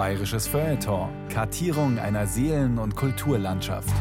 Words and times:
Bayerisches 0.00 0.46
Feuilleton. 0.46 1.10
Kartierung 1.28 1.98
einer 1.98 2.26
Seelen- 2.26 2.78
und 2.78 2.96
Kulturlandschaft. 2.96 3.92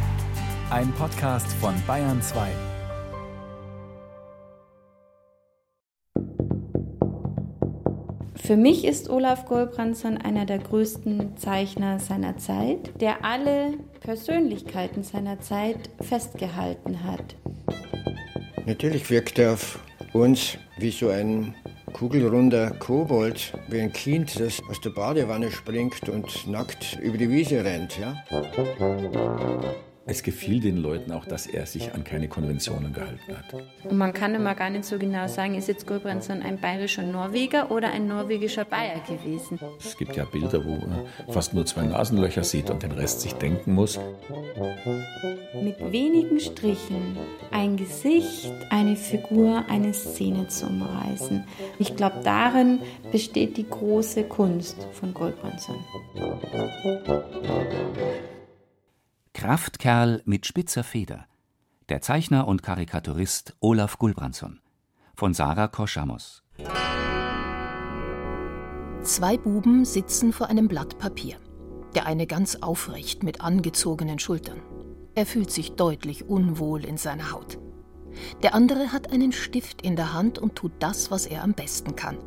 Ein 0.69 0.93
Podcast 0.93 1.51
von 1.51 1.73
Bayern 1.85 2.21
2. 2.21 2.47
Für 8.37 8.55
mich 8.55 8.85
ist 8.85 9.09
Olaf 9.09 9.45
Golbrandsson 9.45 10.17
einer 10.17 10.45
der 10.45 10.59
größten 10.59 11.35
Zeichner 11.35 11.99
seiner 11.99 12.37
Zeit, 12.37 13.01
der 13.01 13.25
alle 13.25 13.73
Persönlichkeiten 13.99 15.03
seiner 15.03 15.41
Zeit 15.41 15.89
festgehalten 15.99 17.03
hat. 17.03 17.35
Natürlich 18.65 19.09
wirkt 19.09 19.37
er 19.37 19.51
auf 19.51 19.79
uns 20.13 20.57
wie 20.77 20.91
so 20.91 21.09
ein 21.09 21.55
kugelrunder 21.89 22.71
Kobold, 22.71 23.53
wie 23.67 23.81
ein 23.81 23.91
Kind, 23.91 24.39
das 24.39 24.61
aus 24.69 24.79
der 24.81 24.91
Badewanne 24.91 25.51
springt 25.51 26.07
und 26.09 26.47
nackt 26.47 26.97
über 27.01 27.17
die 27.17 27.29
Wiese 27.29 27.63
rennt. 27.63 27.97
Ja? 27.97 28.15
Es 30.09 30.23
gefiel 30.23 30.59
den 30.59 30.77
Leuten 30.77 31.11
auch, 31.11 31.25
dass 31.25 31.45
er 31.45 31.67
sich 31.67 31.93
an 31.93 32.03
keine 32.03 32.27
Konventionen 32.27 32.93
gehalten 32.93 33.37
hat. 33.37 33.53
Und 33.83 33.95
man 33.95 34.11
kann 34.11 34.33
immer 34.33 34.55
gar 34.55 34.71
nicht 34.71 34.85
so 34.85 34.97
genau 34.97 35.27
sagen, 35.27 35.53
ist 35.53 35.67
jetzt 35.67 35.85
Gulbrandsson 35.85 36.41
ein 36.41 36.59
bayerischer 36.59 37.03
Norweger 37.03 37.69
oder 37.69 37.91
ein 37.91 38.07
norwegischer 38.07 38.65
Bayer 38.65 39.01
gewesen. 39.07 39.59
Es 39.77 39.95
gibt 39.95 40.15
ja 40.15 40.25
Bilder, 40.25 40.65
wo 40.65 40.73
er 40.73 41.31
fast 41.31 41.53
nur 41.53 41.67
zwei 41.67 41.83
Nasenlöcher 41.83 42.43
sieht 42.43 42.71
und 42.71 42.81
den 42.81 42.91
Rest 42.91 43.21
sich 43.21 43.33
denken 43.33 43.75
muss. 43.75 43.99
Mit 45.61 45.79
wenigen 45.91 46.39
Strichen 46.39 47.15
ein 47.51 47.77
Gesicht, 47.77 48.51
eine 48.71 48.95
Figur, 48.95 49.65
eine 49.69 49.93
Szene 49.93 50.47
zu 50.47 50.65
umreißen. 50.65 51.43
Ich 51.77 51.95
glaube, 51.95 52.21
darin 52.23 52.79
besteht 53.11 53.57
die 53.57 53.69
große 53.69 54.23
Kunst 54.23 54.87
von 54.91 55.13
Gulbrandsson. 55.13 55.75
Kraftkerl 59.39 60.21
mit 60.25 60.45
spitzer 60.45 60.83
Feder. 60.83 61.25
Der 61.87 62.01
Zeichner 62.01 62.45
und 62.45 62.61
Karikaturist 62.61 63.55
Olaf 63.61 63.97
Gulbrandsson. 63.97 64.59
Von 65.15 65.33
Sarah 65.33 65.69
Koschamos. 65.69 66.43
Zwei 69.01 69.37
Buben 69.37 69.85
sitzen 69.85 70.33
vor 70.33 70.47
einem 70.47 70.67
Blatt 70.67 70.97
Papier. 70.97 71.37
Der 71.95 72.05
eine 72.05 72.27
ganz 72.27 72.57
aufrecht 72.57 73.23
mit 73.23 73.39
angezogenen 73.39 74.19
Schultern. 74.19 74.59
Er 75.15 75.25
fühlt 75.25 75.51
sich 75.51 75.71
deutlich 75.71 76.25
unwohl 76.27 76.83
in 76.83 76.97
seiner 76.97 77.31
Haut. 77.31 77.59
Der 78.43 78.53
andere 78.53 78.91
hat 78.91 79.13
einen 79.13 79.31
Stift 79.31 79.81
in 79.83 79.95
der 79.95 80.11
Hand 80.11 80.37
und 80.37 80.55
tut 80.55 80.73
das, 80.79 81.11
was 81.11 81.25
er 81.25 81.45
am 81.45 81.53
besten 81.53 81.95
kann. 81.95 82.17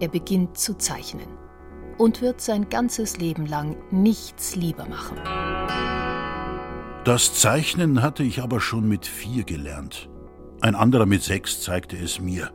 Er 0.00 0.08
beginnt 0.08 0.58
zu 0.58 0.74
zeichnen 0.74 1.28
und 1.98 2.20
wird 2.20 2.40
sein 2.40 2.68
ganzes 2.68 3.16
Leben 3.16 3.46
lang 3.46 3.76
nichts 3.92 4.56
lieber 4.56 4.86
machen. 4.86 5.18
Das 7.08 7.32
Zeichnen 7.32 8.02
hatte 8.02 8.22
ich 8.22 8.42
aber 8.42 8.60
schon 8.60 8.86
mit 8.86 9.06
vier 9.06 9.42
gelernt. 9.44 10.10
Ein 10.60 10.74
anderer 10.74 11.06
mit 11.06 11.22
sechs 11.22 11.62
zeigte 11.62 11.96
es 11.96 12.20
mir. 12.20 12.50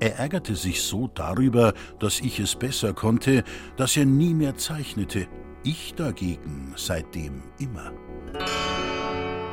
Er 0.00 0.18
ärgerte 0.18 0.56
sich 0.56 0.82
so 0.82 1.06
darüber, 1.06 1.72
dass 2.00 2.18
ich 2.18 2.40
es 2.40 2.56
besser 2.56 2.94
konnte, 2.94 3.44
dass 3.76 3.96
er 3.96 4.06
nie 4.06 4.34
mehr 4.34 4.56
zeichnete. 4.56 5.28
Ich 5.62 5.94
dagegen 5.94 6.74
seitdem 6.74 7.44
immer. 7.60 7.92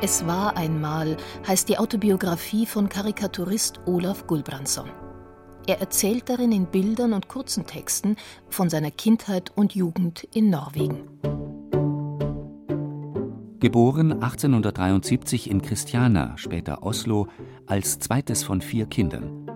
Es 0.02 0.26
war 0.26 0.56
einmal 0.56 1.16
heißt 1.46 1.68
die 1.68 1.78
Autobiografie 1.78 2.66
von 2.66 2.88
Karikaturist 2.88 3.78
Olaf 3.86 4.26
Gulbrandsson. 4.26 4.90
Er 5.68 5.78
erzählt 5.78 6.28
darin 6.28 6.50
in 6.50 6.66
Bildern 6.66 7.12
und 7.12 7.28
kurzen 7.28 7.66
Texten 7.66 8.16
von 8.48 8.68
seiner 8.68 8.90
Kindheit 8.90 9.52
und 9.54 9.76
Jugend 9.76 10.24
in 10.34 10.50
Norwegen. 10.50 11.04
Geboren 13.60 14.12
1873 14.12 15.50
in 15.50 15.60
Christiana, 15.62 16.34
später 16.36 16.84
Oslo, 16.84 17.26
als 17.66 17.98
zweites 17.98 18.44
von 18.44 18.60
vier 18.60 18.86
Kindern. 18.86 19.50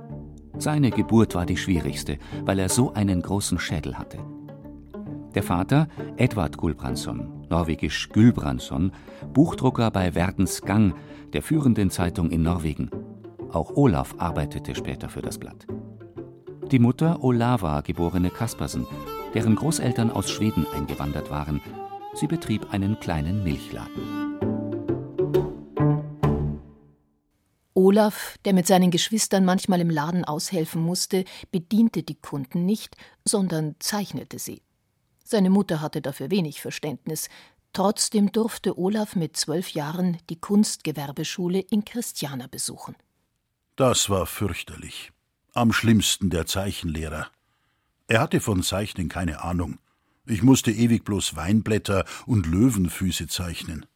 Seine 0.58 0.90
Geburt 0.90 1.36
war 1.36 1.46
die 1.46 1.56
schwierigste, 1.56 2.18
weil 2.44 2.58
er 2.58 2.68
so 2.68 2.92
einen 2.94 3.22
großen 3.22 3.60
Schädel 3.60 3.96
hatte. 3.96 4.18
Der 5.36 5.44
Vater, 5.44 5.86
Edvard 6.16 6.56
Gulbrandsson, 6.56 7.46
norwegisch 7.48 8.08
Gulbrandsson, 8.08 8.90
Buchdrucker 9.32 9.92
bei 9.92 10.10
Verdens 10.10 10.62
Gang, 10.62 10.96
der 11.32 11.42
führenden 11.42 11.90
Zeitung 11.90 12.30
in 12.30 12.42
Norwegen. 12.42 12.90
Auch 13.52 13.76
Olaf 13.76 14.16
arbeitete 14.18 14.74
später 14.74 15.10
für 15.10 15.22
das 15.22 15.38
Blatt. 15.38 15.68
Die 16.72 16.80
Mutter 16.80 17.22
Olava, 17.22 17.82
geborene 17.82 18.30
Kaspersen, 18.30 18.84
deren 19.32 19.54
Großeltern 19.54 20.10
aus 20.10 20.28
Schweden 20.28 20.66
eingewandert 20.74 21.30
waren 21.30 21.60
Sie 22.14 22.26
betrieb 22.26 22.72
einen 22.72 23.00
kleinen 23.00 23.42
Milchladen. 23.42 24.22
Olaf, 27.74 28.36
der 28.44 28.52
mit 28.52 28.66
seinen 28.66 28.90
Geschwistern 28.90 29.44
manchmal 29.44 29.80
im 29.80 29.90
Laden 29.90 30.24
aushelfen 30.24 30.82
musste, 30.82 31.24
bediente 31.50 32.02
die 32.02 32.14
Kunden 32.14 32.66
nicht, 32.66 32.96
sondern 33.24 33.76
zeichnete 33.78 34.38
sie. 34.38 34.62
Seine 35.24 35.50
Mutter 35.50 35.80
hatte 35.80 36.02
dafür 36.02 36.30
wenig 36.30 36.60
Verständnis. 36.60 37.28
Trotzdem 37.72 38.30
durfte 38.30 38.78
Olaf 38.78 39.16
mit 39.16 39.36
zwölf 39.36 39.70
Jahren 39.70 40.18
die 40.28 40.38
Kunstgewerbeschule 40.38 41.60
in 41.60 41.84
Christiana 41.86 42.46
besuchen. 42.46 42.94
Das 43.76 44.10
war 44.10 44.26
fürchterlich. 44.26 45.10
Am 45.54 45.72
schlimmsten 45.72 46.28
der 46.28 46.44
Zeichenlehrer. 46.44 47.28
Er 48.06 48.20
hatte 48.20 48.40
von 48.40 48.62
Zeichnen 48.62 49.08
keine 49.08 49.42
Ahnung. 49.42 49.78
Ich 50.26 50.42
musste 50.42 50.70
ewig 50.70 51.04
bloß 51.04 51.34
Weinblätter 51.34 52.04
und 52.26 52.46
Löwenfüße 52.46 53.26
zeichnen. 53.26 53.86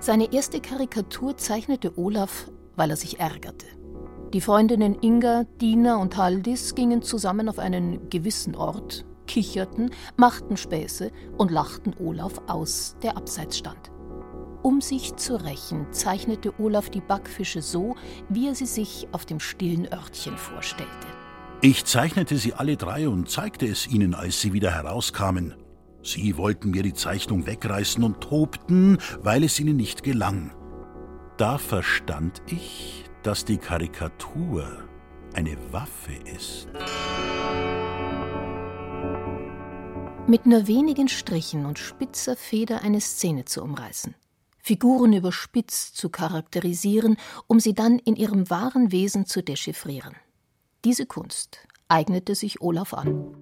Seine 0.00 0.32
erste 0.32 0.60
Karikatur 0.60 1.36
zeichnete 1.36 1.98
Olaf, 1.98 2.48
weil 2.76 2.90
er 2.90 2.96
sich 2.96 3.18
ärgerte. 3.18 3.66
Die 4.32 4.40
Freundinnen 4.40 4.96
Inga, 5.02 5.44
Dina 5.60 5.96
und 5.96 6.16
Haldis 6.16 6.76
gingen 6.76 7.02
zusammen 7.02 7.48
auf 7.48 7.58
einen 7.58 8.08
gewissen 8.08 8.54
Ort, 8.54 9.04
kicherten, 9.26 9.90
machten 10.16 10.56
Späße 10.56 11.10
und 11.36 11.50
lachten 11.50 11.94
Olaf 11.98 12.40
aus, 12.46 12.96
der 13.02 13.16
abseits 13.16 13.58
stand. 13.58 13.90
Um 14.62 14.80
sich 14.80 15.16
zu 15.16 15.42
rächen, 15.42 15.92
zeichnete 15.92 16.52
Olaf 16.60 16.90
die 16.90 17.00
Backfische 17.00 17.62
so, 17.62 17.96
wie 18.28 18.48
er 18.48 18.54
sie 18.54 18.66
sich 18.66 19.08
auf 19.10 19.26
dem 19.26 19.40
stillen 19.40 19.92
Örtchen 19.92 20.36
vorstellte. 20.36 21.17
Ich 21.60 21.84
zeichnete 21.84 22.36
sie 22.36 22.54
alle 22.54 22.76
drei 22.76 23.08
und 23.08 23.28
zeigte 23.28 23.66
es 23.66 23.88
ihnen, 23.88 24.14
als 24.14 24.40
sie 24.40 24.52
wieder 24.52 24.70
herauskamen. 24.70 25.56
Sie 26.04 26.36
wollten 26.36 26.70
mir 26.70 26.84
die 26.84 26.94
Zeichnung 26.94 27.46
wegreißen 27.46 28.04
und 28.04 28.20
tobten, 28.20 28.98
weil 29.22 29.42
es 29.42 29.58
ihnen 29.58 29.76
nicht 29.76 30.04
gelang. 30.04 30.52
Da 31.36 31.58
verstand 31.58 32.42
ich, 32.46 33.06
dass 33.24 33.44
die 33.44 33.58
Karikatur 33.58 34.84
eine 35.34 35.56
Waffe 35.72 36.12
ist. 36.36 36.68
Mit 40.28 40.46
nur 40.46 40.68
wenigen 40.68 41.08
Strichen 41.08 41.66
und 41.66 41.80
spitzer 41.80 42.36
Feder 42.36 42.82
eine 42.82 43.00
Szene 43.00 43.46
zu 43.46 43.64
umreißen, 43.64 44.14
Figuren 44.60 45.12
überspitzt 45.12 45.96
zu 45.96 46.08
charakterisieren, 46.08 47.16
um 47.48 47.58
sie 47.58 47.74
dann 47.74 47.98
in 47.98 48.14
ihrem 48.14 48.48
wahren 48.48 48.92
Wesen 48.92 49.26
zu 49.26 49.42
dechiffrieren. 49.42 50.14
Diese 50.88 51.04
Kunst 51.04 51.68
eignete 51.88 52.34
sich 52.34 52.62
Olaf 52.62 52.94
an. 52.94 53.34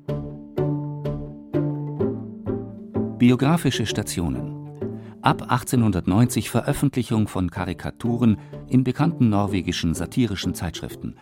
Biografische 3.18 3.86
Stationen 3.86 4.68
Ab 5.22 5.42
1890 5.42 6.50
Veröffentlichung 6.50 7.28
von 7.28 7.48
Karikaturen 7.48 8.40
in 8.68 8.82
bekannten 8.82 9.28
norwegischen 9.28 9.94
satirischen 9.94 10.54
Zeitschriften. 10.54 11.14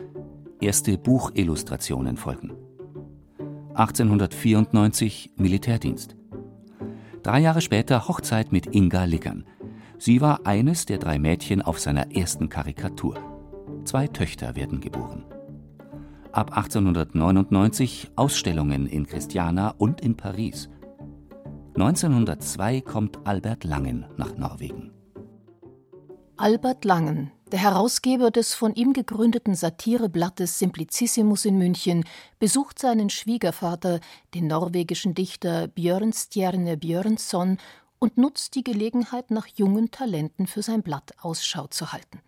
Erste 0.62 0.96
Buchillustrationen 0.96 2.16
folgen. 2.16 2.54
1894 3.74 5.32
Militärdienst. 5.37 6.16
Drei 7.22 7.40
Jahre 7.40 7.60
später 7.60 8.08
Hochzeit 8.08 8.50
mit 8.50 8.75
Inga 8.75 9.04
Liggern. 9.04 9.44
Sie 9.99 10.22
war 10.22 10.46
eines 10.46 10.87
der 10.87 10.96
drei 10.96 11.19
Mädchen 11.19 11.60
auf 11.60 11.81
seiner 11.81 12.16
ersten 12.16 12.49
Karikatur. 12.49 13.19
Zwei 13.84 14.06
Töchter 14.06 14.56
werden 14.56 14.81
geboren 14.81 15.26
ab 16.36 16.56
1899 16.56 18.10
Ausstellungen 18.16 18.86
in 18.86 19.06
Christiana 19.06 19.75
und 19.78 20.00
in 20.00 20.16
Paris. 20.16 20.69
1902 21.75 22.81
kommt 22.81 23.19
Albert 23.25 23.64
Langen 23.64 24.06
nach 24.16 24.36
Norwegen. 24.36 24.92
Albert 26.36 26.84
Langen, 26.84 27.31
der 27.52 27.60
Herausgeber 27.60 28.32
des 28.32 28.54
von 28.54 28.75
ihm 28.75 28.92
gegründeten 28.92 29.54
Satireblattes 29.54 30.58
Simplicissimus 30.58 31.44
in 31.44 31.58
München, 31.58 32.04
besucht 32.40 32.80
seinen 32.80 33.10
Schwiegervater, 33.10 34.00
den 34.34 34.48
norwegischen 34.48 35.14
Dichter 35.14 35.69
Björnstjerne 35.69 36.76
Björnsson, 36.76 37.58
und 38.00 38.19
nutzt 38.19 38.56
die 38.56 38.64
Gelegenheit, 38.64 39.30
nach 39.30 39.46
jungen 39.46 39.90
Talenten 39.90 40.46
für 40.46 40.62
sein 40.62 40.82
Blatt 40.82 41.12
Ausschau 41.22 41.69
zu 41.69 41.92
halten. 41.92 42.20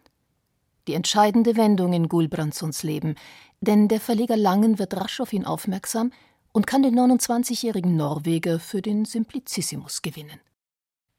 Die 0.86 0.94
entscheidende 0.94 1.56
Wendung 1.56 1.92
in 1.92 2.08
Gulbrandssons 2.08 2.82
Leben, 2.82 3.16
denn 3.60 3.88
der 3.88 4.00
Verleger 4.00 4.36
Langen 4.36 4.78
wird 4.78 4.94
rasch 4.94 5.20
auf 5.20 5.32
ihn 5.32 5.44
aufmerksam 5.44 6.12
und 6.52 6.66
kann 6.66 6.82
den 6.82 6.98
29-jährigen 6.98 7.96
Norweger 7.96 8.60
für 8.60 8.82
den 8.82 9.04
Simplicissimus 9.04 10.02
gewinnen. 10.02 10.40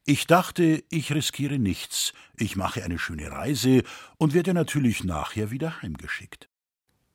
Ich 0.04 0.26
dachte, 0.26 0.82
ich 0.90 1.12
riskiere 1.12 1.58
nichts, 1.58 2.14
ich 2.36 2.56
mache 2.56 2.82
eine 2.82 2.98
schöne 2.98 3.30
Reise 3.30 3.82
und 4.16 4.32
werde 4.32 4.54
natürlich 4.54 5.04
nachher 5.04 5.50
wieder 5.50 5.82
heimgeschickt. 5.82 6.48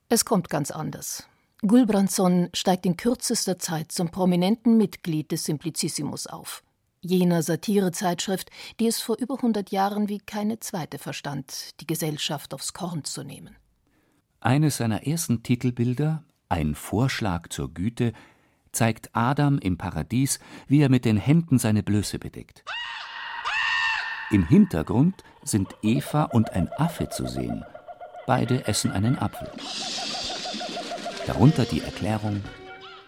Es 0.09 0.25
kommt 0.25 0.50
ganz 0.50 0.69
anders. 0.69 1.27
Gulbrandsson 1.63 2.50
steigt 2.53 2.85
in 2.85 2.97
kürzester 2.97 3.57
Zeit 3.57 3.91
zum 3.91 4.11
prominenten 4.11 4.77
Mitglied 4.77 5.31
des 5.31 5.45
Simplicissimus 5.45 6.27
auf 6.27 6.63
jener 7.03 7.44
Satirezeitschrift, 7.44 8.50
die 8.79 8.88
es 8.88 9.01
vor 9.01 9.17
über 9.19 9.35
100 9.35 9.71
Jahren 9.71 10.09
wie 10.09 10.19
keine 10.19 10.59
zweite 10.59 10.97
verstand, 10.97 11.79
die 11.79 11.88
Gesellschaft 11.88 12.53
aufs 12.53 12.73
Korn 12.73 13.03
zu 13.03 13.23
nehmen. 13.23 13.55
Eines 14.39 14.77
seiner 14.77 15.05
ersten 15.05 15.44
Titelbilder, 15.44 16.23
Ein 16.50 16.75
Vorschlag 16.75 17.50
zur 17.50 17.73
Güte, 17.73 18.13
zeigt 18.71 19.09
Adam 19.13 19.59
im 19.59 19.77
Paradies, 19.77 20.39
wie 20.67 20.81
er 20.81 20.89
mit 20.89 21.05
den 21.05 21.17
Händen 21.17 21.57
seine 21.59 21.83
Blöße 21.83 22.19
bedeckt. 22.19 22.63
Im 24.31 24.47
Hintergrund 24.47 25.23
sind 25.44 25.75
Eva 25.81 26.23
und 26.23 26.51
ein 26.51 26.69
Affe 26.77 27.09
zu 27.09 27.27
sehen. 27.27 27.63
Beide 28.25 28.67
essen 28.67 28.91
einen 28.91 29.17
Apfel. 29.17 29.50
Darunter 31.27 31.65
die 31.65 31.81
Erklärung 31.81 32.41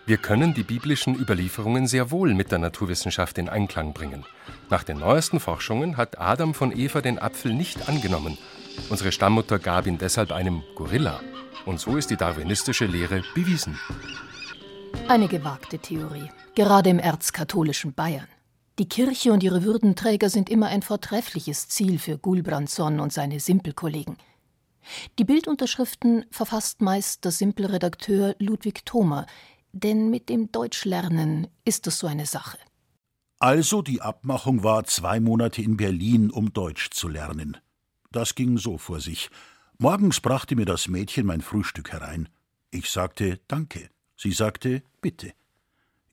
wir 0.07 0.17
können 0.17 0.53
die 0.53 0.63
biblischen 0.63 1.15
Überlieferungen 1.15 1.87
sehr 1.87 2.11
wohl 2.11 2.35
mit 2.35 2.51
der 2.51 2.59
Naturwissenschaft 2.59 3.37
in 3.39 3.49
Einklang 3.49 3.93
bringen. 3.93 4.23
Nach 4.69 4.83
den 4.83 4.99
neuesten 4.99 5.39
Forschungen 5.39 5.97
hat 5.97 6.19
Adam 6.19 6.53
von 6.53 6.71
Eva 6.77 7.01
den 7.01 7.17
Apfel 7.17 7.53
nicht 7.53 7.89
angenommen. 7.89 8.37
Unsere 8.89 9.11
Stammmutter 9.11 9.57
gab 9.57 9.87
ihn 9.87 9.97
deshalb 9.97 10.31
einem 10.31 10.61
Gorilla. 10.75 11.21
Und 11.65 11.79
so 11.79 11.97
ist 11.97 12.11
die 12.11 12.17
darwinistische 12.17 12.85
Lehre 12.85 13.23
bewiesen. 13.33 13.79
Eine 15.07 15.27
gewagte 15.27 15.79
Theorie, 15.79 16.29
gerade 16.53 16.91
im 16.91 16.99
erzkatholischen 16.99 17.93
Bayern. 17.93 18.27
Die 18.77 18.89
Kirche 18.89 19.31
und 19.31 19.41
ihre 19.41 19.63
Würdenträger 19.63 20.29
sind 20.29 20.49
immer 20.49 20.67
ein 20.67 20.83
vortreffliches 20.83 21.69
Ziel 21.69 21.97
für 21.97 22.17
Gulbrandsson 22.17 22.99
und 22.99 23.11
seine 23.11 23.39
Simpelkollegen. 23.39 24.17
Die 25.17 25.23
Bildunterschriften 25.23 26.25
verfasst 26.29 26.81
meist 26.81 27.23
der 27.23 27.31
Simpelredakteur 27.31 28.35
Ludwig 28.37 28.85
Thoma, 28.85 29.25
denn 29.75 30.09
mit 30.09 30.29
dem 30.29 30.51
Deutschlernen 30.51 31.47
ist 31.65 31.85
es 31.85 31.99
so 31.99 32.07
eine 32.07 32.25
Sache. 32.25 32.57
Also 33.39 33.81
die 33.81 34.01
Abmachung 34.01 34.63
war 34.63 34.85
zwei 34.85 35.19
Monate 35.19 35.61
in 35.61 35.75
Berlin, 35.75 36.31
um 36.31 36.53
Deutsch 36.53 36.91
zu 36.91 37.09
lernen. 37.09 37.57
Das 38.11 38.35
ging 38.35 38.57
so 38.57 38.77
vor 38.77 39.01
sich. 39.01 39.29
Morgens 39.77 40.21
brachte 40.21 40.55
mir 40.55 40.65
das 40.65 40.87
Mädchen 40.87 41.25
mein 41.25 41.41
Frühstück 41.41 41.91
herein. 41.91 42.29
Ich 42.71 42.89
sagte 42.89 43.41
Danke. 43.49 43.89
Sie 44.15 44.31
sagte 44.31 44.81
Bitte. 45.01 45.33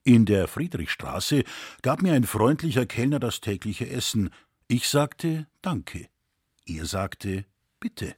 In 0.02 0.26
der 0.26 0.48
Friedrichstraße 0.48 1.44
gab 1.82 2.02
mir 2.02 2.14
ein 2.14 2.24
freundlicher 2.24 2.86
Kellner 2.86 3.20
das 3.20 3.40
tägliche 3.40 3.88
Essen. 3.88 4.30
Ich 4.66 4.88
sagte 4.88 5.46
Danke. 5.62 6.08
Er 6.66 6.86
sagte 6.86 7.44
Bitte. 7.78 8.16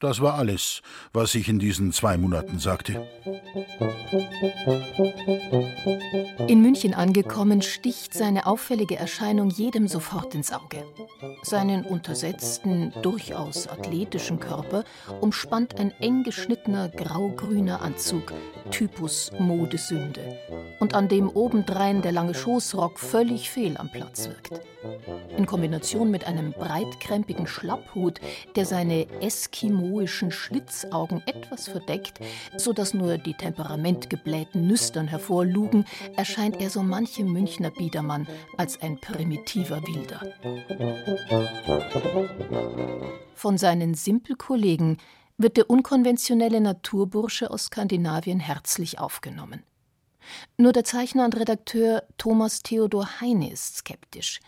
Das 0.00 0.20
war 0.20 0.34
alles, 0.34 0.80
was 1.12 1.34
ich 1.34 1.48
in 1.48 1.58
diesen 1.58 1.92
zwei 1.92 2.16
Monaten 2.16 2.60
sagte. 2.60 3.04
In 6.46 6.62
München 6.62 6.94
angekommen, 6.94 7.62
sticht 7.62 8.14
seine 8.14 8.46
auffällige 8.46 8.96
Erscheinung 8.96 9.50
jedem 9.50 9.88
sofort 9.88 10.36
ins 10.36 10.52
Auge. 10.52 10.84
Seinen 11.42 11.84
untersetzten, 11.84 12.92
durchaus 13.02 13.66
athletischen 13.66 14.38
Körper 14.38 14.84
umspannt 15.20 15.80
ein 15.80 15.90
eng 16.00 16.22
geschnittener 16.22 16.88
grau-grüner 16.90 17.82
Anzug, 17.82 18.32
Typus 18.70 19.32
Modesünde, 19.38 20.38
und 20.78 20.94
an 20.94 21.08
dem 21.08 21.28
obendrein 21.28 22.02
der 22.02 22.12
lange 22.12 22.34
Schoßrock 22.34 23.00
völlig 23.00 23.50
fehl 23.50 23.76
am 23.76 23.90
Platz 23.90 24.28
wirkt. 24.28 24.60
In 25.36 25.46
Kombination 25.46 26.10
mit 26.10 26.26
einem 26.26 26.52
breitkrempigen 26.52 27.46
Schlapphut, 27.46 28.20
der 28.56 28.64
seine 28.64 29.06
eskimoischen 29.88 30.30
Schlitzaugen 30.30 31.22
etwas 31.26 31.68
verdeckt, 31.68 32.20
so 32.56 32.72
dass 32.72 32.94
nur 32.94 33.18
die 33.18 33.34
temperamentgeblähten 33.34 34.66
Nüstern 34.66 35.08
hervorlugen, 35.08 35.84
erscheint 36.16 36.60
er 36.60 36.70
so 36.70 36.82
manchem 36.82 37.32
Münchner 37.32 37.70
Biedermann 37.70 38.26
als 38.56 38.80
ein 38.82 39.00
primitiver 39.00 39.80
Wilder. 39.82 40.20
Von 43.34 43.56
seinen 43.56 43.94
Simpelkollegen 43.94 44.98
wird 45.38 45.56
der 45.56 45.70
unkonventionelle 45.70 46.60
Naturbursche 46.60 47.50
aus 47.50 47.66
Skandinavien 47.66 48.40
herzlich 48.40 48.98
aufgenommen. 48.98 49.62
Nur 50.58 50.72
der 50.72 50.84
Zeichner 50.84 51.24
und 51.24 51.36
Redakteur 51.36 52.02
Thomas 52.18 52.62
Theodor 52.62 53.20
Heine 53.20 53.50
ist 53.50 53.78
skeptisch. 53.78 54.40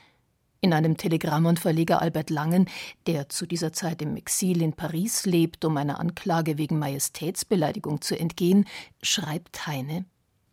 In 0.63 0.75
einem 0.75 0.99
Telegramm 0.99 1.47
an 1.47 1.57
Verleger 1.57 2.03
Albert 2.03 2.29
Langen, 2.29 2.69
der 3.07 3.31
zu 3.31 3.47
dieser 3.47 3.73
Zeit 3.73 4.03
im 4.03 4.17
Exil 4.17 4.61
in 4.61 4.75
Paris 4.75 5.25
lebt, 5.25 5.65
um 5.65 5.79
einer 5.79 5.99
Anklage 5.99 6.59
wegen 6.59 6.79
Majestätsbeleidigung 6.79 8.03
zu 8.03 8.19
entgehen, 8.19 8.67
schreibt 9.03 9.67
Heine: 9.67 10.05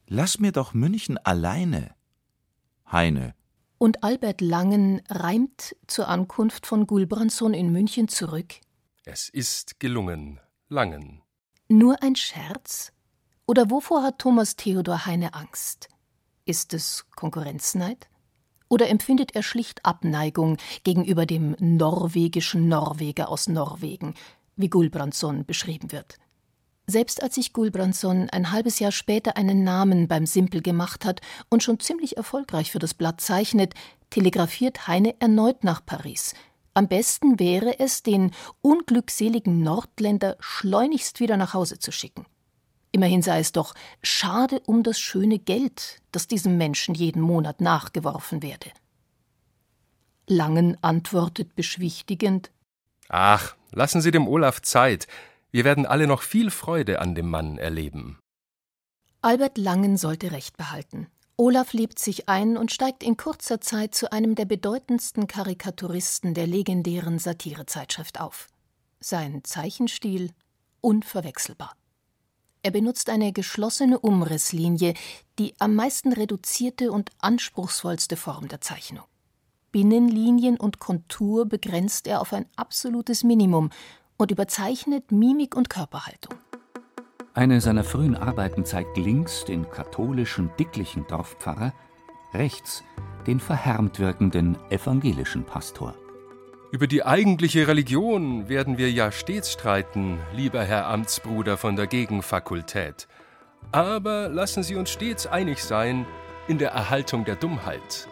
Lass 0.07 0.39
mir 0.39 0.53
doch 0.53 0.73
München 0.73 1.17
alleine. 1.17 1.93
Heine. 2.89 3.35
Und 3.79 4.03
Albert 4.03 4.39
Langen 4.39 5.01
reimt 5.09 5.75
zur 5.87 6.07
Ankunft 6.07 6.65
von 6.65 6.87
Gulbrandsson 6.87 7.53
in 7.53 7.73
München 7.73 8.07
zurück: 8.07 8.55
Es 9.03 9.27
ist 9.27 9.81
gelungen, 9.81 10.39
Langen. 10.69 11.21
Nur 11.67 12.01
ein 12.01 12.15
Scherz? 12.15 12.93
Oder 13.45 13.69
wovor 13.69 14.03
hat 14.03 14.19
Thomas 14.19 14.55
Theodor 14.55 15.05
Heine 15.05 15.33
Angst? 15.33 15.89
Ist 16.45 16.73
es 16.73 17.05
Konkurrenzneid? 17.15 18.09
Oder 18.69 18.89
empfindet 18.89 19.35
er 19.35 19.43
schlicht 19.43 19.85
Abneigung 19.85 20.57
gegenüber 20.83 21.25
dem 21.25 21.55
norwegischen 21.59 22.67
Norweger 22.67 23.29
aus 23.29 23.47
Norwegen, 23.47 24.13
wie 24.55 24.69
Gulbrandsson 24.69 25.45
beschrieben 25.45 25.91
wird? 25.91 26.17
Selbst 26.89 27.21
als 27.21 27.35
sich 27.35 27.51
Gulbrandsson 27.51 28.29
ein 28.29 28.51
halbes 28.51 28.79
Jahr 28.79 28.93
später 28.93 29.35
einen 29.35 29.63
Namen 29.63 30.07
beim 30.07 30.25
Simpel 30.25 30.61
gemacht 30.61 31.03
hat 31.03 31.19
und 31.49 31.61
schon 31.61 31.81
ziemlich 31.81 32.15
erfolgreich 32.15 32.71
für 32.71 32.79
das 32.79 32.93
Blatt 32.93 33.19
zeichnet, 33.19 33.73
telegrafiert 34.09 34.87
Heine 34.87 35.15
erneut 35.19 35.65
nach 35.65 35.85
Paris. 35.85 36.33
Am 36.73 36.87
besten 36.87 37.39
wäre 37.39 37.79
es, 37.79 38.03
den 38.03 38.31
unglückseligen 38.61 39.63
Nordländer 39.63 40.37
schleunigst 40.39 41.19
wieder 41.19 41.35
nach 41.35 41.53
Hause 41.53 41.79
zu 41.79 41.91
schicken. 41.91 42.25
Immerhin 42.91 43.21
sei 43.21 43.39
es 43.39 43.51
doch 43.51 43.73
schade 44.01 44.61
um 44.65 44.83
das 44.83 44.99
schöne 44.99 45.39
Geld, 45.39 46.01
das 46.11 46.27
diesem 46.27 46.57
Menschen 46.57 46.95
jeden 46.95 47.21
Monat 47.21 47.61
nachgeworfen 47.61 48.41
werde. 48.41 48.71
Langen 50.27 50.77
antwortet 50.83 51.55
beschwichtigend 51.55 52.51
Ach, 53.09 53.55
lassen 53.71 54.01
Sie 54.01 54.11
dem 54.11 54.27
Olaf 54.27 54.61
Zeit. 54.61 55.07
Wir 55.51 55.63
werden 55.63 55.85
alle 55.85 56.07
noch 56.07 56.21
viel 56.21 56.51
Freude 56.51 56.99
an 56.99 57.15
dem 57.15 57.29
Mann 57.29 57.57
erleben. 57.57 58.19
Albert 59.21 59.57
Langen 59.57 59.97
sollte 59.97 60.31
Recht 60.31 60.57
behalten. 60.57 61.07
Olaf 61.37 61.71
lebt 61.71 61.99
sich 61.99 62.27
ein 62.27 62.57
und 62.57 62.71
steigt 62.71 63.03
in 63.03 63.15
kurzer 63.15 63.61
Zeit 63.61 63.93
zu 63.93 64.11
einem 64.11 64.35
der 64.35 64.45
bedeutendsten 64.45 65.27
Karikaturisten 65.27 66.33
der 66.33 66.47
legendären 66.47 67.19
Satirezeitschrift 67.19 68.19
auf. 68.19 68.47
Sein 68.99 69.43
Zeichenstil 69.43 70.31
unverwechselbar. 70.81 71.76
Er 72.63 72.71
benutzt 72.71 73.09
eine 73.09 73.31
geschlossene 73.31 73.99
Umrisslinie, 73.99 74.93
die 75.39 75.53
am 75.59 75.75
meisten 75.75 76.13
reduzierte 76.13 76.91
und 76.91 77.11
anspruchsvollste 77.19 78.17
Form 78.17 78.47
der 78.47 78.61
Zeichnung. 78.61 79.05
Binnenlinien 79.71 80.57
und 80.57 80.79
Kontur 80.79 81.45
begrenzt 81.45 82.07
er 82.07 82.21
auf 82.21 82.33
ein 82.33 82.45
absolutes 82.55 83.23
Minimum 83.23 83.69
und 84.17 84.31
überzeichnet 84.31 85.11
Mimik 85.11 85.55
und 85.55 85.69
Körperhaltung. 85.69 86.35
Eine 87.33 87.61
seiner 87.61 87.83
frühen 87.83 88.15
Arbeiten 88.15 88.65
zeigt 88.65 88.97
links 88.97 89.45
den 89.45 89.69
katholischen, 89.69 90.49
dicklichen 90.57 91.05
Dorfpfarrer, 91.07 91.73
rechts 92.33 92.83
den 93.27 93.39
verhärmt 93.39 93.99
wirkenden 93.99 94.57
evangelischen 94.71 95.43
Pastor. 95.45 95.93
Über 96.69 96.87
die 96.87 97.05
eigentliche 97.05 97.65
Religion 97.67 98.49
werden 98.49 98.77
wir 98.77 98.91
ja 98.91 99.13
stets 99.13 99.53
streiten, 99.53 100.19
lieber 100.35 100.63
Herr 100.63 100.87
Amtsbruder 100.87 101.55
von 101.55 101.77
der 101.77 101.87
Gegenfakultät. 101.87 103.07
Aber 103.71 104.27
lassen 104.27 104.63
Sie 104.63 104.75
uns 104.75 104.89
stets 104.89 105.27
einig 105.27 105.63
sein 105.63 106.05
in 106.49 106.57
der 106.57 106.71
Erhaltung 106.71 107.23
der 107.23 107.37
Dummheit. 107.37 108.09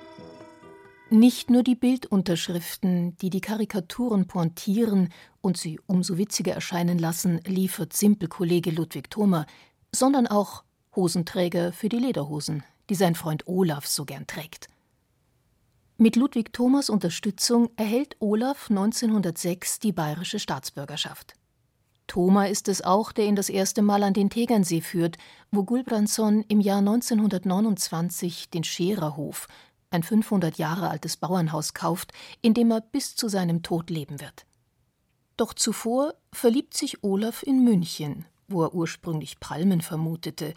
Nicht 1.09 1.50
nur 1.50 1.63
die 1.63 1.75
Bildunterschriften, 1.75 3.17
die 3.17 3.29
die 3.29 3.41
Karikaturen 3.41 4.25
pointieren 4.25 5.09
und 5.41 5.57
sie 5.57 5.79
umso 5.85 6.17
witziger 6.17 6.53
erscheinen 6.53 6.97
lassen, 6.97 7.41
liefert 7.45 7.91
Simpelkollege 7.93 8.71
Ludwig 8.71 9.12
Thoma, 9.12 9.45
sondern 9.91 10.27
auch 10.27 10.63
Hosenträger 10.95 11.74
für 11.74 11.89
die 11.89 12.00
Lederhosen, 12.00 12.63
die 12.89 12.95
sein 12.95 13.15
Freund 13.15 13.47
Olaf 13.47 13.85
so 13.85 14.05
gern 14.05 14.27
trägt. 14.27 14.69
Mit 15.98 16.18
Ludwig 16.18 16.52
Thomas 16.52 16.90
Unterstützung 16.90 17.70
erhält 17.78 18.18
Olaf 18.20 18.70
1906 18.70 19.80
die 19.80 19.94
bayerische 19.94 20.40
Staatsbürgerschaft. 20.40 21.36
Thoma 22.06 22.48
ist 22.48 22.68
es 22.68 22.82
auch, 22.82 23.14
der 23.14 23.28
ihn 23.28 23.38
das 23.38 23.48
erste 23.48 23.82
Mal 23.82 24.04
an 24.04 24.14
den 24.14 24.30
Tegernsee 24.30 24.82
führt, 24.82 25.18
wo 25.52 25.64
Gulbranson 25.64 26.44
im 26.50 26.60
Jahr 26.60 26.80
1929 26.80 28.50
den 28.50 28.66
Schererhof, 28.66 29.48
ein 29.90 30.04
500 30.04 30.58
Jahre 30.58 30.90
altes 30.90 31.16
Bauernhaus, 31.16 31.74
kauft, 31.74 32.12
in 32.42 32.54
dem 32.54 32.72
er 32.72 32.82
bis 32.82 33.16
zu 33.16 33.30
seinem 33.30 33.64
Tod 33.64 33.90
leben 33.90 34.20
wird. 34.20 34.46
Doch 35.38 35.54
zuvor 35.54 36.14
verliebt 36.34 36.75
sich 36.75 37.06
Olaf 37.06 37.42
in 37.42 37.64
München, 37.64 38.25
wo 38.50 38.64
er 38.64 38.74
ursprünglich 38.74 39.40
Palmen 39.40 39.80
vermutete, 39.80 40.56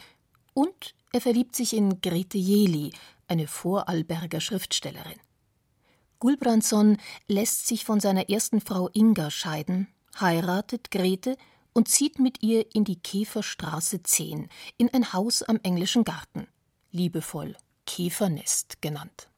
und 0.53 0.95
er 1.13 1.21
verliebt 1.21 1.55
sich 1.55 1.73
in 1.73 2.01
Grete 2.01 2.37
Jeli, 2.37 2.91
eine 3.29 3.47
Vorarlberger 3.47 4.41
Schriftstellerin. 4.41 5.17
Gulbranson 6.19 6.97
lässt 7.29 7.65
sich 7.65 7.85
von 7.85 8.01
seiner 8.01 8.29
ersten 8.29 8.59
Frau 8.59 8.89
Inga 8.91 9.31
scheiden, 9.31 9.87
heiratet 10.19 10.91
Grete 10.91 11.37
und 11.71 11.87
zieht 11.87 12.19
mit 12.19 12.43
ihr 12.43 12.65
in 12.75 12.83
die 12.83 12.97
Käferstraße 12.97 14.03
10, 14.03 14.49
in 14.77 14.93
ein 14.93 15.13
Haus 15.13 15.43
am 15.43 15.61
englischen 15.63 16.03
Garten, 16.03 16.47
liebevoll 16.91 17.55
Käfernest 17.85 18.81
genannt. 18.81 19.29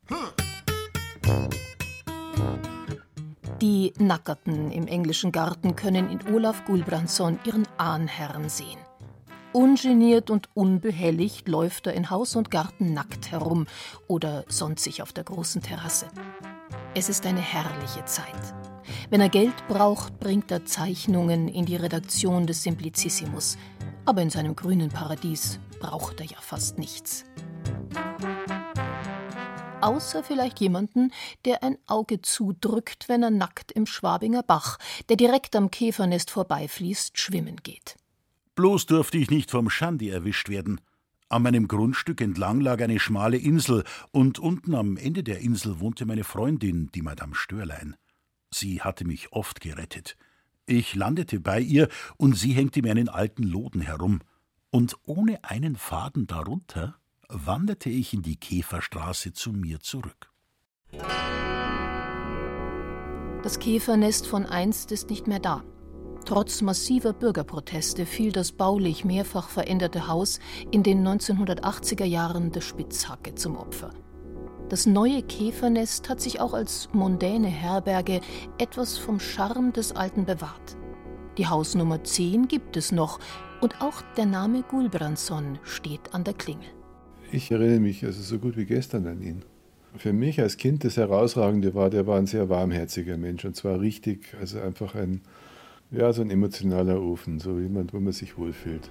Die 3.61 3.93
Nackerten 3.99 4.71
im 4.71 4.87
englischen 4.87 5.31
Garten 5.31 5.75
können 5.75 6.09
in 6.09 6.33
Olaf 6.33 6.65
Gulbranson 6.65 7.37
ihren 7.45 7.67
Ahnherrn 7.77 8.49
sehen. 8.49 8.79
Ungeniert 9.53 10.31
und 10.31 10.49
unbehelligt 10.55 11.47
läuft 11.47 11.85
er 11.85 11.93
in 11.93 12.09
Haus 12.09 12.35
und 12.35 12.49
Garten 12.49 12.93
nackt 12.95 13.29
herum 13.29 13.67
oder 14.07 14.45
sonnt 14.47 14.79
sich 14.79 15.03
auf 15.03 15.13
der 15.13 15.25
großen 15.25 15.61
Terrasse. 15.61 16.07
Es 16.93 17.07
ist 17.07 17.25
eine 17.25 17.39
herrliche 17.39 18.03
Zeit. 18.03 18.53
Wenn 19.09 19.21
er 19.21 19.29
Geld 19.29 19.55
braucht, 19.69 20.19
bringt 20.19 20.51
er 20.51 20.65
Zeichnungen 20.65 21.47
in 21.47 21.65
die 21.65 21.77
Redaktion 21.77 22.47
des 22.47 22.63
Simplicissimus. 22.63 23.57
Aber 24.05 24.21
in 24.21 24.29
seinem 24.29 24.57
grünen 24.57 24.89
Paradies 24.89 25.61
braucht 25.79 26.19
er 26.19 26.25
ja 26.25 26.37
fast 26.41 26.77
nichts. 26.77 27.23
Außer 29.79 30.21
vielleicht 30.21 30.59
jemanden, 30.59 31.13
der 31.45 31.63
ein 31.63 31.77
Auge 31.87 32.21
zudrückt, 32.21 33.07
wenn 33.07 33.23
er 33.23 33.31
nackt 33.31 33.71
im 33.71 33.85
Schwabinger 33.85 34.43
Bach, 34.43 34.77
der 35.07 35.15
direkt 35.15 35.55
am 35.55 35.71
Käfernest 35.71 36.29
vorbeifließt, 36.29 37.17
schwimmen 37.17 37.55
geht. 37.63 37.95
Bloß 38.55 38.85
durfte 38.85 39.17
ich 39.17 39.31
nicht 39.31 39.49
vom 39.49 39.69
Schandi 39.69 40.09
erwischt 40.09 40.49
werden. 40.49 40.81
An 41.31 41.43
meinem 41.43 41.69
Grundstück 41.69 42.19
entlang 42.19 42.59
lag 42.59 42.81
eine 42.81 42.99
schmale 42.99 43.37
Insel, 43.37 43.85
und 44.11 44.37
unten 44.37 44.75
am 44.75 44.97
Ende 44.97 45.23
der 45.23 45.39
Insel 45.39 45.79
wohnte 45.79 46.05
meine 46.05 46.25
Freundin, 46.25 46.89
die 46.93 47.01
Madame 47.01 47.35
Störlein. 47.35 47.95
Sie 48.53 48.81
hatte 48.81 49.05
mich 49.05 49.31
oft 49.31 49.61
gerettet. 49.61 50.17
Ich 50.65 50.93
landete 50.93 51.39
bei 51.39 51.61
ihr, 51.61 51.87
und 52.17 52.37
sie 52.37 52.51
hängte 52.51 52.81
mir 52.81 52.91
einen 52.91 53.07
alten 53.07 53.43
Loden 53.43 53.79
herum. 53.79 54.19
Und 54.71 54.97
ohne 55.03 55.41
einen 55.45 55.77
Faden 55.77 56.27
darunter 56.27 56.97
wanderte 57.29 57.89
ich 57.89 58.13
in 58.13 58.23
die 58.23 58.35
Käferstraße 58.35 59.31
zu 59.31 59.53
mir 59.53 59.79
zurück. 59.79 60.33
Das 63.41 63.57
Käfernest 63.59 64.27
von 64.27 64.45
einst 64.45 64.91
ist 64.91 65.09
nicht 65.09 65.27
mehr 65.27 65.39
da. 65.39 65.63
Trotz 66.31 66.61
massiver 66.61 67.11
Bürgerproteste 67.11 68.05
fiel 68.05 68.31
das 68.31 68.53
baulich 68.53 69.03
mehrfach 69.03 69.49
veränderte 69.49 70.07
Haus 70.07 70.39
in 70.71 70.81
den 70.81 71.05
1980er 71.05 72.05
Jahren 72.05 72.53
der 72.53 72.61
Spitzhacke 72.61 73.35
zum 73.35 73.57
Opfer. 73.57 73.89
Das 74.69 74.85
neue 74.85 75.23
Käfernest 75.23 76.07
hat 76.07 76.21
sich 76.21 76.39
auch 76.39 76.53
als 76.53 76.87
mondäne 76.93 77.49
Herberge 77.49 78.21
etwas 78.59 78.97
vom 78.97 79.19
Charme 79.19 79.73
des 79.73 79.93
Alten 79.93 80.23
bewahrt. 80.23 80.77
Die 81.37 81.47
Hausnummer 81.47 82.01
10 82.01 82.47
gibt 82.47 82.77
es 82.77 82.93
noch 82.93 83.19
und 83.59 83.81
auch 83.81 84.01
der 84.15 84.25
Name 84.25 84.63
Gulbranson 84.63 85.59
steht 85.63 86.13
an 86.13 86.23
der 86.23 86.35
Klingel. 86.35 86.69
Ich 87.33 87.51
erinnere 87.51 87.81
mich 87.81 88.05
also 88.05 88.21
so 88.21 88.39
gut 88.39 88.55
wie 88.55 88.65
gestern 88.65 89.05
an 89.05 89.21
ihn. 89.21 89.43
Für 89.97 90.13
mich 90.13 90.39
als 90.39 90.55
Kind 90.55 90.85
das 90.85 90.95
Herausragende 90.95 91.75
war, 91.75 91.89
der 91.89 92.07
war 92.07 92.17
ein 92.17 92.25
sehr 92.25 92.47
warmherziger 92.47 93.17
Mensch 93.17 93.43
und 93.43 93.57
zwar 93.57 93.81
richtig, 93.81 94.33
also 94.39 94.61
einfach 94.61 94.95
ein, 94.95 95.19
ja, 95.91 96.13
so 96.13 96.21
ein 96.21 96.29
emotionaler 96.29 97.01
Ofen, 97.01 97.39
so 97.39 97.59
jemand, 97.59 97.93
wo 97.93 97.99
man 97.99 98.13
sich 98.13 98.37
wohlfühlt. 98.37 98.89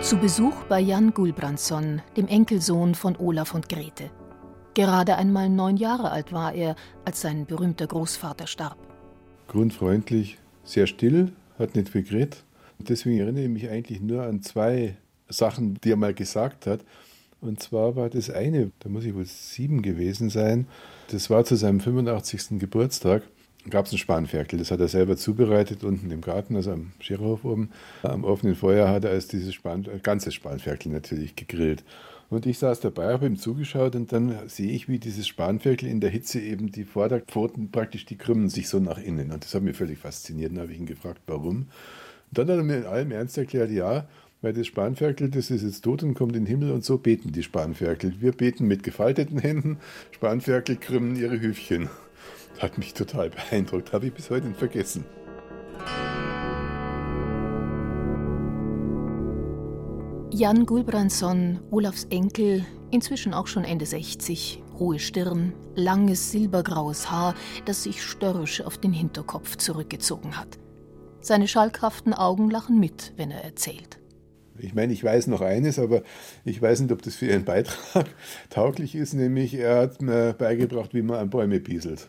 Zu 0.00 0.16
Besuch 0.16 0.64
bei 0.64 0.80
Jan 0.80 1.12
Gulbrandsson, 1.12 2.00
dem 2.16 2.28
Enkelsohn 2.28 2.94
von 2.94 3.16
Olaf 3.16 3.54
und 3.54 3.68
Grete. 3.68 4.10
Gerade 4.74 5.16
einmal 5.16 5.50
neun 5.50 5.76
Jahre 5.76 6.10
alt 6.10 6.32
war 6.32 6.54
er, 6.54 6.76
als 7.04 7.20
sein 7.20 7.46
berühmter 7.46 7.86
Großvater 7.86 8.46
starb. 8.46 8.78
Grundfreundlich, 9.48 10.38
sehr 10.64 10.86
still, 10.86 11.32
hat 11.58 11.74
nicht 11.74 11.88
viel 11.88 12.04
geredet. 12.04 12.44
Deswegen 12.78 13.18
erinnere 13.18 13.44
ich 13.44 13.50
mich 13.50 13.68
eigentlich 13.68 14.00
nur 14.00 14.22
an 14.22 14.40
zwei 14.42 14.96
Sachen, 15.28 15.78
die 15.82 15.90
er 15.90 15.96
mal 15.96 16.14
gesagt 16.14 16.66
hat. 16.66 16.84
Und 17.40 17.60
zwar 17.60 17.96
war 17.96 18.08
das 18.08 18.30
eine, 18.30 18.70
da 18.78 18.88
muss 18.88 19.04
ich 19.04 19.14
wohl 19.14 19.24
sieben 19.24 19.82
gewesen 19.82 20.30
sein, 20.30 20.66
das 21.10 21.28
war 21.28 21.44
zu 21.44 21.56
seinem 21.56 21.80
85. 21.80 22.58
Geburtstag 22.58 23.22
gab 23.70 23.86
es 23.86 23.92
ein 23.92 23.98
Spanferkel. 23.98 24.58
Das 24.58 24.70
hat 24.70 24.80
er 24.80 24.88
selber 24.88 25.16
zubereitet 25.16 25.84
unten 25.84 26.10
im 26.10 26.20
Garten, 26.20 26.56
also 26.56 26.72
am 26.72 26.92
Scherhof 27.00 27.44
oben. 27.44 27.70
Am 28.02 28.24
offenen 28.24 28.54
Feuer 28.54 28.88
hat 28.88 29.04
er 29.04 29.10
als 29.10 29.28
dieses 29.28 29.54
Span, 29.54 29.84
äh, 29.84 29.98
ganzes 29.98 30.34
Spanferkel 30.34 30.92
natürlich 30.92 31.36
gegrillt. 31.36 31.84
Und 32.30 32.44
ich 32.44 32.58
saß 32.58 32.80
dabei, 32.80 33.12
habe 33.12 33.26
ihm 33.26 33.38
zugeschaut 33.38 33.96
und 33.96 34.12
dann 34.12 34.48
sehe 34.48 34.70
ich, 34.70 34.88
wie 34.88 34.98
dieses 34.98 35.26
Spanferkel 35.26 35.88
in 35.88 36.00
der 36.00 36.10
Hitze 36.10 36.40
eben 36.40 36.70
die 36.70 36.84
Vorderpfoten 36.84 37.70
praktisch, 37.70 38.04
die 38.04 38.18
krümmen 38.18 38.50
sich 38.50 38.68
so 38.68 38.80
nach 38.80 38.98
innen. 38.98 39.32
Und 39.32 39.44
das 39.44 39.54
hat 39.54 39.62
mich 39.62 39.76
völlig 39.76 39.98
fasziniert. 39.98 40.52
Dann 40.52 40.60
habe 40.60 40.72
ich 40.72 40.78
ihn 40.78 40.86
gefragt, 40.86 41.22
warum. 41.26 41.56
Und 41.56 41.68
dann 42.38 42.48
hat 42.48 42.58
er 42.58 42.62
mir 42.62 42.76
in 42.76 42.86
allem 42.86 43.12
Ernst 43.12 43.38
erklärt, 43.38 43.70
ja, 43.70 44.06
weil 44.42 44.52
das 44.52 44.66
Spanferkel, 44.66 45.30
das 45.30 45.50
ist 45.50 45.62
jetzt 45.62 45.80
tot 45.82 46.02
und 46.02 46.14
kommt 46.14 46.36
in 46.36 46.44
den 46.44 46.46
Himmel 46.46 46.70
und 46.72 46.84
so 46.84 46.98
beten 46.98 47.32
die 47.32 47.42
Spanferkel. 47.42 48.20
Wir 48.20 48.32
beten 48.32 48.66
mit 48.66 48.82
gefalteten 48.82 49.38
Händen, 49.38 49.78
Spanferkel 50.10 50.76
krümmen 50.76 51.16
ihre 51.16 51.40
Hüfchen. 51.40 51.88
Hat 52.58 52.76
mich 52.76 52.92
total 52.92 53.30
beeindruckt, 53.30 53.92
habe 53.92 54.06
ich 54.06 54.14
bis 54.14 54.30
heute 54.30 54.48
nicht 54.48 54.58
vergessen. 54.58 55.04
Jan 60.30 60.66
Gulbrandsson, 60.66 61.60
Olafs 61.70 62.04
Enkel, 62.10 62.64
inzwischen 62.90 63.32
auch 63.32 63.46
schon 63.46 63.64
Ende 63.64 63.86
60, 63.86 64.62
hohe 64.78 64.98
Stirn, 64.98 65.52
langes 65.74 66.30
silbergraues 66.32 67.10
Haar, 67.10 67.34
das 67.64 67.84
sich 67.84 68.02
störrisch 68.02 68.60
auf 68.60 68.78
den 68.78 68.92
Hinterkopf 68.92 69.56
zurückgezogen 69.56 70.36
hat. 70.36 70.58
Seine 71.20 71.48
schalkhaften 71.48 72.12
Augen 72.12 72.50
lachen 72.50 72.78
mit, 72.78 73.12
wenn 73.16 73.30
er 73.30 73.44
erzählt. 73.44 73.98
Ich 74.58 74.74
meine, 74.74 74.92
ich 74.92 75.04
weiß 75.04 75.28
noch 75.28 75.40
eines, 75.40 75.78
aber 75.78 76.02
ich 76.44 76.60
weiß 76.60 76.80
nicht, 76.80 76.92
ob 76.92 77.02
das 77.02 77.14
für 77.14 77.26
Ihren 77.26 77.44
Beitrag 77.44 78.06
tauglich 78.50 78.94
ist, 78.96 79.14
nämlich 79.14 79.54
er 79.54 79.78
hat 79.78 80.02
mir 80.02 80.32
beigebracht, 80.32 80.94
wie 80.94 81.02
man 81.02 81.18
an 81.18 81.30
Bäume 81.30 81.60
pieselt. 81.60 82.06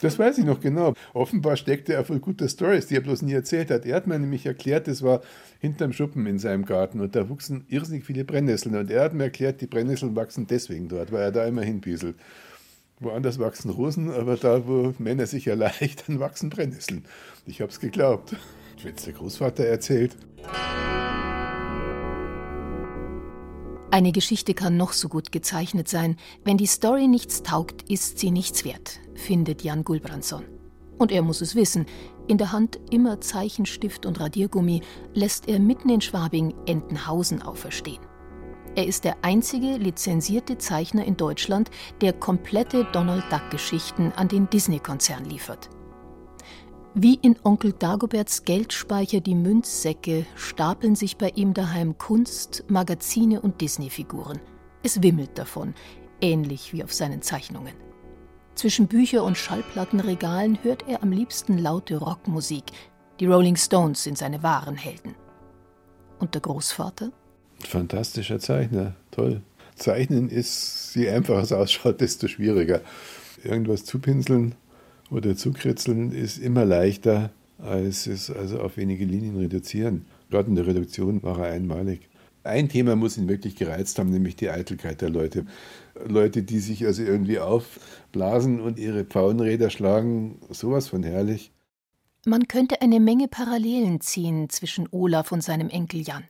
Das 0.00 0.18
weiß 0.18 0.38
ich 0.38 0.44
noch 0.44 0.60
genau. 0.60 0.94
Offenbar 1.14 1.56
steckte 1.56 1.94
er 1.94 2.04
voll 2.04 2.20
guter 2.20 2.48
Stories, 2.48 2.86
die 2.86 2.96
er 2.96 3.00
bloß 3.00 3.22
nie 3.22 3.32
erzählt 3.32 3.70
hat. 3.70 3.86
Er 3.86 3.96
hat 3.96 4.06
mir 4.06 4.18
nämlich 4.18 4.46
erklärt, 4.46 4.88
das 4.88 5.02
war 5.02 5.22
hinterm 5.60 5.92
Schuppen 5.92 6.26
in 6.26 6.38
seinem 6.38 6.64
Garten 6.64 7.00
und 7.00 7.16
da 7.16 7.28
wuchsen 7.28 7.64
irrsinnig 7.68 8.04
viele 8.04 8.24
Brennnesseln. 8.24 8.76
Und 8.76 8.90
er 8.90 9.04
hat 9.04 9.14
mir 9.14 9.24
erklärt, 9.24 9.60
die 9.60 9.66
Brennnesseln 9.66 10.16
wachsen 10.16 10.46
deswegen 10.46 10.88
dort, 10.88 11.12
weil 11.12 11.22
er 11.22 11.32
da 11.32 11.46
immer 11.46 11.62
hinpieselt. 11.62 12.16
Woanders 12.98 13.38
wachsen 13.38 13.70
Rosen, 13.70 14.10
aber 14.10 14.36
da, 14.36 14.66
wo 14.66 14.94
Männer 14.98 15.26
sich 15.26 15.46
erleichtern, 15.46 16.20
wachsen 16.20 16.50
Brennnesseln. 16.50 17.04
Ich 17.46 17.60
hab's 17.60 17.80
geglaubt. 17.80 18.36
Wenn 18.82 18.94
es 18.94 19.04
der 19.04 19.14
Großvater 19.14 19.64
erzählt. 19.64 20.16
Eine 23.96 24.12
Geschichte 24.12 24.52
kann 24.52 24.76
noch 24.76 24.92
so 24.92 25.08
gut 25.08 25.32
gezeichnet 25.32 25.88
sein. 25.88 26.16
Wenn 26.44 26.58
die 26.58 26.66
Story 26.66 27.08
nichts 27.08 27.42
taugt, 27.42 27.90
ist 27.90 28.18
sie 28.18 28.30
nichts 28.30 28.62
wert, 28.66 29.00
findet 29.14 29.62
Jan 29.62 29.84
Gulbrandsson. 29.84 30.44
Und 30.98 31.10
er 31.10 31.22
muss 31.22 31.40
es 31.40 31.54
wissen. 31.54 31.86
In 32.28 32.36
der 32.36 32.52
Hand 32.52 32.78
immer 32.90 33.22
Zeichenstift 33.22 34.04
und 34.04 34.20
Radiergummi 34.20 34.82
lässt 35.14 35.48
er 35.48 35.58
mitten 35.60 35.88
in 35.88 36.02
Schwabing 36.02 36.52
Entenhausen 36.66 37.40
auferstehen. 37.40 38.04
Er 38.74 38.86
ist 38.86 39.04
der 39.04 39.16
einzige 39.24 39.78
lizenzierte 39.78 40.58
Zeichner 40.58 41.06
in 41.06 41.16
Deutschland, 41.16 41.70
der 42.02 42.12
komplette 42.12 42.86
Donald 42.92 43.24
Duck-Geschichten 43.32 44.12
an 44.14 44.28
den 44.28 44.50
Disney-Konzern 44.50 45.24
liefert. 45.24 45.70
Wie 46.98 47.18
in 47.20 47.36
Onkel 47.42 47.74
Dagoberts 47.74 48.44
Geldspeicher 48.46 49.20
die 49.20 49.34
Münzsäcke 49.34 50.24
stapeln 50.34 50.96
sich 50.96 51.18
bei 51.18 51.28
ihm 51.28 51.52
daheim 51.52 51.98
Kunst, 51.98 52.64
Magazine 52.68 53.42
und 53.42 53.60
Disney-Figuren. 53.60 54.40
Es 54.82 55.02
wimmelt 55.02 55.36
davon, 55.36 55.74
ähnlich 56.22 56.72
wie 56.72 56.82
auf 56.82 56.94
seinen 56.94 57.20
Zeichnungen. 57.20 57.74
Zwischen 58.54 58.88
Bücher- 58.88 59.24
und 59.24 59.36
Schallplattenregalen 59.36 60.58
hört 60.62 60.88
er 60.88 61.02
am 61.02 61.12
liebsten 61.12 61.58
laute 61.58 61.98
Rockmusik. 61.98 62.64
Die 63.20 63.26
Rolling 63.26 63.56
Stones 63.56 64.02
sind 64.02 64.16
seine 64.16 64.42
wahren 64.42 64.76
Helden. 64.76 65.14
Und 66.18 66.32
der 66.32 66.40
Großvater? 66.40 67.12
Fantastischer 67.62 68.38
Zeichner, 68.38 68.96
toll. 69.10 69.42
Zeichnen 69.74 70.30
ist, 70.30 70.94
je 70.94 71.10
einfacher 71.10 71.42
es 71.42 71.52
ausschaut, 71.52 72.00
desto 72.00 72.26
schwieriger. 72.26 72.80
Irgendwas 73.44 73.84
zupinseln 73.84 74.54
oder 75.10 75.36
zukritzeln 75.36 76.12
ist 76.12 76.38
immer 76.38 76.64
leichter, 76.64 77.30
als 77.58 78.06
es 78.06 78.30
also 78.30 78.60
auf 78.60 78.76
wenige 78.76 79.04
Linien 79.04 79.36
reduzieren. 79.36 80.06
Gerade 80.30 80.48
in 80.48 80.56
der 80.56 80.66
Reduktion 80.66 81.22
war 81.22 81.38
er 81.38 81.52
einmalig. 81.52 82.08
Ein 82.42 82.68
Thema 82.68 82.94
muss 82.94 83.16
ihn 83.16 83.28
wirklich 83.28 83.56
gereizt 83.56 83.98
haben, 83.98 84.10
nämlich 84.10 84.36
die 84.36 84.50
Eitelkeit 84.50 85.00
der 85.00 85.10
Leute. 85.10 85.46
Leute, 86.06 86.42
die 86.42 86.60
sich 86.60 86.86
also 86.86 87.02
irgendwie 87.02 87.40
aufblasen 87.40 88.60
und 88.60 88.78
ihre 88.78 89.04
Pfauenräder 89.04 89.70
schlagen, 89.70 90.38
sowas 90.50 90.88
von 90.88 91.02
herrlich. 91.02 91.50
Man 92.24 92.46
könnte 92.46 92.82
eine 92.82 93.00
Menge 93.00 93.28
Parallelen 93.28 94.00
ziehen 94.00 94.48
zwischen 94.48 94.88
Olaf 94.90 95.32
und 95.32 95.42
seinem 95.42 95.70
Enkel 95.70 96.02
Jan. 96.02 96.24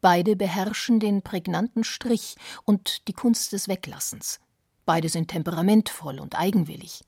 Beide 0.00 0.34
beherrschen 0.34 0.98
den 0.98 1.22
prägnanten 1.22 1.84
Strich 1.84 2.36
und 2.64 3.06
die 3.08 3.12
Kunst 3.12 3.52
des 3.52 3.68
Weglassens. 3.68 4.40
Beide 4.86 5.08
sind 5.08 5.28
temperamentvoll 5.28 6.18
und 6.18 6.38
eigenwillig. 6.38 7.02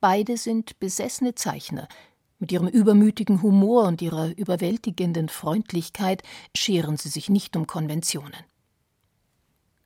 Beide 0.00 0.36
sind 0.36 0.78
besessene 0.78 1.34
Zeichner. 1.34 1.88
Mit 2.38 2.52
ihrem 2.52 2.68
übermütigen 2.68 3.42
Humor 3.42 3.84
und 3.84 4.02
ihrer 4.02 4.36
überwältigenden 4.36 5.28
Freundlichkeit 5.28 6.22
scheren 6.54 6.96
sie 6.96 7.08
sich 7.08 7.30
nicht 7.30 7.56
um 7.56 7.66
Konventionen. 7.66 8.44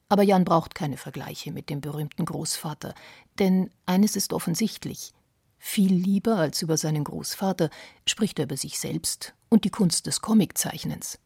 Aber 0.09 0.25
Jan 0.25 0.45
braucht 0.45 0.75
keine 0.75 0.97
Vergleiche 0.97 1.53
mit 1.53 1.71
dem 1.71 1.81
berühmten 1.81 2.25
Großvater, 2.25 2.95
denn 3.39 3.71
eines 3.87 4.17
ist 4.17 4.33
offensichtlich 4.33 5.13
viel 5.63 5.93
lieber 5.93 6.37
als 6.37 6.63
über 6.63 6.79
seinen 6.79 7.05
Großvater 7.05 7.69
spricht 8.09 8.39
er 8.39 8.47
über 8.47 8.57
sich 8.57 8.81
selbst 8.81 9.35
und 9.51 9.65
die 9.65 9.71
Kunst 9.71 10.07
des 10.07 10.23
Comiczeichnens. 10.23 11.19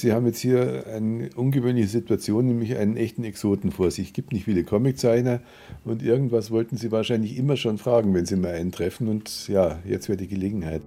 Sie 0.00 0.12
haben 0.12 0.26
jetzt 0.26 0.40
hier 0.40 0.84
eine 0.86 1.30
ungewöhnliche 1.34 1.88
Situation, 1.88 2.46
nämlich 2.46 2.76
einen 2.76 2.96
echten 2.96 3.24
Exoten 3.24 3.72
vor 3.72 3.90
sich. 3.90 4.08
Es 4.08 4.12
gibt 4.12 4.32
nicht 4.32 4.44
viele 4.44 4.64
Comiczeichner 4.64 5.40
und 5.84 6.02
irgendwas 6.02 6.50
wollten 6.50 6.76
Sie 6.76 6.92
wahrscheinlich 6.92 7.36
immer 7.36 7.56
schon 7.56 7.78
fragen, 7.78 8.14
wenn 8.14 8.26
Sie 8.26 8.36
mal 8.36 8.52
einen 8.52 8.72
treffen. 8.72 9.08
Und 9.08 9.48
ja, 9.48 9.78
jetzt 9.84 10.08
wäre 10.08 10.16
die 10.16 10.28
Gelegenheit. 10.28 10.82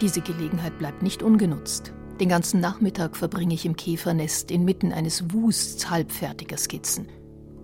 Diese 0.00 0.20
Gelegenheit 0.20 0.78
bleibt 0.78 1.02
nicht 1.02 1.22
ungenutzt. 1.22 1.92
Den 2.20 2.28
ganzen 2.28 2.60
Nachmittag 2.60 3.16
verbringe 3.16 3.54
ich 3.54 3.64
im 3.64 3.76
Käfernest 3.76 4.50
inmitten 4.50 4.92
eines 4.92 5.32
Wusts 5.32 5.88
halbfertiger 5.88 6.56
Skizzen 6.56 7.06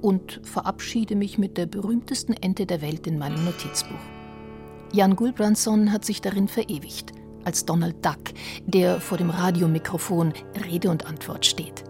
und 0.00 0.40
verabschiede 0.44 1.16
mich 1.16 1.38
mit 1.38 1.58
der 1.58 1.66
berühmtesten 1.66 2.34
Ente 2.34 2.66
der 2.66 2.82
Welt 2.82 3.06
in 3.06 3.18
meinem 3.18 3.44
Notizbuch. 3.44 3.94
Jan 4.92 5.16
Gulbrandsson 5.16 5.92
hat 5.92 6.04
sich 6.04 6.20
darin 6.20 6.48
verewigt– 6.48 7.12
als 7.44 7.64
Donald 7.64 8.04
Duck, 8.04 8.34
der 8.66 9.00
vor 9.00 9.18
dem 9.18 9.30
Radiomikrofon 9.30 10.32
Rede 10.64 10.90
und 10.90 11.06
Antwort 11.06 11.46
steht. 11.46 11.84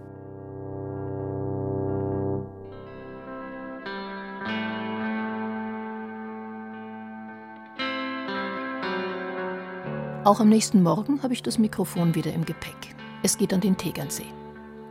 Auch 10.25 10.40
am 10.40 10.49
nächsten 10.49 10.82
Morgen 10.82 11.23
habe 11.23 11.34
ich 11.34 11.42
das 11.42 11.58
Mikrofon 11.58 12.14
wieder 12.14 12.32
im 12.32 12.46
Gepäck. 12.46 12.94
Es 13.23 13.37
geht 13.37 13.52
an 13.52 13.61
den 13.61 13.76
Tegernsee. 13.76 14.25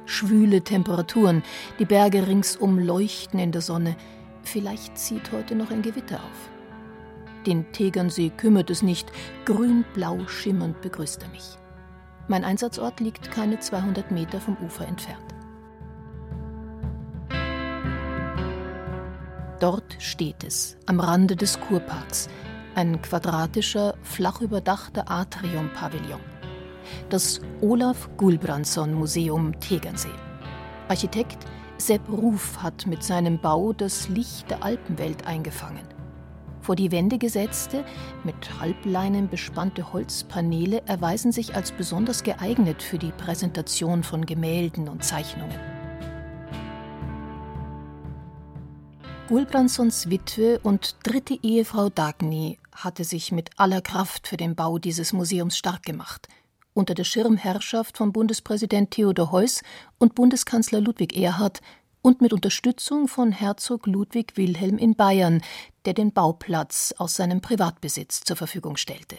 Schwüle 0.05 0.61
Temperaturen, 0.61 1.41
die 1.79 1.85
Berge 1.85 2.27
ringsum 2.27 2.77
leuchten 2.77 3.39
in 3.39 3.51
der 3.51 3.61
Sonne. 3.61 3.95
Vielleicht 4.43 4.95
zieht 4.97 5.31
heute 5.31 5.55
noch 5.55 5.71
ein 5.71 5.81
Gewitter 5.81 6.17
auf. 6.17 6.52
Den 7.45 7.71
Tegernsee 7.71 8.29
kümmert 8.29 8.69
es 8.69 8.81
nicht, 8.81 9.11
grün-blau 9.45 10.27
schimmernd 10.27 10.81
begrüßt 10.81 11.23
er 11.23 11.29
mich. 11.29 11.57
Mein 12.27 12.45
Einsatzort 12.45 12.99
liegt 12.99 13.31
keine 13.31 13.59
200 13.59 14.11
Meter 14.11 14.39
vom 14.39 14.57
Ufer 14.57 14.87
entfernt. 14.87 15.19
Dort 19.59 19.95
steht 19.99 20.43
es, 20.43 20.77
am 20.85 20.99
Rande 20.99 21.35
des 21.35 21.59
Kurparks, 21.59 22.29
ein 22.75 23.01
quadratischer, 23.01 23.95
flach 24.01 24.41
überdachter 24.41 25.09
Atrium-Pavillon. 25.09 26.19
Das 27.09 27.39
Olaf 27.61 28.09
Gulbrandsson 28.17 28.93
Museum 28.93 29.57
Tegernsee. 29.59 30.09
Architekt 30.89 31.45
Sepp 31.77 32.07
Ruf 32.09 32.61
hat 32.61 32.87
mit 32.87 33.03
seinem 33.03 33.39
Bau 33.39 33.73
das 33.73 34.07
Licht 34.07 34.49
der 34.49 34.63
Alpenwelt 34.63 35.27
eingefangen. 35.27 35.92
Vor 36.63 36.77
die 36.77 36.93
Wände 36.93 37.17
gesetzte, 37.17 37.83
mit 38.23 38.61
Halbleinen 38.61 39.27
bespannte 39.27 39.91
Holzpaneele 39.91 40.81
erweisen 40.85 41.33
sich 41.33 41.55
als 41.55 41.73
besonders 41.73 42.23
geeignet 42.23 42.81
für 42.81 42.97
die 42.97 43.11
Präsentation 43.11 44.01
von 44.01 44.25
Gemälden 44.25 44.87
und 44.87 45.03
Zeichnungen. 45.03 45.59
Gulbrandsons 49.27 50.09
Witwe 50.09 50.59
und 50.63 50.95
dritte 51.03 51.37
Ehefrau 51.43 51.89
Dagny 51.89 52.59
hatte 52.71 53.03
sich 53.03 53.33
mit 53.33 53.49
aller 53.57 53.81
Kraft 53.81 54.29
für 54.29 54.37
den 54.37 54.55
Bau 54.55 54.77
dieses 54.77 55.11
Museums 55.11 55.57
stark 55.57 55.83
gemacht. 55.83 56.29
Unter 56.73 56.93
der 56.93 57.03
Schirmherrschaft 57.03 57.97
von 57.97 58.13
Bundespräsident 58.13 58.91
Theodor 58.91 59.33
Heuss 59.33 59.63
und 59.99 60.15
Bundeskanzler 60.15 60.79
Ludwig 60.79 61.17
Erhard 61.17 61.59
und 62.03 62.21
mit 62.21 62.33
Unterstützung 62.33 63.07
von 63.07 63.31
Herzog 63.31 63.87
Ludwig 63.87 64.35
Wilhelm 64.35 64.77
in 64.77 64.93
Bayern, 64.93 65.41
der 65.85 65.93
den 65.93 66.11
Bauplatz 66.11 66.93
aus 66.97 67.15
seinem 67.15 67.41
Privatbesitz 67.41 68.21
zur 68.21 68.35
Verfügung 68.35 68.77
stellte. 68.77 69.17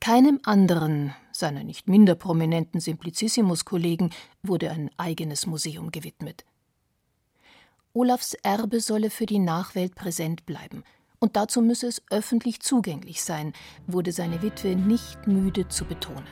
Keinem 0.00 0.40
anderen 0.44 1.14
seiner 1.30 1.62
nicht 1.62 1.86
minder 1.86 2.14
prominenten 2.14 2.80
Simplicissimus-Kollegen 2.80 4.10
wurde 4.42 4.70
ein 4.70 4.90
eigenes 4.96 5.46
Museum 5.46 5.92
gewidmet. 5.92 6.46
Olafs 7.92 8.32
Erbe 8.42 8.80
solle 8.80 9.10
für 9.10 9.26
die 9.26 9.38
Nachwelt 9.38 9.94
präsent 9.94 10.46
bleiben, 10.46 10.82
und 11.18 11.36
dazu 11.36 11.60
müsse 11.60 11.88
es 11.88 12.02
öffentlich 12.08 12.60
zugänglich 12.60 13.22
sein, 13.22 13.52
wurde 13.86 14.12
seine 14.12 14.40
Witwe 14.40 14.74
nicht 14.74 15.26
müde 15.26 15.68
zu 15.68 15.84
betonen. 15.84 16.24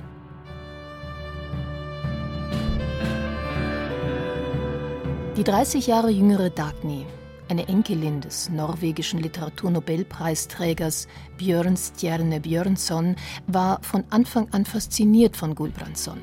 Die 5.39 5.45
30 5.45 5.87
Jahre 5.87 6.11
jüngere 6.11 6.51
Dagny, 6.51 7.07
eine 7.49 7.69
Enkelin 7.69 8.21
des 8.21 8.51
norwegischen 8.51 9.21
Literaturnobelpreisträgers 9.21 11.07
Björn 11.37 11.77
Stjerne 11.77 12.41
Björnsson, 12.41 13.15
war 13.47 13.81
von 13.83 14.03
Anfang 14.11 14.49
an 14.51 14.65
fasziniert 14.65 15.37
von 15.37 15.55
Gulbrandsson, 15.55 16.19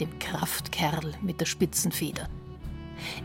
dem 0.00 0.16
Kraftkerl 0.20 1.14
mit 1.20 1.40
der 1.40 1.46
spitzen 1.46 1.90
Feder. 1.90 2.28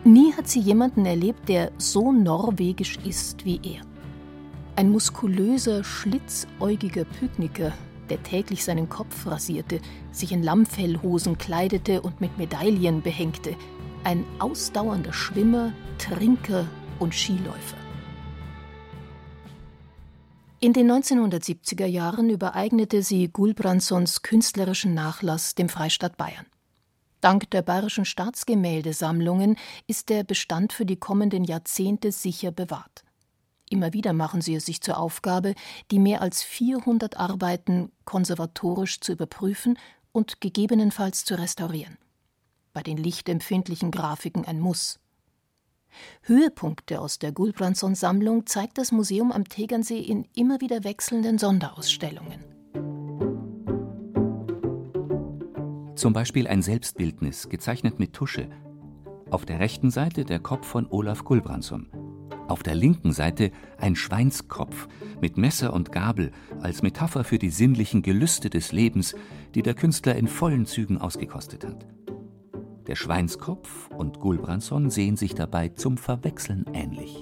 Nie 0.04 0.34
hat 0.34 0.48
sie 0.48 0.62
jemanden 0.62 1.06
erlebt, 1.06 1.48
der 1.48 1.72
so 1.78 2.12
norwegisch 2.12 2.98
ist 3.06 3.46
wie 3.46 3.60
er. 3.62 3.84
Ein 4.76 4.90
muskulöser, 4.90 5.84
schlitzäugiger 5.84 7.06
Pykniker, 7.06 7.72
der 8.10 8.24
täglich 8.24 8.64
seinen 8.64 8.90
Kopf 8.90 9.28
rasierte, 9.28 9.80
sich 10.12 10.32
in 10.32 10.42
Lammfellhosen 10.42 11.38
kleidete 11.38 12.02
und 12.02 12.20
mit 12.20 12.36
Medaillen 12.40 13.04
behängte– 13.04 13.56
ein 14.06 14.24
ausdauernder 14.38 15.12
Schwimmer, 15.12 15.74
Trinker 15.98 16.68
und 17.00 17.14
Skiläufer. 17.14 17.78
In 20.60 20.74
den 20.74 20.92
1970er 20.92 21.86
Jahren 21.86 22.30
übereignete 22.30 23.02
sie 23.02 23.28
Gulbrandsons 23.28 24.22
künstlerischen 24.22 24.94
Nachlass 24.94 25.56
dem 25.56 25.70
Freistaat 25.70 26.18
Bayern. 26.18 26.46
Dank 27.20 27.50
der 27.50 27.64
bayerischen 27.64 28.06
Staatsgemäldesammlungen 28.06 29.58
ist 29.88 30.10
der 30.10 30.24
Bestand 30.24 30.72
für 30.72 30.86
die 30.86 30.98
kommenden 30.98 31.44
Jahrzehnte 31.44 32.12
sicher 32.12 32.52
bewahrt. 32.52 33.04
Immer 33.72 33.94
wieder 33.94 34.14
machen 34.14 34.42
sie 34.42 34.54
es 34.54 34.68
sich 34.68 34.82
zur 34.82 35.00
Aufgabe, 35.00 35.56
die 35.90 35.98
mehr 35.98 36.22
als 36.22 36.44
400 36.44 37.18
Arbeiten 37.18 37.92
konservatorisch 38.06 39.02
zu 39.02 39.14
überprüfen 39.14 39.80
und 40.12 40.40
gegebenenfalls 40.42 41.26
zu 41.26 41.36
restaurieren 41.40 41.98
bei 42.76 42.84
den 42.84 42.98
lichtempfindlichen 42.98 43.90
Grafiken 43.90 44.46
ein 44.46 44.60
Muss. 44.60 45.00
Höhepunkte 46.24 47.00
aus 47.00 47.20
der 47.20 47.32
Gulbrandsson-Sammlung 47.32 48.46
zeigt 48.46 48.78
das 48.78 48.92
Museum 48.92 49.32
am 49.32 49.46
Tegernsee 49.46 50.00
in 50.00 50.28
immer 50.36 50.60
wieder 50.60 50.84
wechselnden 50.84 51.38
Sonderausstellungen. 51.38 52.44
Zum 55.96 56.12
Beispiel 56.12 56.48
ein 56.48 56.62
Selbstbildnis, 56.62 57.48
gezeichnet 57.48 57.98
mit 57.98 58.12
Tusche. 58.12 58.50
Auf 59.32 59.46
der 59.46 59.60
rechten 59.62 59.90
Seite 59.90 60.26
der 60.26 60.40
Kopf 60.40 60.68
von 60.68 60.86
Olaf 60.90 61.24
Gulbrandsson. 61.24 61.88
Auf 62.50 62.62
der 62.62 62.76
linken 62.76 63.14
Seite 63.14 63.52
ein 63.78 63.96
Schweinskopf 63.96 64.90
mit 65.22 65.38
Messer 65.38 65.72
und 65.72 65.94
Gabel 65.94 66.34
als 66.60 66.84
Metapher 66.84 67.24
für 67.24 67.40
die 67.40 67.50
sinnlichen 67.50 68.02
Gelüste 68.02 68.50
des 68.50 68.74
Lebens, 68.74 69.16
die 69.56 69.62
der 69.62 69.76
Künstler 69.76 70.16
in 70.18 70.28
vollen 70.28 70.66
Zügen 70.66 70.98
ausgekostet 70.98 71.66
hat. 71.66 71.88
Der 72.88 72.96
Schweinskopf 72.96 73.90
und 73.98 74.20
Gulbrandsson 74.20 74.90
sehen 74.92 75.18
sich 75.18 75.34
dabei 75.34 75.70
zum 75.70 75.98
Verwechseln 75.98 76.66
ähnlich. 76.74 77.18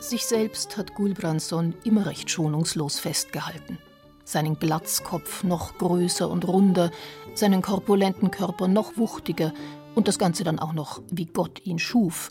Sich 0.00 0.26
selbst 0.26 0.76
hat 0.76 0.94
Gulbrandsson 0.94 1.74
immer 1.84 2.06
recht 2.06 2.28
schonungslos 2.30 2.98
festgehalten. 2.98 3.78
Seinen 4.24 4.58
Glatzkopf 4.58 5.44
noch 5.44 5.78
größer 5.78 6.28
und 6.28 6.48
runder, 6.48 6.90
seinen 7.34 7.62
korpulenten 7.62 8.32
Körper 8.32 8.66
noch 8.66 8.96
wuchtiger 8.96 9.52
und 9.94 10.08
das 10.08 10.18
Ganze 10.18 10.42
dann 10.42 10.58
auch 10.58 10.72
noch, 10.72 11.02
wie 11.10 11.26
Gott 11.26 11.64
ihn 11.64 11.78
schuf. 11.78 12.30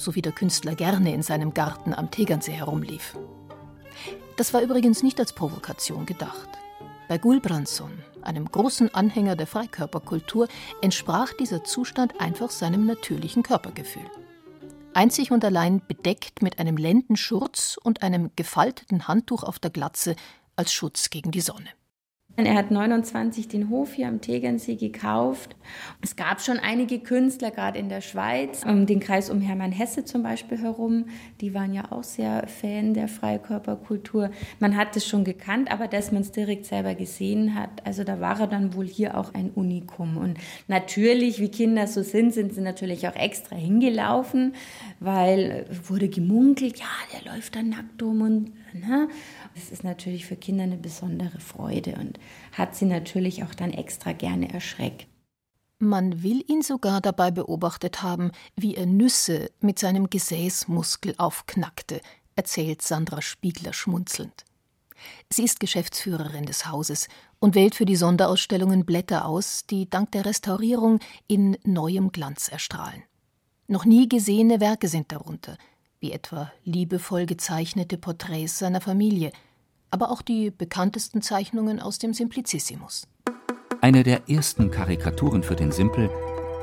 so 0.00 0.14
wie 0.14 0.22
der 0.22 0.32
Künstler 0.32 0.74
gerne 0.76 1.12
in 1.12 1.22
seinem 1.22 1.54
Garten 1.54 1.92
am 1.92 2.10
Tegernsee 2.10 2.52
herumlief. 2.52 3.18
Das 4.36 4.54
war 4.54 4.62
übrigens 4.62 5.02
nicht 5.02 5.18
als 5.18 5.32
Provokation 5.32 6.06
gedacht. 6.06 6.57
Bei 7.08 7.16
Gulbranson, 7.16 7.90
einem 8.20 8.44
großen 8.44 8.94
Anhänger 8.94 9.34
der 9.34 9.46
Freikörperkultur, 9.46 10.46
entsprach 10.82 11.32
dieser 11.32 11.64
Zustand 11.64 12.20
einfach 12.20 12.50
seinem 12.50 12.84
natürlichen 12.84 13.42
Körpergefühl. 13.42 14.04
Einzig 14.92 15.30
und 15.30 15.42
allein 15.42 15.80
bedeckt 15.86 16.42
mit 16.42 16.58
einem 16.58 16.76
Lendenschurz 16.76 17.78
und 17.82 18.02
einem 18.02 18.30
gefalteten 18.36 19.08
Handtuch 19.08 19.42
auf 19.42 19.58
der 19.58 19.70
Glatze 19.70 20.16
als 20.54 20.72
Schutz 20.72 21.08
gegen 21.08 21.30
die 21.30 21.40
Sonne. 21.40 21.70
Er 22.44 22.54
hat 22.54 22.70
29 22.70 23.48
den 23.48 23.68
Hof 23.68 23.94
hier 23.94 24.06
am 24.06 24.20
Tegernsee 24.20 24.76
gekauft. 24.76 25.56
Es 26.00 26.14
gab 26.14 26.40
schon 26.40 26.58
einige 26.58 27.00
Künstler, 27.00 27.50
gerade 27.50 27.80
in 27.80 27.88
der 27.88 28.00
Schweiz, 28.00 28.64
um 28.64 28.86
den 28.86 29.00
Kreis 29.00 29.28
um 29.28 29.40
Hermann 29.40 29.72
Hesse 29.72 30.04
zum 30.04 30.22
Beispiel 30.22 30.58
herum. 30.58 31.06
Die 31.40 31.52
waren 31.52 31.74
ja 31.74 31.90
auch 31.90 32.04
sehr 32.04 32.46
Fan 32.46 32.94
der 32.94 33.08
Freikörperkultur. 33.08 34.30
Man 34.60 34.76
hat 34.76 34.96
es 34.96 35.04
schon 35.04 35.24
gekannt, 35.24 35.72
aber 35.72 35.88
dass 35.88 36.12
man 36.12 36.22
es 36.22 36.30
direkt 36.30 36.66
selber 36.66 36.94
gesehen 36.94 37.56
hat, 37.56 37.84
also 37.84 38.04
da 38.04 38.20
war 38.20 38.38
er 38.38 38.46
dann 38.46 38.72
wohl 38.72 38.86
hier 38.86 39.18
auch 39.18 39.34
ein 39.34 39.50
Unikum. 39.50 40.16
Und 40.16 40.38
natürlich, 40.68 41.40
wie 41.40 41.48
Kinder 41.48 41.88
so 41.88 42.04
sind, 42.04 42.32
sind 42.32 42.54
sie 42.54 42.60
natürlich 42.60 43.08
auch 43.08 43.16
extra 43.16 43.56
hingelaufen, 43.56 44.54
weil 45.00 45.66
wurde 45.88 46.08
gemunkelt, 46.08 46.78
ja, 46.78 46.86
der 47.12 47.32
läuft 47.32 47.56
dann 47.56 47.70
nackt 47.70 48.00
um 48.00 48.22
und 48.22 48.52
ne? 48.74 49.08
Das 49.58 49.70
ist 49.70 49.82
natürlich 49.82 50.24
für 50.24 50.36
Kinder 50.36 50.62
eine 50.62 50.76
besondere 50.76 51.40
Freude 51.40 51.96
und 51.96 52.20
hat 52.52 52.76
sie 52.76 52.84
natürlich 52.84 53.42
auch 53.42 53.54
dann 53.54 53.72
extra 53.72 54.12
gerne 54.12 54.52
erschreckt. 54.52 55.08
Man 55.80 56.22
will 56.22 56.44
ihn 56.46 56.62
sogar 56.62 57.00
dabei 57.00 57.32
beobachtet 57.32 58.00
haben, 58.00 58.30
wie 58.54 58.76
er 58.76 58.86
Nüsse 58.86 59.50
mit 59.60 59.80
seinem 59.80 60.10
Gesäßmuskel 60.10 61.14
aufknackte, 61.18 62.00
erzählt 62.36 62.82
Sandra 62.82 63.20
Spiegler 63.20 63.72
schmunzelnd. 63.72 64.44
Sie 65.32 65.42
ist 65.42 65.58
Geschäftsführerin 65.58 66.46
des 66.46 66.66
Hauses 66.66 67.08
und 67.40 67.56
wählt 67.56 67.74
für 67.74 67.84
die 67.84 67.96
Sonderausstellungen 67.96 68.84
Blätter 68.84 69.26
aus, 69.26 69.66
die 69.66 69.90
dank 69.90 70.12
der 70.12 70.24
Restaurierung 70.24 71.00
in 71.26 71.56
neuem 71.64 72.12
Glanz 72.12 72.48
erstrahlen. 72.48 73.02
Noch 73.66 73.84
nie 73.84 74.08
gesehene 74.08 74.60
Werke 74.60 74.86
sind 74.86 75.10
darunter, 75.10 75.58
wie 75.98 76.12
etwa 76.12 76.52
liebevoll 76.64 77.26
gezeichnete 77.26 77.98
Porträts 77.98 78.58
seiner 78.58 78.80
Familie, 78.80 79.32
aber 79.90 80.10
auch 80.10 80.22
die 80.22 80.50
bekanntesten 80.50 81.22
Zeichnungen 81.22 81.80
aus 81.80 81.98
dem 81.98 82.12
Simplicissimus. 82.12 83.06
Eine 83.80 84.02
der 84.02 84.28
ersten 84.28 84.70
Karikaturen 84.70 85.42
für 85.42 85.56
den 85.56 85.72
Simpel, 85.72 86.10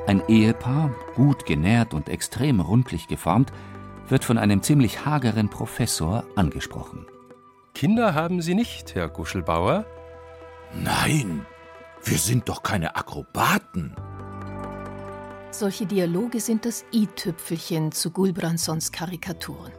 ein 0.08 0.22
Ehepaar, 0.28 0.94
gut 1.16 1.46
genährt 1.46 1.94
und 1.94 2.10
extrem 2.10 2.60
rundlich 2.60 3.08
geformt, 3.08 3.52
wird 4.08 4.24
von 4.24 4.38
einem 4.38 4.62
ziemlich 4.62 5.06
hageren 5.06 5.50
Professor 5.50 6.26
angesprochen. 6.36 7.08
Kinder 7.74 8.14
haben 8.14 8.42
Sie 8.42 8.54
nicht, 8.54 8.96
Herr 8.96 9.10
Guschelbauer? 9.10 9.86
Nein, 10.74 11.46
wir 12.04 12.18
sind 12.18 12.48
doch 12.50 12.64
keine 12.64 12.96
Akrobaten. 12.96 13.96
Solche 15.52 15.86
Dialoge 15.86 16.42
sind 16.42 16.66
das 16.66 16.86
i-Tüpfelchen 16.94 17.92
zu 17.92 18.12
Gulbransons 18.12 18.92
Karikaturen. 18.92 19.72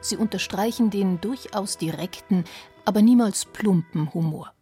Sie 0.00 0.16
unterstreichen 0.16 0.90
den 0.90 1.20
durchaus 1.20 1.78
direkten, 1.78 2.44
aber 2.86 3.02
niemals 3.02 3.44
plumpen 3.44 4.14
Humor. 4.14 4.52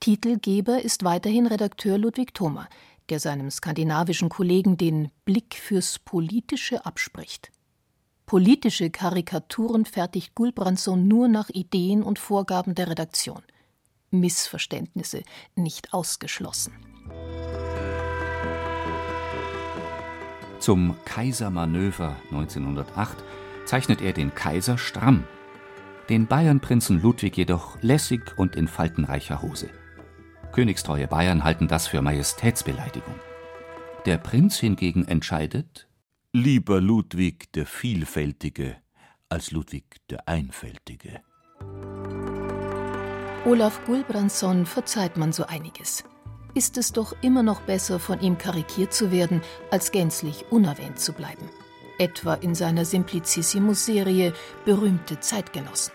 Titelgeber 0.00 0.82
ist 0.82 1.04
weiterhin 1.04 1.46
Redakteur 1.46 1.98
Ludwig 1.98 2.34
Thoma, 2.34 2.68
der 3.08 3.20
seinem 3.20 3.50
skandinavischen 3.50 4.28
Kollegen 4.28 4.76
den 4.76 5.10
Blick 5.24 5.54
fürs 5.54 5.98
Politische 5.98 6.84
abspricht. 6.84 7.52
Politische 8.26 8.90
Karikaturen 8.90 9.84
fertigt 9.84 10.34
Gulbranson 10.34 11.06
nur 11.06 11.28
nach 11.28 11.48
Ideen 11.48 12.02
und 12.02 12.18
Vorgaben 12.18 12.74
der 12.74 12.88
Redaktion. 12.88 13.42
Missverständnisse 14.10 15.22
nicht 15.54 15.94
ausgeschlossen. 15.94 16.72
Zum 20.60 20.96
Kaisermanöver 21.04 22.16
1908 22.30 23.16
zeichnet 23.64 24.02
er 24.02 24.12
den 24.12 24.34
Kaiser 24.34 24.76
stramm, 24.76 25.24
den 26.08 26.26
Bayernprinzen 26.26 27.00
Ludwig 27.00 27.36
jedoch 27.36 27.80
lässig 27.82 28.36
und 28.36 28.56
in 28.56 28.68
faltenreicher 28.68 29.42
Hose. 29.42 29.68
Königstreue 30.52 31.06
Bayern 31.06 31.44
halten 31.44 31.68
das 31.68 31.86
für 31.86 32.02
Majestätsbeleidigung. 32.02 33.14
Der 34.06 34.18
Prinz 34.18 34.58
hingegen 34.58 35.06
entscheidet 35.06 35.88
Lieber 36.32 36.80
Ludwig 36.80 37.52
der 37.52 37.66
Vielfältige 37.66 38.76
als 39.28 39.50
Ludwig 39.50 39.84
der 40.10 40.28
Einfältige. 40.28 41.20
Olaf 43.44 43.84
Gulbrandsson 43.86 44.66
verzeiht 44.66 45.16
man 45.16 45.32
so 45.32 45.44
einiges 45.46 46.04
ist 46.58 46.76
es 46.76 46.92
doch 46.92 47.14
immer 47.22 47.44
noch 47.44 47.60
besser, 47.60 48.00
von 48.00 48.20
ihm 48.20 48.36
karikiert 48.36 48.92
zu 48.92 49.12
werden, 49.12 49.42
als 49.70 49.92
gänzlich 49.92 50.46
unerwähnt 50.50 50.98
zu 50.98 51.12
bleiben. 51.12 51.48
Etwa 51.98 52.34
in 52.34 52.54
seiner 52.54 52.84
Simplicissimus-Serie 52.84 54.32
Berühmte 54.64 55.20
Zeitgenossen. 55.20 55.92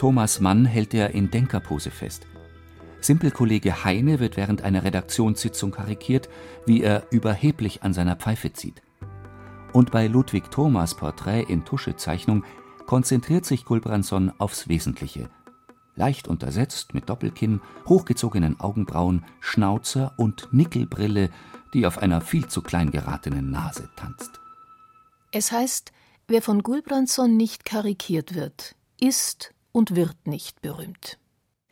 Thomas 0.00 0.40
Mann 0.40 0.64
hält 0.64 0.94
er 0.94 1.10
in 1.10 1.30
Denkerpose 1.30 1.90
fest. 1.90 2.26
Simpelkollege 3.02 3.84
Heine 3.84 4.18
wird 4.18 4.38
während 4.38 4.62
einer 4.62 4.82
Redaktionssitzung 4.82 5.72
karikiert, 5.72 6.30
wie 6.64 6.80
er 6.82 7.04
überheblich 7.10 7.82
an 7.82 7.92
seiner 7.92 8.16
Pfeife 8.16 8.54
zieht. 8.54 8.80
Und 9.74 9.90
bei 9.90 10.06
Ludwig 10.06 10.50
Thomas 10.50 10.94
Porträt 10.96 11.42
in 11.42 11.66
Tuschezeichnung 11.66 12.44
konzentriert 12.86 13.44
sich 13.44 13.66
Gulbranson 13.66 14.32
aufs 14.38 14.68
Wesentliche– 14.68 15.28
leicht 15.96 16.28
untersetzt 16.28 16.94
mit 16.94 17.10
Doppelkinn, 17.10 17.60
hochgezogenen 17.86 18.58
Augenbrauen, 18.58 19.26
Schnauzer 19.40 20.14
und 20.16 20.48
Nickelbrille, 20.50 21.28
die 21.74 21.84
auf 21.84 21.98
einer 21.98 22.22
viel 22.22 22.48
zu 22.48 22.62
klein 22.62 22.90
geratenen 22.90 23.50
Nase 23.50 23.90
tanzt. 23.96 24.40
Es 25.30 25.52
heißt, 25.52 25.92
wer 26.26 26.40
von 26.40 26.62
Gulbranson 26.62 27.36
nicht 27.36 27.66
karikiert 27.66 28.34
wird, 28.34 28.76
ist 28.98 29.52
und 29.72 29.96
wird 29.96 30.26
nicht 30.26 30.60
berühmt. 30.62 31.18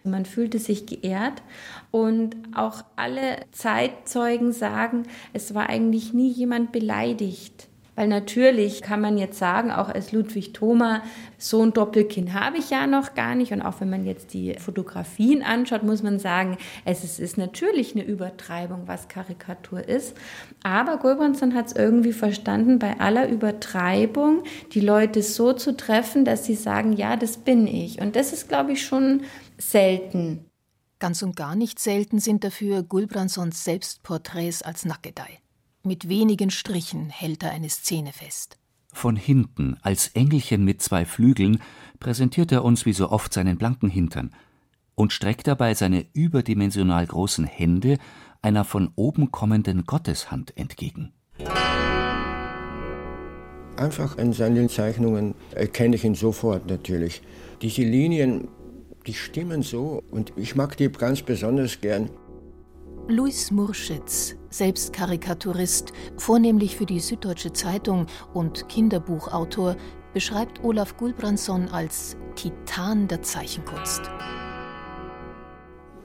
Man 0.04 0.24
fühlte 0.24 0.58
sich 0.58 0.86
geehrt 0.86 1.42
und 1.90 2.36
auch 2.54 2.84
alle 2.96 3.40
Zeitzeugen 3.50 4.52
sagen, 4.52 5.04
es 5.32 5.54
war 5.54 5.68
eigentlich 5.68 6.12
nie 6.14 6.30
jemand 6.30 6.72
beleidigt. 6.72 7.67
Weil 7.98 8.06
natürlich 8.06 8.80
kann 8.80 9.00
man 9.00 9.18
jetzt 9.18 9.40
sagen, 9.40 9.72
auch 9.72 9.88
als 9.88 10.12
Ludwig 10.12 10.52
Thoma, 10.52 11.02
so 11.36 11.64
ein 11.64 11.72
Doppelkinn 11.72 12.32
habe 12.32 12.58
ich 12.58 12.70
ja 12.70 12.86
noch 12.86 13.14
gar 13.14 13.34
nicht. 13.34 13.50
Und 13.50 13.60
auch 13.60 13.80
wenn 13.80 13.90
man 13.90 14.06
jetzt 14.06 14.34
die 14.34 14.54
Fotografien 14.54 15.42
anschaut, 15.42 15.82
muss 15.82 16.04
man 16.04 16.20
sagen, 16.20 16.58
es 16.84 17.02
ist, 17.02 17.18
ist 17.18 17.38
natürlich 17.38 17.96
eine 17.96 18.04
Übertreibung, 18.04 18.82
was 18.86 19.08
Karikatur 19.08 19.88
ist. 19.88 20.16
Aber 20.62 20.98
Gulbranson 20.98 21.56
hat 21.56 21.66
es 21.66 21.72
irgendwie 21.72 22.12
verstanden, 22.12 22.78
bei 22.78 23.00
aller 23.00 23.28
Übertreibung 23.28 24.44
die 24.74 24.80
Leute 24.80 25.24
so 25.24 25.52
zu 25.52 25.76
treffen, 25.76 26.24
dass 26.24 26.46
sie 26.46 26.54
sagen, 26.54 26.92
ja, 26.92 27.16
das 27.16 27.38
bin 27.38 27.66
ich. 27.66 28.00
Und 28.00 28.14
das 28.14 28.32
ist, 28.32 28.48
glaube 28.48 28.74
ich, 28.74 28.86
schon 28.86 29.22
selten. 29.56 30.44
Ganz 31.00 31.20
und 31.22 31.34
gar 31.34 31.56
nicht 31.56 31.80
selten 31.80 32.20
sind 32.20 32.44
dafür 32.44 32.84
Gulbransons 32.84 33.64
Selbstporträts 33.64 34.62
als 34.62 34.84
Nackedei. 34.84 35.40
Mit 35.88 36.10
wenigen 36.10 36.50
Strichen 36.50 37.08
hält 37.08 37.42
er 37.42 37.52
eine 37.52 37.70
Szene 37.70 38.12
fest. 38.12 38.58
Von 38.92 39.16
hinten, 39.16 39.78
als 39.80 40.08
Engelchen 40.08 40.62
mit 40.62 40.82
zwei 40.82 41.06
Flügeln, 41.06 41.62
präsentiert 41.98 42.52
er 42.52 42.62
uns 42.62 42.84
wie 42.84 42.92
so 42.92 43.10
oft 43.10 43.32
seinen 43.32 43.56
blanken 43.56 43.88
Hintern 43.88 44.34
und 44.94 45.14
streckt 45.14 45.46
dabei 45.46 45.72
seine 45.72 46.04
überdimensional 46.12 47.06
großen 47.06 47.46
Hände 47.46 47.96
einer 48.42 48.64
von 48.64 48.90
oben 48.96 49.32
kommenden 49.32 49.86
Gotteshand 49.86 50.54
entgegen. 50.58 51.14
Einfach 53.78 54.18
in 54.18 54.34
seinen 54.34 54.68
Zeichnungen 54.68 55.34
erkenne 55.54 55.96
ich 55.96 56.04
ihn 56.04 56.14
sofort 56.14 56.68
natürlich. 56.68 57.22
Diese 57.62 57.80
Linien, 57.80 58.48
die 59.06 59.14
stimmen 59.14 59.62
so 59.62 60.02
und 60.10 60.34
ich 60.36 60.54
mag 60.54 60.76
die 60.76 60.90
ganz 60.90 61.22
besonders 61.22 61.80
gern. 61.80 62.10
Louis 63.10 63.50
Murschitz, 63.50 64.36
selbst 64.50 64.92
Karikaturist, 64.92 65.94
vornehmlich 66.18 66.76
für 66.76 66.84
die 66.84 67.00
Süddeutsche 67.00 67.54
Zeitung 67.54 68.04
und 68.34 68.68
Kinderbuchautor, 68.68 69.76
beschreibt 70.12 70.62
Olaf 70.62 70.94
Gulbranson 70.98 71.70
als 71.70 72.18
Titan 72.34 73.08
der 73.08 73.22
Zeichenkunst. 73.22 74.02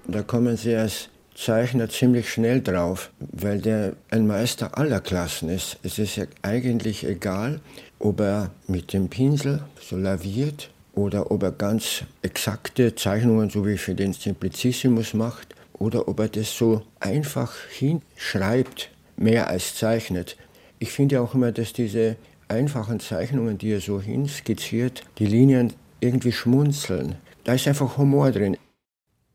Da 0.08 0.24
kommen 0.24 0.56
Sie 0.56 0.74
als 0.78 1.10
Zeichner 1.36 1.90
ziemlich 1.90 2.30
schnell 2.30 2.62
drauf, 2.62 3.12
weil 3.20 3.60
der 3.60 3.98
ein 4.10 4.26
Meister 4.26 4.78
aller 4.78 5.02
Klassen 5.02 5.50
ist. 5.50 5.80
Es 5.84 6.00
ist 6.00 6.16
ja 6.16 6.24
eigentlich 6.42 7.06
egal, 7.06 7.60
ob 8.00 8.22
er 8.22 8.52
mit 8.68 8.94
dem 8.94 9.10
Pinsel 9.10 9.62
so 9.82 9.98
laviert 9.98 10.70
oder 10.94 11.32
ob 11.32 11.44
er 11.44 11.52
ganz 11.52 12.06
exakte 12.22 12.96
Zeichnungen, 12.96 13.50
so 13.50 13.68
wie 13.68 13.78
für 13.78 13.94
den 13.94 14.14
Simplicissimus 14.14 15.14
macht 15.14 15.54
oder 15.84 16.08
ob 16.08 16.20
er 16.22 16.30
das 16.30 16.58
so 16.58 16.82
einfach 17.02 17.54
hinschreibt, 17.70 18.90
mehr 19.18 19.50
als 19.50 19.76
zeichnet. 19.76 20.38
Ich 20.80 20.92
finde 20.92 21.20
auch 21.22 21.36
immer, 21.36 21.52
dass 21.52 21.74
diese 21.74 22.16
einfachen 22.48 23.02
Zeichnungen, 23.02 23.58
die 23.58 23.72
er 23.72 23.82
so 23.82 24.00
hinskizziert, 24.00 25.04
die 25.20 25.26
Linien 25.26 25.74
irgendwie 26.00 26.32
schmunzeln. 26.32 27.16
Da 27.44 27.54
ist 27.54 27.68
einfach 27.68 27.98
Humor 27.98 28.32
drin. 28.32 28.58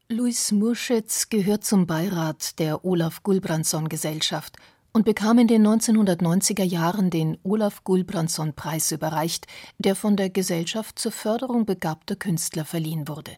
Luis 0.08 0.52
Murschitz 0.52 1.28
gehört 1.28 1.64
zum 1.64 1.86
Beirat 1.86 2.58
der 2.58 2.82
Olaf 2.82 3.22
Gulbrandsson 3.22 3.90
Gesellschaft 3.90 4.56
und 4.92 5.04
bekam 5.04 5.38
in 5.38 5.48
den 5.48 5.66
1990er 5.66 6.64
Jahren 6.64 7.10
den 7.10 7.36
Olaf 7.42 7.84
Gulbrandsson 7.84 8.54
Preis 8.54 8.90
überreicht, 8.90 9.46
der 9.76 9.94
von 9.94 10.16
der 10.16 10.30
Gesellschaft 10.30 10.98
zur 10.98 11.12
Förderung 11.12 11.66
begabter 11.66 12.16
Künstler 12.16 12.64
verliehen 12.64 13.06
wurde. 13.06 13.32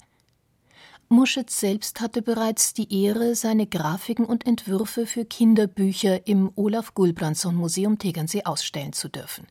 Muschitz 1.13 1.59
selbst 1.59 2.01
hatte 2.01 2.23
bereits 2.23 2.73
die 2.73 3.03
Ehre, 3.03 3.35
seine 3.35 3.67
Grafiken 3.67 4.25
und 4.25 4.47
Entwürfe 4.47 5.07
für 5.07 5.25
Kinderbücher 5.25 6.29
im 6.29 6.53
Olaf 6.55 6.95
Gulbrandsson 6.95 7.57
Museum 7.57 7.99
Tegernsee 7.99 8.45
ausstellen 8.45 8.93
zu 8.93 9.09
dürfen. 9.09 9.49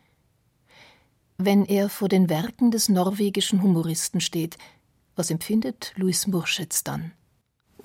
Wenn 1.38 1.65
er 1.65 1.89
vor 1.89 2.08
den 2.08 2.30
Werken 2.30 2.72
des 2.72 2.88
norwegischen 2.88 3.62
Humoristen 3.62 4.22
steht, 4.22 4.58
was 5.17 5.32
empfindet 5.32 5.91
Louis 5.98 6.28
Murschitz 6.28 6.86
dann? 6.86 7.12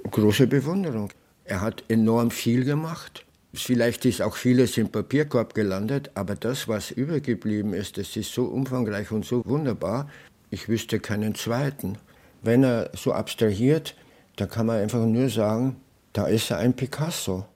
Große 0.08 0.46
Bewunderung. 0.46 1.10
Er 1.42 1.60
hat 1.60 1.82
enorm 1.88 2.30
viel 2.30 2.64
gemacht. 2.64 3.26
Vielleicht 3.54 4.04
ist 4.04 4.22
auch 4.22 4.36
vieles 4.36 4.78
im 4.78 4.88
Papierkorb 4.88 5.52
gelandet, 5.52 6.12
aber 6.14 6.36
das, 6.36 6.68
was 6.68 6.92
übergeblieben 6.92 7.74
ist, 7.74 7.98
das 7.98 8.14
ist 8.14 8.32
so 8.32 8.44
umfangreich 8.44 9.10
und 9.10 9.24
so 9.24 9.44
wunderbar. 9.44 10.08
Ich 10.50 10.68
wüsste 10.68 11.00
keinen 11.00 11.34
zweiten. 11.34 11.98
Wenn 12.44 12.62
er 12.62 12.90
so 12.94 13.12
abstrahiert, 13.12 13.96
dann 14.36 14.48
kann 14.48 14.66
man 14.66 14.80
einfach 14.80 15.04
nur 15.04 15.28
sagen, 15.28 15.80
da 16.12 16.26
ist 16.26 16.50
er 16.50 16.58
ein 16.58 16.74
Picasso. 16.74 17.46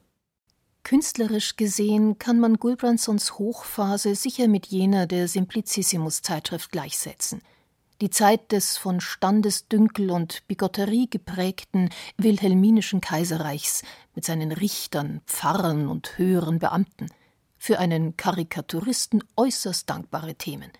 Künstlerisch 0.82 1.56
gesehen 1.56 2.18
kann 2.18 2.40
man 2.40 2.56
Gulbrandsons 2.56 3.38
Hochphase 3.38 4.14
sicher 4.14 4.48
mit 4.48 4.66
jener 4.66 5.06
der 5.06 5.28
Simplicissimus-Zeitschrift 5.28 6.72
gleichsetzen– 6.72 7.42
die 8.00 8.10
Zeit 8.10 8.52
des 8.52 8.76
von 8.76 9.00
Standesdünkel 9.00 10.10
und 10.12 10.46
Bigotterie 10.46 11.08
geprägten 11.10 11.90
wilhelminischen 12.16 13.00
Kaiserreichs 13.00 13.82
mit 14.14 14.24
seinen 14.24 14.52
Richtern, 14.52 15.20
Pfarrern 15.26 15.88
und 15.88 16.16
höheren 16.16 16.60
Beamten, 16.60 17.08
für 17.56 17.80
einen 17.80 18.16
Karikaturisten 18.16 19.24
äußerst 19.36 19.90
dankbare 19.90 20.36
Themen. 20.36 20.70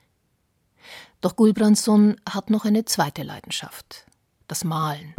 Doch 1.20 1.35
Gulbrandsson 1.35 2.16
hat 2.28 2.48
noch 2.48 2.64
eine 2.64 2.85
zweite 2.85 3.24
Leidenschaft, 3.24 4.07
das 4.46 4.62
Malen. 4.62 5.14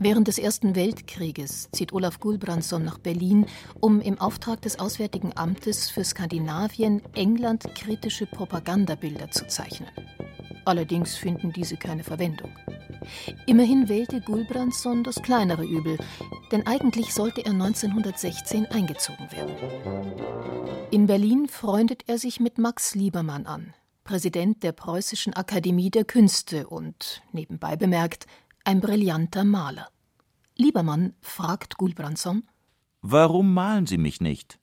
Während 0.00 0.26
des 0.26 0.38
Ersten 0.38 0.74
Weltkrieges 0.74 1.70
zieht 1.70 1.92
Olaf 1.92 2.18
Gulbrandsson 2.18 2.84
nach 2.84 2.98
Berlin, 2.98 3.46
um 3.80 4.00
im 4.00 4.20
Auftrag 4.20 4.60
des 4.62 4.80
Auswärtigen 4.80 5.36
Amtes 5.36 5.88
für 5.88 6.02
Skandinavien 6.02 7.00
England 7.14 7.72
kritische 7.76 8.26
Propagandabilder 8.26 9.30
zu 9.30 9.46
zeichnen. 9.46 9.88
Allerdings 10.64 11.14
finden 11.14 11.52
diese 11.52 11.76
keine 11.76 12.02
Verwendung. 12.02 12.50
Immerhin 13.46 13.88
wählte 13.88 14.20
Gulbrandsson 14.20 15.04
das 15.04 15.22
kleinere 15.22 15.64
Übel, 15.64 15.98
denn 16.52 16.66
eigentlich 16.66 17.14
sollte 17.14 17.44
er 17.44 17.52
1916 17.52 18.66
eingezogen 18.66 19.30
werden. 19.32 19.54
In 20.90 21.06
Berlin 21.06 21.48
freundet 21.48 22.04
er 22.06 22.18
sich 22.18 22.40
mit 22.40 22.58
Max 22.58 22.94
Liebermann 22.94 23.46
an, 23.46 23.74
Präsident 24.04 24.62
der 24.62 24.72
Preußischen 24.72 25.34
Akademie 25.34 25.90
der 25.90 26.04
Künste 26.04 26.66
und, 26.68 27.22
nebenbei 27.32 27.76
bemerkt, 27.76 28.26
ein 28.64 28.80
brillanter 28.80 29.44
Maler. 29.44 29.88
Liebermann 30.56 31.14
fragt 31.20 31.76
Gulbrandsson: 31.76 32.44
Warum 33.02 33.52
malen 33.52 33.86
Sie 33.86 33.98
mich 33.98 34.20
nicht? 34.20 34.58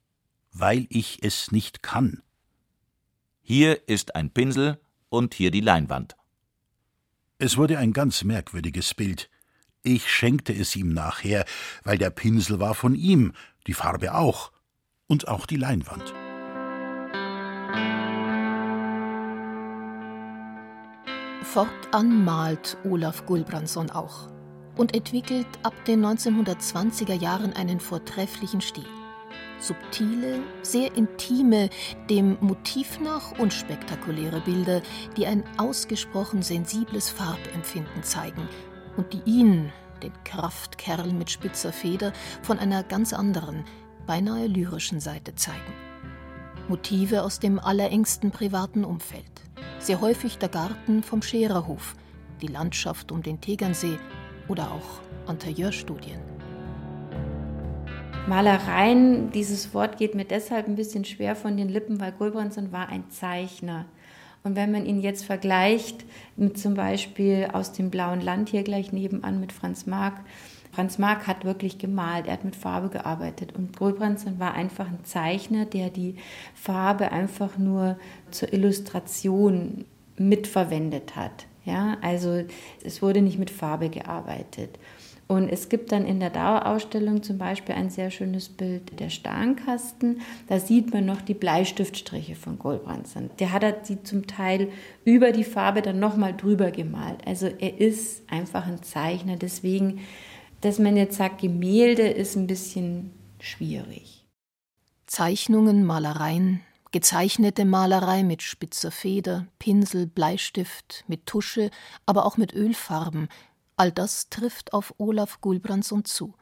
Weil 0.54 0.88
ich 0.90 1.20
es 1.22 1.52
nicht 1.52 1.84
kann. 1.84 2.24
Hier 3.42 3.88
ist 3.88 4.16
ein 4.16 4.32
Pinsel 4.32 4.80
und 5.10 5.34
hier 5.34 5.52
die 5.52 5.62
Leinwand. 5.62 6.16
Es 7.44 7.58
wurde 7.58 7.80
ein 7.80 7.92
ganz 7.92 8.24
merkwürdiges 8.24 8.94
Bild. 8.94 9.28
Ich 9.82 10.14
schenkte 10.14 10.54
es 10.54 10.76
ihm 10.76 10.94
nachher, 10.94 11.44
weil 11.84 11.98
der 11.98 12.12
Pinsel 12.12 12.60
war 12.60 12.76
von 12.76 12.94
ihm, 12.94 13.34
die 13.66 13.74
Farbe 13.74 14.14
auch 14.14 14.52
und 15.08 15.28
auch 15.28 15.48
die 15.48 15.56
Leinwand. 15.56 16.14
Fortan 21.42 22.24
malt 22.24 22.78
Olaf 22.84 23.26
Gulbrandsson 23.26 23.90
auch 23.90 24.30
und 24.76 24.96
entwickelt 24.96 25.48
ab 25.64 25.74
den 25.86 26.06
1920er 26.06 27.16
Jahren 27.16 27.54
einen 27.54 27.80
vortrefflichen 27.80 28.62
Stil. 28.62 29.01
Subtile, 29.62 30.40
sehr 30.64 30.96
intime, 30.96 31.70
dem 32.10 32.38
Motiv 32.42 33.00
nach 33.00 33.38
unspektakuläre 33.38 34.42
Bilder, 34.42 34.82
die 35.16 35.28
ein 35.28 35.44
ausgesprochen 35.58 36.42
sensibles 36.42 37.10
Farbempfinden 37.10 38.04
zeigen 38.04 38.50
und 38.98 39.14
die 39.14 39.22
ihn, 39.26 39.72
den 40.02 40.14
Kraftkerl 40.24 41.14
mit 41.14 41.30
spitzer 41.30 41.72
Feder, 41.72 42.12
von 42.42 42.58
einer 42.58 42.84
ganz 42.84 43.14
anderen, 43.14 43.64
beinahe 44.08 44.48
lyrischen 44.48 45.00
Seite 45.00 45.36
zeigen. 45.36 45.74
Motive 46.68 47.24
aus 47.24 47.40
dem 47.40 47.60
allerengsten 47.60 48.32
privaten 48.32 48.84
Umfeld. 48.84 49.24
Sehr 49.80 50.02
häufig 50.02 50.38
der 50.38 50.50
Garten 50.50 51.04
vom 51.04 51.22
Schererhof, 51.22 51.96
die 52.42 52.48
Landschaft 52.48 53.12
um 53.12 53.22
den 53.22 53.42
Tegernsee 53.42 54.00
oder 54.48 54.72
auch 54.72 55.30
Interieurstudien. 55.30 56.31
Malereien, 58.28 59.32
dieses 59.32 59.74
Wort 59.74 59.98
geht 59.98 60.16
mir 60.16 60.26
deshalb 60.26 60.68
ein 60.68 60.76
bisschen 60.76 61.06
schwer 61.06 61.36
von 61.36 61.58
den 61.58 61.70
Lippen, 61.70 62.00
weil 62.00 62.12
Gulbranson 62.12 62.72
war 62.72 62.90
ein 62.90 63.10
Zeichner. 63.10 63.86
Und 64.44 64.56
wenn 64.56 64.72
man 64.72 64.86
ihn 64.86 65.02
jetzt 65.02 65.26
vergleicht 65.26 66.06
mit 66.36 66.58
zum 66.58 66.76
Beispiel 66.76 67.50
aus 67.52 67.74
dem 67.74 67.90
Blauen 67.90 68.22
Land 68.22 68.50
hier 68.50 68.64
gleich 68.64 68.92
nebenan 68.92 69.40
mit 69.40 69.52
Franz 69.52 69.86
Marc, 69.86 70.22
Franz 70.72 70.98
Marc 70.98 71.28
hat 71.28 71.44
wirklich 71.44 71.80
gemalt, 71.80 72.28
er 72.28 72.34
hat 72.34 72.46
mit 72.46 72.56
Farbe 72.56 72.90
gearbeitet 72.90 73.54
und 73.56 73.78
Gulbranson 73.78 74.40
war 74.40 74.54
einfach 74.54 74.88
ein 74.88 75.04
Zeichner, 75.04 75.66
der 75.66 75.90
die 75.90 76.16
Farbe 76.56 77.12
einfach 77.12 77.58
nur 77.58 77.98
zur 78.30 78.54
Illustration 78.54 79.84
mitverwendet 80.16 81.16
hat. 81.16 81.46
Ja, 81.66 81.98
also 82.02 82.44
es 82.84 83.02
wurde 83.02 83.22
nicht 83.22 83.38
mit 83.38 83.52
Farbe 83.52 83.90
gearbeitet. 83.90 84.80
Und 85.32 85.48
es 85.48 85.70
gibt 85.70 85.94
dann 85.94 86.06
in 86.06 86.20
der 86.20 86.30
Dauerausstellung 86.30 87.24
zum 87.24 87.38
Beispiel 87.38 87.74
ein 87.74 87.90
sehr 87.90 88.12
schönes 88.12 88.50
Bild 88.50 89.00
der 89.00 89.10
Starnkasten. 89.10 90.20
Da 90.50 90.60
sieht 90.60 90.94
man 90.94 91.06
noch 91.06 91.22
die 91.22 91.34
Bleistiftstriche 91.34 92.36
von 92.36 92.60
Goldbrandsson. 92.60 93.30
Der 93.40 93.54
hat 93.54 93.88
sie 93.88 94.04
zum 94.04 94.28
Teil 94.28 94.68
über 95.06 95.32
die 95.32 95.46
Farbe 95.46 95.82
dann 95.82 96.02
nochmal 96.02 96.36
drüber 96.36 96.70
gemalt. 96.72 97.26
Also 97.26 97.48
er 97.48 97.80
ist 97.80 98.30
einfach 98.30 98.68
ein 98.68 98.84
Zeichner. 98.84 99.38
Deswegen, 99.38 100.02
dass 100.60 100.80
man 100.80 100.98
jetzt 100.98 101.16
sagt, 101.16 101.40
Gemälde 101.40 102.10
ist 102.10 102.36
ein 102.36 102.48
bisschen 102.48 103.14
schwierig. 103.40 104.28
Zeichnungen, 105.06 105.86
Malereien, 105.86 106.60
Gezeichnete 106.94 107.64
Malerei 107.64 108.22
mit 108.22 108.42
spitzer 108.42 108.92
Feder, 108.92 109.48
Pinsel, 109.60 110.08
Bleistift, 110.08 111.06
mit 111.08 111.26
Tusche, 111.26 111.72
aber 112.06 112.26
auch 112.26 112.36
mit 112.36 112.54
Ölfarben, 112.54 113.30
all 113.78 113.92
das 113.92 114.30
trifft 114.30 114.74
auf 114.74 114.94
Olaf 114.98 115.42
Gulbrandsson 115.42 116.06
zu. 116.06 116.34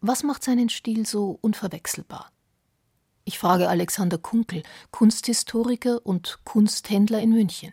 Was 0.00 0.22
macht 0.22 0.44
seinen 0.44 0.68
Stil 0.68 1.06
so 1.06 1.38
unverwechselbar? 1.40 2.30
Ich 3.24 3.38
frage 3.38 3.68
Alexander 3.68 4.18
Kunkel, 4.18 4.62
Kunsthistoriker 4.92 6.00
und 6.04 6.38
Kunsthändler 6.44 7.20
in 7.20 7.30
München. 7.30 7.72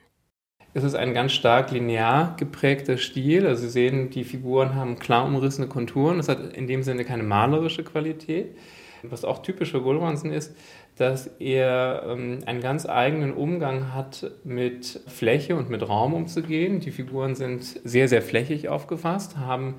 Es 0.73 0.83
ist 0.83 0.95
ein 0.95 1.13
ganz 1.13 1.33
stark 1.33 1.69
linear 1.69 2.35
geprägter 2.37 2.97
Stil. 2.97 3.45
Also 3.45 3.61
Sie 3.61 3.69
sehen, 3.69 4.09
die 4.09 4.23
Figuren 4.23 4.73
haben 4.73 4.97
klar 4.97 5.25
umrissene 5.25 5.67
Konturen. 5.67 6.19
Es 6.19 6.27
hat 6.27 6.53
in 6.53 6.65
dem 6.65 6.81
Sinne 6.81 7.05
keine 7.05 7.21
malerische 7.21 7.83
Qualität. 7.83 8.57
Was 9.03 9.25
auch 9.25 9.43
typisch 9.43 9.71
für 9.71 9.81
Gulbrandsson 9.81 10.31
ist, 10.31 10.55
dass 10.95 11.27
er 11.39 12.03
ähm, 12.07 12.39
einen 12.45 12.61
ganz 12.61 12.87
eigenen 12.87 13.33
Umgang 13.33 13.93
hat, 13.93 14.31
mit 14.43 15.01
Fläche 15.07 15.55
und 15.55 15.69
mit 15.69 15.87
Raum 15.87 16.13
umzugehen. 16.13 16.79
Die 16.79 16.91
Figuren 16.91 17.35
sind 17.35 17.63
sehr, 17.63 18.07
sehr 18.07 18.21
flächig 18.21 18.69
aufgefasst, 18.69 19.37
haben 19.37 19.75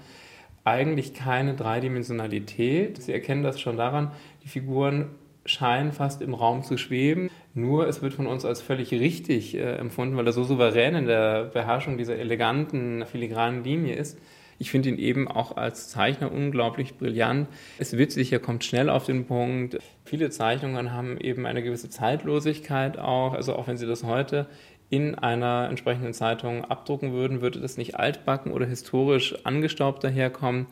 eigentlich 0.65 1.15
keine 1.15 1.55
Dreidimensionalität. 1.55 3.03
Sie 3.03 3.13
erkennen 3.13 3.43
das 3.43 3.61
schon 3.61 3.77
daran, 3.77 4.11
die 4.43 4.49
Figuren 4.49 5.11
scheinen 5.47 5.93
fast 5.93 6.23
im 6.23 6.35
Raum 6.35 6.63
zu 6.63 6.79
schweben. 6.79 7.31
Nur 7.53 7.87
es 7.87 8.03
wird 8.03 8.15
von 8.15 8.27
uns 8.27 8.45
als 8.45 8.63
völlig 8.63 8.91
richtig 8.93 9.55
äh, 9.55 9.77
empfunden, 9.77 10.17
weil 10.17 10.27
er 10.27 10.33
so 10.33 10.43
souverän 10.43 10.95
in 10.95 11.07
der 11.07 11.45
Beherrschung 11.45 11.99
dieser 11.99 12.17
eleganten, 12.17 13.05
filigranen 13.07 13.63
Linie 13.63 13.95
ist. 13.95 14.19
Ich 14.59 14.71
finde 14.71 14.89
ihn 14.89 14.99
eben 14.99 15.29
auch 15.29 15.57
als 15.57 15.89
Zeichner 15.89 16.33
unglaublich 16.33 16.97
brillant. 16.97 17.49
Es 17.79 17.93
ist 17.93 17.99
witzig, 17.99 18.33
er 18.33 18.41
kommt 18.41 18.65
schnell 18.65 18.89
auf 18.89 19.07
den 19.07 19.27
Punkt. 19.27 19.79
Viele 20.05 20.31
Zeichnungen 20.31 20.93
haben 20.93 21.19
eben 21.19 21.47
eine 21.47 21.63
gewisse 21.63 21.91
Zeitlosigkeit 21.91 22.99
auch. 22.99 23.35
Also 23.35 23.57
auch 23.57 23.67
wenn 23.67 23.77
Sie 23.77 23.87
das 23.87 24.05
heute 24.05 24.47
in 24.91 25.15
einer 25.15 25.69
entsprechenden 25.69 26.13
Zeitung 26.13 26.65
abdrucken 26.65 27.13
würden, 27.13 27.41
würde 27.41 27.61
das 27.61 27.77
nicht 27.77 27.97
altbacken 27.97 28.53
oder 28.53 28.67
historisch 28.67 29.35
angestaubt 29.45 30.05
daherkommen. 30.05 30.67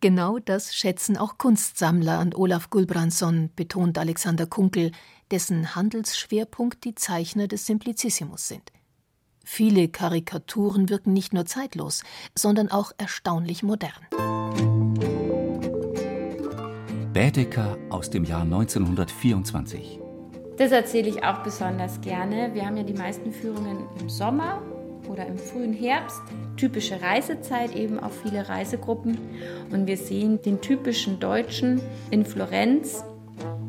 Genau 0.00 0.38
das 0.38 0.74
schätzen 0.74 1.16
auch 1.16 1.38
Kunstsammler 1.38 2.18
an 2.18 2.34
Olaf 2.34 2.68
Gulbrandsson, 2.68 3.50
betont 3.56 3.96
Alexander 3.96 4.46
Kunkel, 4.46 4.92
dessen 5.30 5.74
Handelsschwerpunkt 5.74 6.84
die 6.84 6.94
Zeichner 6.94 7.48
des 7.48 7.66
Simplicissimus 7.66 8.46
sind. 8.46 8.72
Viele 9.48 9.86
Karikaturen 9.86 10.88
wirken 10.88 11.12
nicht 11.12 11.32
nur 11.32 11.46
zeitlos, 11.46 12.02
sondern 12.34 12.68
auch 12.68 12.90
erstaunlich 12.98 13.62
modern. 13.62 13.92
Bädeker 17.12 17.78
aus 17.88 18.10
dem 18.10 18.24
Jahr 18.24 18.42
1924. 18.42 20.00
Das 20.58 20.72
erzähle 20.72 21.08
ich 21.08 21.24
auch 21.24 21.44
besonders 21.44 22.00
gerne. 22.00 22.50
Wir 22.54 22.66
haben 22.66 22.76
ja 22.76 22.82
die 22.82 22.92
meisten 22.92 23.32
Führungen 23.32 23.86
im 24.00 24.10
Sommer 24.10 24.60
oder 25.08 25.24
im 25.24 25.38
frühen 25.38 25.72
Herbst. 25.72 26.20
Typische 26.56 27.00
Reisezeit, 27.00 27.74
eben 27.74 28.00
auch 28.00 28.12
viele 28.24 28.48
Reisegruppen. 28.48 29.16
Und 29.70 29.86
wir 29.86 29.96
sehen 29.96 30.42
den 30.42 30.60
typischen 30.60 31.20
Deutschen 31.20 31.80
in 32.10 32.26
Florenz 32.26 33.04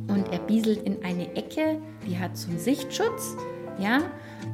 und 0.08 0.34
er 0.34 0.40
bieselt 0.40 0.82
in 0.82 1.06
eine 1.06 1.36
Ecke, 1.36 1.80
die 2.08 2.18
hat 2.18 2.36
so 2.36 2.50
einen 2.50 2.60
Sichtschutz. 2.60 3.38
Ja, 3.80 4.02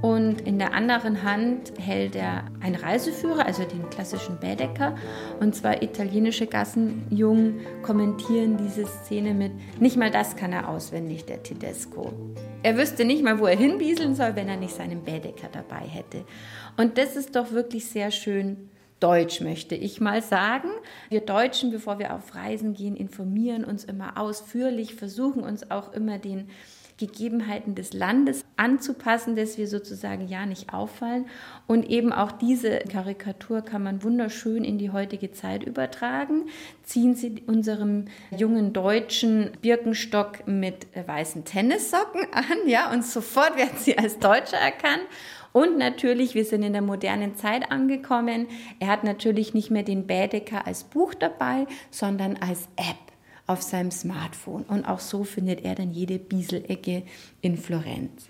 und 0.01 0.41
in 0.41 0.59
der 0.59 0.73
anderen 0.73 1.23
Hand 1.23 1.73
hält 1.77 2.15
er 2.15 2.43
einen 2.59 2.75
Reiseführer, 2.75 3.45
also 3.45 3.63
den 3.63 3.89
klassischen 3.89 4.37
Bädecker. 4.37 4.95
Und 5.39 5.55
zwei 5.55 5.77
italienische 5.81 6.47
Gassenjungen 6.47 7.61
kommentieren 7.83 8.57
diese 8.57 8.85
Szene 8.85 9.33
mit: 9.33 9.51
Nicht 9.79 9.95
mal 9.95 10.11
das 10.11 10.35
kann 10.35 10.51
er 10.51 10.67
auswendig, 10.67 11.25
der 11.25 11.41
Tedesco. 11.41 12.11
Er 12.63 12.77
wüsste 12.77 13.05
nicht 13.05 13.23
mal, 13.23 13.39
wo 13.39 13.45
er 13.45 13.57
hinbieseln 13.57 14.15
soll, 14.15 14.35
wenn 14.35 14.49
er 14.49 14.57
nicht 14.57 14.75
seinen 14.75 15.03
Bädecker 15.03 15.47
dabei 15.51 15.85
hätte. 15.87 16.25
Und 16.77 16.97
das 16.97 17.15
ist 17.15 17.35
doch 17.35 17.51
wirklich 17.51 17.85
sehr 17.85 18.11
schön 18.11 18.69
deutsch, 19.03 19.41
möchte 19.41 19.75
ich 19.75 19.99
mal 19.99 20.21
sagen. 20.21 20.69
Wir 21.09 21.21
Deutschen, 21.21 21.71
bevor 21.71 21.99
wir 21.99 22.13
auf 22.13 22.35
Reisen 22.35 22.73
gehen, 22.73 22.95
informieren 22.95 23.65
uns 23.65 23.83
immer 23.83 24.17
ausführlich, 24.17 24.95
versuchen 24.95 25.43
uns 25.43 25.69
auch 25.71 25.91
immer 25.91 26.19
den 26.19 26.49
Gegebenheiten 27.07 27.75
des 27.75 27.93
Landes 27.93 28.45
anzupassen, 28.57 29.35
dass 29.35 29.57
wir 29.57 29.67
sozusagen 29.67 30.27
ja 30.27 30.45
nicht 30.45 30.73
auffallen. 30.73 31.25
Und 31.67 31.89
eben 31.89 32.13
auch 32.13 32.31
diese 32.31 32.79
Karikatur 32.79 33.61
kann 33.61 33.83
man 33.83 34.03
wunderschön 34.03 34.63
in 34.63 34.77
die 34.77 34.91
heutige 34.91 35.31
Zeit 35.31 35.63
übertragen. 35.63 36.45
Ziehen 36.83 37.15
Sie 37.15 37.43
unserem 37.47 38.05
jungen 38.35 38.73
Deutschen 38.73 39.51
Birkenstock 39.61 40.47
mit 40.47 40.87
weißen 41.07 41.45
Tennissocken 41.45 42.25
an, 42.31 42.67
ja, 42.67 42.91
und 42.91 43.05
sofort 43.05 43.57
werden 43.57 43.77
Sie 43.77 43.97
als 43.97 44.19
Deutscher 44.19 44.57
erkannt. 44.57 45.03
Und 45.51 45.77
natürlich, 45.77 46.33
wir 46.33 46.45
sind 46.45 46.63
in 46.63 46.73
der 46.73 46.81
modernen 46.81 47.35
Zeit 47.35 47.71
angekommen. 47.71 48.47
Er 48.79 48.87
hat 48.87 49.03
natürlich 49.03 49.53
nicht 49.53 49.69
mehr 49.69 49.83
den 49.83 50.07
Bädeker 50.07 50.65
als 50.65 50.83
Buch 50.83 51.13
dabei, 51.13 51.67
sondern 51.91 52.37
als 52.37 52.67
App 52.75 53.12
auf 53.53 53.61
seinem 53.61 53.91
Smartphone. 53.91 54.63
Und 54.63 54.85
auch 54.85 54.99
so 54.99 55.23
findet 55.23 55.61
er 55.61 55.75
dann 55.75 55.91
jede 55.91 56.19
Bieselecke 56.19 57.03
in 57.41 57.57
Florenz. 57.57 58.27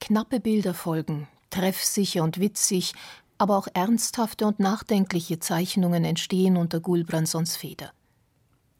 Knappe 0.00 0.38
Bilder 0.38 0.74
folgen, 0.74 1.26
treffsicher 1.50 2.22
und 2.22 2.38
witzig, 2.38 2.92
aber 3.38 3.56
auch 3.56 3.68
ernsthafte 3.74 4.46
und 4.46 4.60
nachdenkliche 4.60 5.38
Zeichnungen 5.38 6.04
entstehen 6.04 6.56
unter 6.56 6.80
Gulbrandsons 6.80 7.56
Feder. 7.56 7.92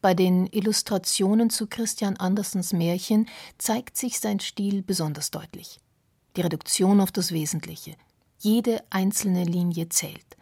Bei 0.01 0.13
den 0.13 0.47
Illustrationen 0.47 1.49
zu 1.49 1.67
Christian 1.67 2.15
Andersens 2.15 2.71
Märchen 2.71 3.27
zeigt 3.57 3.97
sich 3.97 4.19
sein 4.19 4.39
Stil 4.39 4.81
besonders 4.81 5.29
deutlich. 5.29 5.79
Die 6.37 6.41
Reduktion 6.41 7.01
auf 7.01 7.11
das 7.11 7.33
Wesentliche. 7.33 7.95
Jede 8.39 8.81
einzelne 8.89 9.43
Linie 9.43 9.89
zählt. 9.89 10.37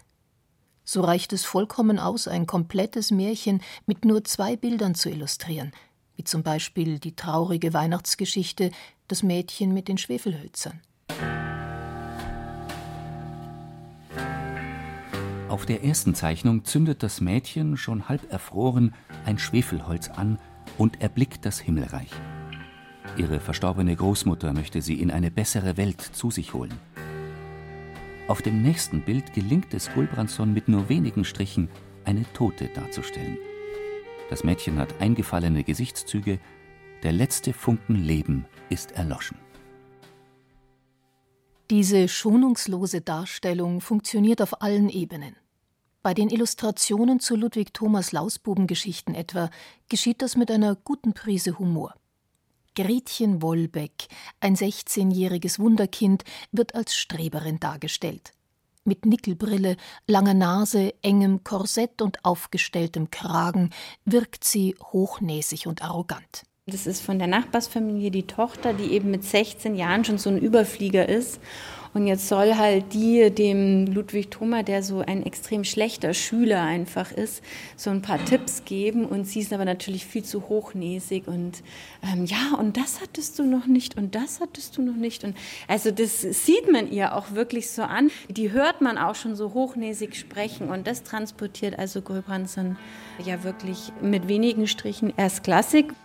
So 0.90 1.02
reicht 1.02 1.34
es 1.34 1.44
vollkommen 1.44 2.00
aus, 2.00 2.30
ein 2.30 2.48
komplettes 2.48 3.12
Märchen 3.12 3.62
mit 3.88 4.06
nur 4.06 4.24
zwei 4.24 4.56
Bildern 4.56 4.96
zu 4.96 5.10
illustrieren, 5.10 5.74
wie 6.16 6.24
zum 6.24 6.44
Beispiel 6.44 6.98
die 6.98 7.14
traurige 7.14 7.74
Weihnachtsgeschichte 7.74 8.72
Das 9.10 9.22
Mädchen 9.22 9.74
mit 9.74 9.90
den 9.90 9.98
Schwefelhölzern. 9.98 10.80
Auf 15.50 15.66
der 15.66 15.84
ersten 15.84 16.16
Zeichnung 16.16 16.64
zündet 16.64 17.04
das 17.04 17.20
Mädchen, 17.20 17.76
schon 17.76 18.08
halb 18.08 18.32
erfroren, 18.32 18.96
ein 19.26 19.40
Schwefelholz 19.40 20.08
an 20.08 20.40
und 20.78 21.02
erblickt 21.02 21.46
das 21.46 21.60
Himmelreich. 21.60 22.12
Ihre 23.18 23.42
verstorbene 23.42 23.94
Großmutter 23.94 24.54
möchte 24.54 24.82
sie 24.82 25.02
in 25.02 25.12
eine 25.12 25.32
bessere 25.32 25.76
Welt 25.76 26.00
zu 26.00 26.32
sich 26.32 26.54
holen. 26.54 26.80
Auf 28.28 28.42
dem 28.42 28.62
nächsten 28.62 29.02
Bild 29.02 29.34
gelingt 29.34 29.74
es 29.74 29.90
Gulbrandsson 29.94 30.52
mit 30.52 30.68
nur 30.68 30.90
wenigen 30.90 31.24
Strichen, 31.24 31.70
eine 32.04 32.26
Tote 32.34 32.68
darzustellen. 32.68 33.38
Das 34.30 34.44
Mädchen 34.44 34.80
hat 34.80 35.00
eingefallene 35.00 35.64
Gesichtszüge, 35.64 36.40
der 37.04 37.14
letzte 37.14 37.54
Funken 37.54 37.96
Leben 37.96 38.46
ist 38.70 38.92
erloschen. 38.92 39.38
Diese 41.70 42.10
schonungslose 42.10 43.00
Darstellung 43.00 43.80
funktioniert 43.80 44.42
auf 44.42 44.62
allen 44.62 44.90
Ebenen. 44.90 45.38
Bei 46.04 46.14
den 46.14 46.30
Illustrationen 46.30 47.22
zu 47.22 47.38
Ludwig 47.38 47.74
Thomas 47.74 48.12
Lausbubengeschichten 48.12 49.16
etwa 49.16 49.50
geschieht 49.88 50.22
das 50.22 50.36
mit 50.36 50.52
einer 50.52 50.76
guten 50.76 51.14
Prise 51.14 51.60
Humor. 51.60 51.94
Gretchen 52.78 53.42
Wollbeck, 53.42 54.08
ein 54.40 54.56
16-jähriges 54.56 55.58
Wunderkind, 55.58 56.24
wird 56.52 56.76
als 56.76 56.96
Streberin 56.96 57.60
dargestellt. 57.60 58.34
Mit 58.84 59.04
Nickelbrille, 59.04 59.78
langer 60.06 60.36
Nase, 60.36 60.94
engem 61.02 61.44
Korsett 61.44 62.04
und 62.04 62.24
aufgestelltem 62.24 63.10
Kragen 63.10 63.72
wirkt 64.06 64.44
sie 64.44 64.76
hochnäsig 64.80 65.66
und 65.66 65.82
arrogant. 65.82 66.44
Das 66.68 66.86
ist 66.86 67.02
von 67.02 67.18
der 67.18 67.28
Nachbarsfamilie 67.28 68.12
die 68.12 68.28
Tochter, 68.28 68.74
die 68.74 68.92
eben 68.92 69.10
mit 69.10 69.24
16 69.24 69.74
Jahren 69.74 70.06
schon 70.06 70.20
so 70.20 70.30
ein 70.30 70.38
Überflieger 70.38 71.10
ist 71.10 71.40
und 71.98 72.06
jetzt 72.06 72.28
soll 72.28 72.54
halt 72.54 72.94
die 72.94 73.32
dem 73.32 73.88
Ludwig 73.88 74.30
Thoma, 74.30 74.62
der 74.62 74.84
so 74.84 75.00
ein 75.00 75.26
extrem 75.26 75.64
schlechter 75.64 76.14
Schüler 76.14 76.62
einfach 76.62 77.12
ist, 77.12 77.44
so 77.76 77.90
ein 77.90 78.04
paar 78.04 78.24
Tipps 78.24 78.66
geben. 78.66 79.04
Und 79.04 79.26
sie 79.26 79.40
ist 79.40 79.52
aber 79.52 79.66
natürlich 79.66 80.06
viel 80.06 80.24
zu 80.24 80.48
hochnäsig. 80.48 81.28
Und 81.28 81.64
ähm, 82.04 82.26
ja, 82.26 82.56
und 82.60 82.78
das 82.78 83.02
hattest 83.02 83.40
du 83.40 83.46
noch 83.46 83.66
nicht 83.66 83.98
und 83.98 84.14
das 84.14 84.40
hattest 84.42 84.78
du 84.78 84.84
noch 84.84 84.96
nicht. 84.96 85.24
Und 85.24 85.36
also 85.68 85.90
das 85.90 86.22
sieht 86.22 86.72
man 86.72 86.92
ihr 86.92 87.16
auch 87.16 87.32
wirklich 87.32 87.72
so 87.72 87.82
an. 87.82 88.12
Die 88.30 88.52
hört 88.52 88.80
man 88.80 89.00
auch 89.00 89.16
schon 89.16 89.36
so 89.36 89.56
hochnäsig 89.56 90.16
sprechen. 90.16 90.70
Und 90.70 90.86
das 90.86 91.02
transportiert 91.02 91.80
also 91.80 92.04
Gulbranson 92.04 92.78
ja 93.26 93.44
wirklich 93.44 93.92
mit 94.04 94.28
wenigen 94.28 94.68
Strichen 94.68 95.12
erst 95.18 95.44
Klassik. 95.44 95.96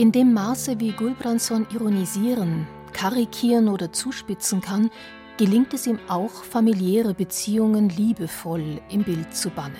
In 0.00 0.12
dem 0.12 0.32
Maße, 0.32 0.80
wie 0.80 0.92
Gulbranson 0.92 1.66
ironisieren, 1.74 2.66
karikieren 2.94 3.68
oder 3.68 3.92
zuspitzen 3.92 4.62
kann, 4.62 4.88
gelingt 5.36 5.74
es 5.74 5.86
ihm 5.86 5.98
auch, 6.08 6.30
familiäre 6.30 7.12
Beziehungen 7.12 7.90
liebevoll 7.90 8.80
im 8.88 9.04
Bild 9.04 9.36
zu 9.36 9.50
bannen. 9.50 9.76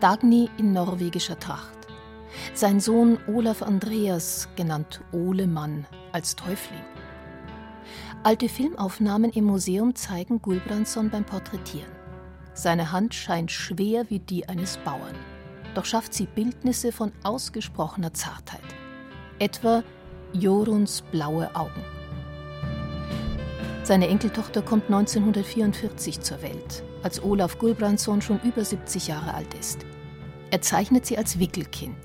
Dagny 0.00 0.48
in 0.56 0.72
norwegischer 0.72 1.38
Tracht. 1.38 1.76
Sein 2.54 2.80
Sohn 2.80 3.18
Olaf 3.26 3.60
Andreas, 3.60 4.48
genannt 4.56 5.02
Olemann, 5.12 5.84
als 6.12 6.34
Täufling. 6.34 6.80
Alte 8.22 8.48
Filmaufnahmen 8.48 9.32
im 9.32 9.44
Museum 9.44 9.94
zeigen 9.94 10.40
Gulbranson 10.40 11.10
beim 11.10 11.26
Porträtieren. 11.26 11.92
Seine 12.54 12.90
Hand 12.90 13.14
scheint 13.14 13.52
schwer 13.52 14.08
wie 14.08 14.20
die 14.20 14.48
eines 14.48 14.78
Bauern, 14.78 15.14
doch 15.74 15.84
schafft 15.84 16.14
sie 16.14 16.24
Bildnisse 16.24 16.90
von 16.90 17.12
ausgesprochener 17.22 18.14
Zartheit 18.14 18.64
etwa 19.38 19.82
Joruns 20.32 21.02
blaue 21.12 21.54
Augen. 21.54 21.84
Seine 23.82 24.08
Enkeltochter 24.08 24.62
kommt 24.62 24.86
1944 24.86 26.20
zur 26.20 26.42
Welt, 26.42 26.82
als 27.02 27.22
Olaf 27.22 27.58
Gulbrandsson 27.58 28.20
schon 28.20 28.40
über 28.42 28.64
70 28.64 29.06
Jahre 29.08 29.32
alt 29.34 29.54
ist. 29.54 29.86
Er 30.50 30.60
zeichnet 30.60 31.06
sie 31.06 31.16
als 31.16 31.38
Wickelkind. 31.38 31.96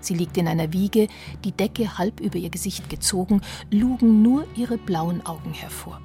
Sie 0.00 0.14
liegt 0.14 0.36
in 0.36 0.48
einer 0.48 0.72
Wiege, 0.72 1.08
die 1.44 1.52
Decke 1.52 1.98
halb 1.98 2.20
über 2.20 2.36
ihr 2.36 2.50
Gesicht 2.50 2.88
gezogen, 2.88 3.40
lugen 3.70 4.22
nur 4.22 4.46
ihre 4.56 4.78
blauen 4.78 5.24
Augen 5.26 5.52
hervor. 5.52 6.00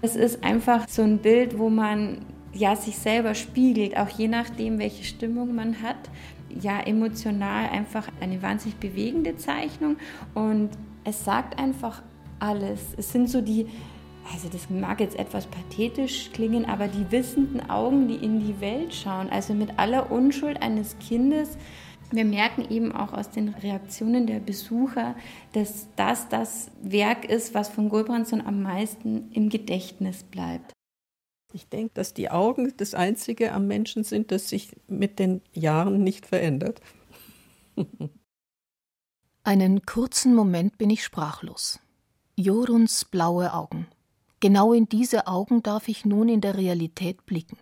Es 0.00 0.16
ist 0.16 0.44
einfach 0.44 0.88
so 0.88 1.02
ein 1.02 1.18
Bild, 1.18 1.58
wo 1.58 1.68
man 1.70 2.24
ja 2.52 2.76
sich 2.76 2.96
selber 2.96 3.34
spiegelt, 3.34 3.96
auch 3.96 4.08
je 4.08 4.28
nachdem, 4.28 4.78
welche 4.78 5.04
Stimmung 5.04 5.54
man 5.54 5.82
hat 5.82 6.08
ja 6.60 6.80
emotional 6.80 7.68
einfach 7.68 8.08
eine 8.20 8.42
wahnsinnig 8.42 8.78
bewegende 8.78 9.36
Zeichnung 9.36 9.96
und 10.34 10.70
es 11.04 11.24
sagt 11.24 11.58
einfach 11.58 12.02
alles. 12.38 12.94
Es 12.96 13.12
sind 13.12 13.28
so 13.30 13.40
die, 13.40 13.66
also 14.32 14.48
das 14.48 14.70
mag 14.70 15.00
jetzt 15.00 15.18
etwas 15.18 15.46
pathetisch 15.46 16.30
klingen, 16.32 16.64
aber 16.64 16.88
die 16.88 17.10
wissenden 17.10 17.68
Augen, 17.70 18.08
die 18.08 18.16
in 18.16 18.40
die 18.40 18.60
Welt 18.60 18.94
schauen, 18.94 19.30
also 19.30 19.54
mit 19.54 19.78
aller 19.78 20.10
Unschuld 20.10 20.62
eines 20.62 20.98
Kindes. 20.98 21.56
Wir 22.10 22.24
merken 22.24 22.66
eben 22.70 22.92
auch 22.92 23.12
aus 23.12 23.30
den 23.30 23.50
Reaktionen 23.50 24.26
der 24.26 24.40
Besucher, 24.40 25.14
dass 25.52 25.88
das 25.96 26.28
das 26.28 26.70
Werk 26.82 27.26
ist, 27.26 27.54
was 27.54 27.68
von 27.68 27.90
Gulbranson 27.90 28.40
am 28.40 28.62
meisten 28.62 29.30
im 29.32 29.50
Gedächtnis 29.50 30.22
bleibt. 30.22 30.72
Ich 31.52 31.68
denke, 31.68 31.94
dass 31.94 32.12
die 32.12 32.30
Augen 32.30 32.74
das 32.76 32.94
Einzige 32.94 33.52
am 33.52 33.66
Menschen 33.66 34.04
sind, 34.04 34.30
das 34.30 34.48
sich 34.48 34.76
mit 34.86 35.18
den 35.18 35.40
Jahren 35.52 36.04
nicht 36.04 36.26
verändert. 36.26 36.80
Einen 39.44 39.86
kurzen 39.86 40.34
Moment 40.34 40.76
bin 40.76 40.90
ich 40.90 41.02
sprachlos. 41.02 41.80
Joruns 42.36 43.06
blaue 43.06 43.54
Augen. 43.54 43.86
Genau 44.40 44.72
in 44.74 44.88
diese 44.88 45.26
Augen 45.26 45.62
darf 45.62 45.88
ich 45.88 46.04
nun 46.04 46.28
in 46.28 46.40
der 46.42 46.56
Realität 46.56 47.24
blicken. 47.24 47.56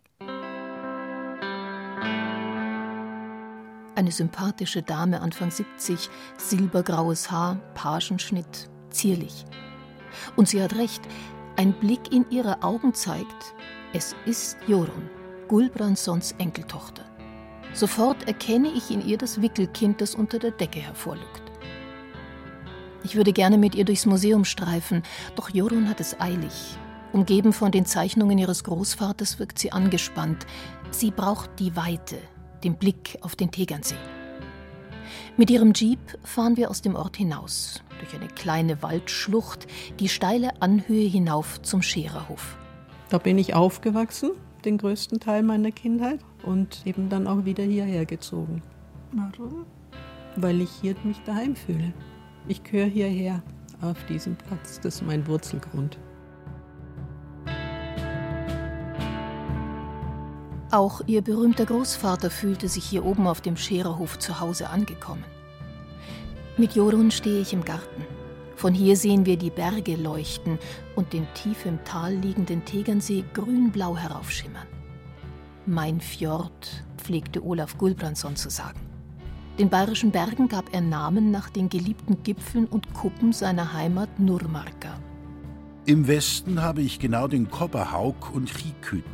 Eine 3.94 4.10
sympathische 4.10 4.82
Dame 4.82 5.20
Anfang 5.20 5.50
70, 5.50 6.10
silbergraues 6.36 7.30
Haar, 7.30 7.60
Pagenschnitt, 7.74 8.68
zierlich. 8.90 9.46
Und 10.34 10.48
sie 10.48 10.60
hat 10.60 10.74
recht, 10.74 11.02
ein 11.56 11.72
Blick 11.72 12.12
in 12.12 12.26
ihre 12.30 12.62
Augen 12.62 12.92
zeigt, 12.92 13.54
es 13.96 14.14
ist 14.26 14.58
Jorun, 14.66 15.08
Gulbrandsons 15.48 16.32
Enkeltochter. 16.32 17.02
Sofort 17.72 18.28
erkenne 18.28 18.68
ich 18.68 18.90
in 18.90 19.02
ihr 19.02 19.16
das 19.16 19.40
Wickelkind, 19.40 20.02
das 20.02 20.14
unter 20.14 20.38
der 20.38 20.50
Decke 20.50 20.80
hervorlugt. 20.80 21.42
Ich 23.04 23.16
würde 23.16 23.32
gerne 23.32 23.56
mit 23.56 23.74
ihr 23.74 23.86
durchs 23.86 24.04
Museum 24.04 24.44
streifen, 24.44 25.02
doch 25.34 25.48
Jorun 25.48 25.88
hat 25.88 26.00
es 26.00 26.20
eilig. 26.20 26.76
Umgeben 27.14 27.54
von 27.54 27.72
den 27.72 27.86
Zeichnungen 27.86 28.36
ihres 28.36 28.64
Großvaters 28.64 29.38
wirkt 29.38 29.58
sie 29.58 29.72
angespannt. 29.72 30.44
Sie 30.90 31.10
braucht 31.10 31.58
die 31.58 31.74
Weite, 31.74 32.18
den 32.64 32.76
Blick 32.76 33.16
auf 33.22 33.34
den 33.34 33.50
Tegernsee. 33.50 33.94
Mit 35.38 35.48
ihrem 35.48 35.72
Jeep 35.72 36.18
fahren 36.22 36.58
wir 36.58 36.68
aus 36.68 36.82
dem 36.82 36.96
Ort 36.96 37.16
hinaus, 37.16 37.82
durch 37.98 38.14
eine 38.14 38.28
kleine 38.28 38.82
Waldschlucht, 38.82 39.66
die 40.00 40.10
steile 40.10 40.60
Anhöhe 40.60 41.08
hinauf 41.08 41.62
zum 41.62 41.80
Schererhof. 41.80 42.58
Da 43.08 43.18
bin 43.18 43.38
ich 43.38 43.54
aufgewachsen, 43.54 44.32
den 44.64 44.78
größten 44.78 45.20
Teil 45.20 45.42
meiner 45.42 45.70
Kindheit, 45.70 46.20
und 46.42 46.86
eben 46.86 47.08
dann 47.08 47.26
auch 47.26 47.44
wieder 47.44 47.64
hierher 47.64 48.04
gezogen. 48.04 48.62
Warum? 49.12 49.64
Weil 50.36 50.60
ich 50.60 50.70
hier 50.70 50.94
mich 51.04 51.18
daheim 51.24 51.54
fühle. 51.56 51.92
Ich 52.48 52.62
gehöre 52.62 52.86
hierher 52.86 53.42
auf 53.80 54.04
diesem 54.06 54.36
Platz. 54.36 54.80
Das 54.80 54.96
ist 54.96 55.02
mein 55.02 55.26
Wurzelgrund. 55.26 55.98
Auch 60.72 61.00
ihr 61.06 61.22
berühmter 61.22 61.64
Großvater 61.64 62.28
fühlte 62.28 62.68
sich 62.68 62.84
hier 62.84 63.04
oben 63.04 63.28
auf 63.28 63.40
dem 63.40 63.56
Schererhof 63.56 64.18
zu 64.18 64.40
Hause 64.40 64.68
angekommen. 64.68 65.24
Mit 66.56 66.74
Jorun 66.74 67.10
stehe 67.10 67.40
ich 67.40 67.52
im 67.52 67.64
Garten. 67.64 68.04
Von 68.56 68.72
hier 68.72 68.96
sehen 68.96 69.26
wir 69.26 69.36
die 69.36 69.50
Berge 69.50 69.96
leuchten 69.96 70.58
und 70.94 71.12
den 71.12 71.26
tief 71.34 71.66
im 71.66 71.84
Tal 71.84 72.14
liegenden 72.14 72.64
Tegernsee 72.64 73.22
grünblau 73.34 73.96
heraufschimmern. 73.96 74.66
Mein 75.66 76.00
Fjord, 76.00 76.84
pflegte 76.96 77.44
Olaf 77.44 77.76
Gulbrandsson 77.76 78.34
zu 78.34 78.48
sagen. 78.48 78.80
Den 79.58 79.68
bayerischen 79.68 80.10
Bergen 80.10 80.48
gab 80.48 80.72
er 80.74 80.80
Namen 80.80 81.30
nach 81.30 81.50
den 81.50 81.68
geliebten 81.68 82.22
Gipfeln 82.22 82.66
und 82.66 82.92
Kuppen 82.94 83.32
seiner 83.32 83.74
Heimat 83.74 84.18
Nurmarka. 84.18 84.98
Im 85.84 86.06
Westen 86.08 86.60
habe 86.62 86.82
ich 86.82 86.98
genau 86.98 87.28
den 87.28 87.50
Kobberhauk 87.50 88.34
und 88.34 88.50
Chiküt 88.52 89.04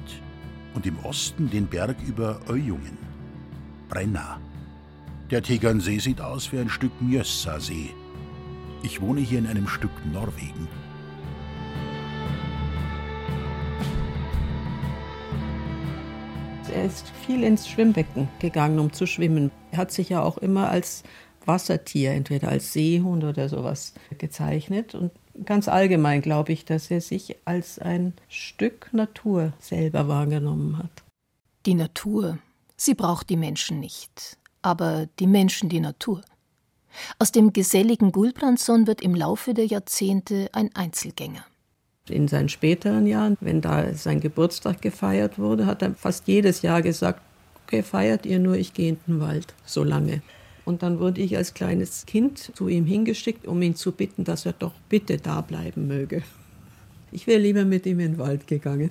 und 0.75 0.87
im 0.87 0.99
Osten 1.05 1.51
den 1.51 1.67
Berg 1.67 1.97
über 2.07 2.41
Öjungen. 2.49 2.97
Brenna. 3.89 4.41
Der 5.31 5.43
Tegernsee 5.43 5.99
sieht 5.99 6.21
aus 6.21 6.53
wie 6.53 6.59
ein 6.59 6.69
Stück 6.69 6.93
Mjössa-See. 7.01 7.91
Ich 8.85 9.01
wohne 9.01 9.21
hier 9.21 9.39
in 9.39 9.47
einem 9.47 9.69
Stück 9.69 9.93
Norwegen. 10.13 10.69
Er 16.75 16.87
ist 16.87 17.09
viel 17.27 17.45
ins 17.45 17.69
Schwimmbecken 17.69 18.29
gegangen, 18.39 18.79
um 18.79 18.93
zu 18.93 19.07
schwimmen. 19.07 19.51
Er 19.71 19.79
hat 19.79 19.93
sich 19.93 20.09
ja 20.09 20.23
auch 20.23 20.39
immer 20.39 20.71
als 20.71 21.05
Wassertier, 21.45 22.13
entweder 22.13 22.49
als 22.49 22.73
Seehund 22.73 23.25
oder 23.25 23.49
sowas, 23.49 23.95
gezeichnet. 24.19 24.95
Und 24.95 25.13
ganz 25.45 25.69
allgemein 25.69 26.23
glaube 26.23 26.53
ich, 26.53 26.65
dass 26.65 26.91
er 26.91 27.01
sich 27.01 27.37
als 27.45 27.79
ein 27.79 28.15
Stück 28.29 28.89
Natur 28.93 29.53
selber 29.59 30.09
wahrgenommen 30.09 30.79
hat. 30.79 31.05
Die 31.67 31.75
Natur, 31.75 32.39
sie 32.77 32.95
braucht 32.95 33.29
die 33.29 33.37
Menschen 33.37 33.79
nicht, 33.79 34.39
aber 34.63 35.07
die 35.19 35.27
Menschen 35.27 35.69
die 35.69 35.81
Natur. 35.81 36.23
Aus 37.19 37.33
dem 37.33 37.53
geselligen 37.53 38.13
Gulbrandsson 38.13 38.87
wird 38.87 39.01
im 39.01 39.15
Laufe 39.15 39.55
der 39.55 39.67
Jahrzehnte 39.67 40.49
ein 40.53 40.71
Einzelgänger. 40.75 41.45
In 42.09 42.29
seinen 42.29 42.49
späteren 42.49 43.07
Jahren, 43.07 43.37
wenn 43.41 43.61
da 43.61 43.95
sein 43.95 44.21
Geburtstag 44.21 44.83
gefeiert 44.83 45.39
wurde, 45.39 45.67
hat 45.67 45.83
er 45.83 45.95
fast 45.95 46.27
jedes 46.27 46.63
Jahr 46.63 46.83
gesagt, 46.83 47.21
okay, 47.65 47.83
feiert 47.83 48.27
ihr 48.27 48.39
nur, 48.39 48.57
ich 48.57 48.75
gehe 48.75 48.91
in 48.91 48.99
den 49.07 49.21
Wald, 49.21 49.55
so 49.65 49.85
lange. 49.85 50.23
Und 50.65 50.83
dann 50.83 51.01
wurde 51.01 51.21
ich 51.21 51.37
als 51.37 51.55
kleines 51.55 52.07
Kind 52.07 52.39
zu 52.39 52.69
ihm 52.69 52.87
hingeschickt, 52.87 53.47
um 53.47 53.63
ihn 53.63 53.77
zu 53.77 53.93
bitten, 53.93 54.25
dass 54.25 54.47
er 54.47 54.53
doch 54.53 54.75
bitte 54.89 55.17
da 55.17 55.41
bleiben 55.41 55.87
möge. 55.87 56.23
Ich 57.11 57.27
wäre 57.27 57.41
lieber 57.41 57.65
mit 57.65 57.87
ihm 57.87 58.01
in 58.01 58.13
den 58.13 58.19
Wald 58.19 58.47
gegangen. 58.47 58.91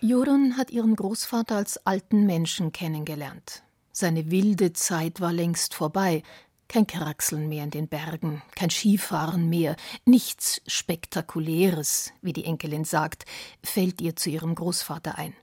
Jorun 0.00 0.56
hat 0.56 0.70
ihren 0.70 0.96
Großvater 0.96 1.56
als 1.56 1.86
alten 1.86 2.26
Menschen 2.26 2.72
kennengelernt. 2.72 3.61
Seine 3.92 4.30
wilde 4.30 4.72
Zeit 4.72 5.20
war 5.20 5.32
längst 5.32 5.74
vorbei, 5.74 6.22
kein 6.66 6.86
Kraxeln 6.86 7.48
mehr 7.48 7.64
in 7.64 7.70
den 7.70 7.88
Bergen, 7.88 8.42
kein 8.54 8.70
Skifahren 8.70 9.50
mehr, 9.50 9.76
nichts 10.06 10.62
Spektakuläres, 10.66 12.12
wie 12.22 12.32
die 12.32 12.46
Enkelin 12.46 12.84
sagt, 12.84 13.26
fällt 13.62 14.00
ihr 14.00 14.16
zu 14.16 14.30
ihrem 14.30 14.54
Großvater 14.54 15.18
ein. 15.18 15.34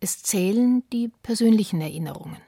Es 0.00 0.22
zählen 0.22 0.82
die 0.92 1.12
persönlichen 1.22 1.80
Erinnerungen. 1.80 2.38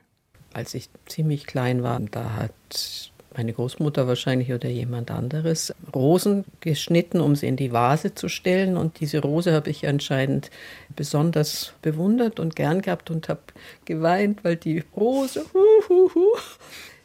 Als 0.53 0.75
ich 0.75 0.91
ziemlich 1.07 1.47
klein 1.47 1.85
war, 1.85 2.01
da 2.01 2.35
hat 2.35 3.13
meine 3.39 3.53
Großmutter 3.53 4.09
wahrscheinlich 4.09 4.53
oder 4.53 4.69
jemand 4.69 5.13
anderes 5.13 5.73
Rosen 5.95 6.45
geschnitten, 6.59 7.21
um 7.21 7.37
sie 7.37 7.47
in 7.47 7.55
die 7.55 7.73
Vase 7.73 8.13
zu 8.13 8.29
stellen. 8.29 8.77
Und 8.77 8.99
diese 8.99 9.21
Rose 9.21 9.53
habe 9.53 9.71
ich 9.71 9.87
anscheinend 9.87 10.51
besonders 10.97 11.73
bewundert 11.81 12.41
und 12.41 12.57
gern 12.57 12.83
gehabt 12.83 13.13
und 13.13 13.29
habe 13.29 13.43
geweint, 13.85 14.43
weil 14.43 14.57
die 14.57 14.83
Rose 14.97 15.45
hu, 15.55 15.89
hu, 15.89 16.11
hu, 16.17 16.27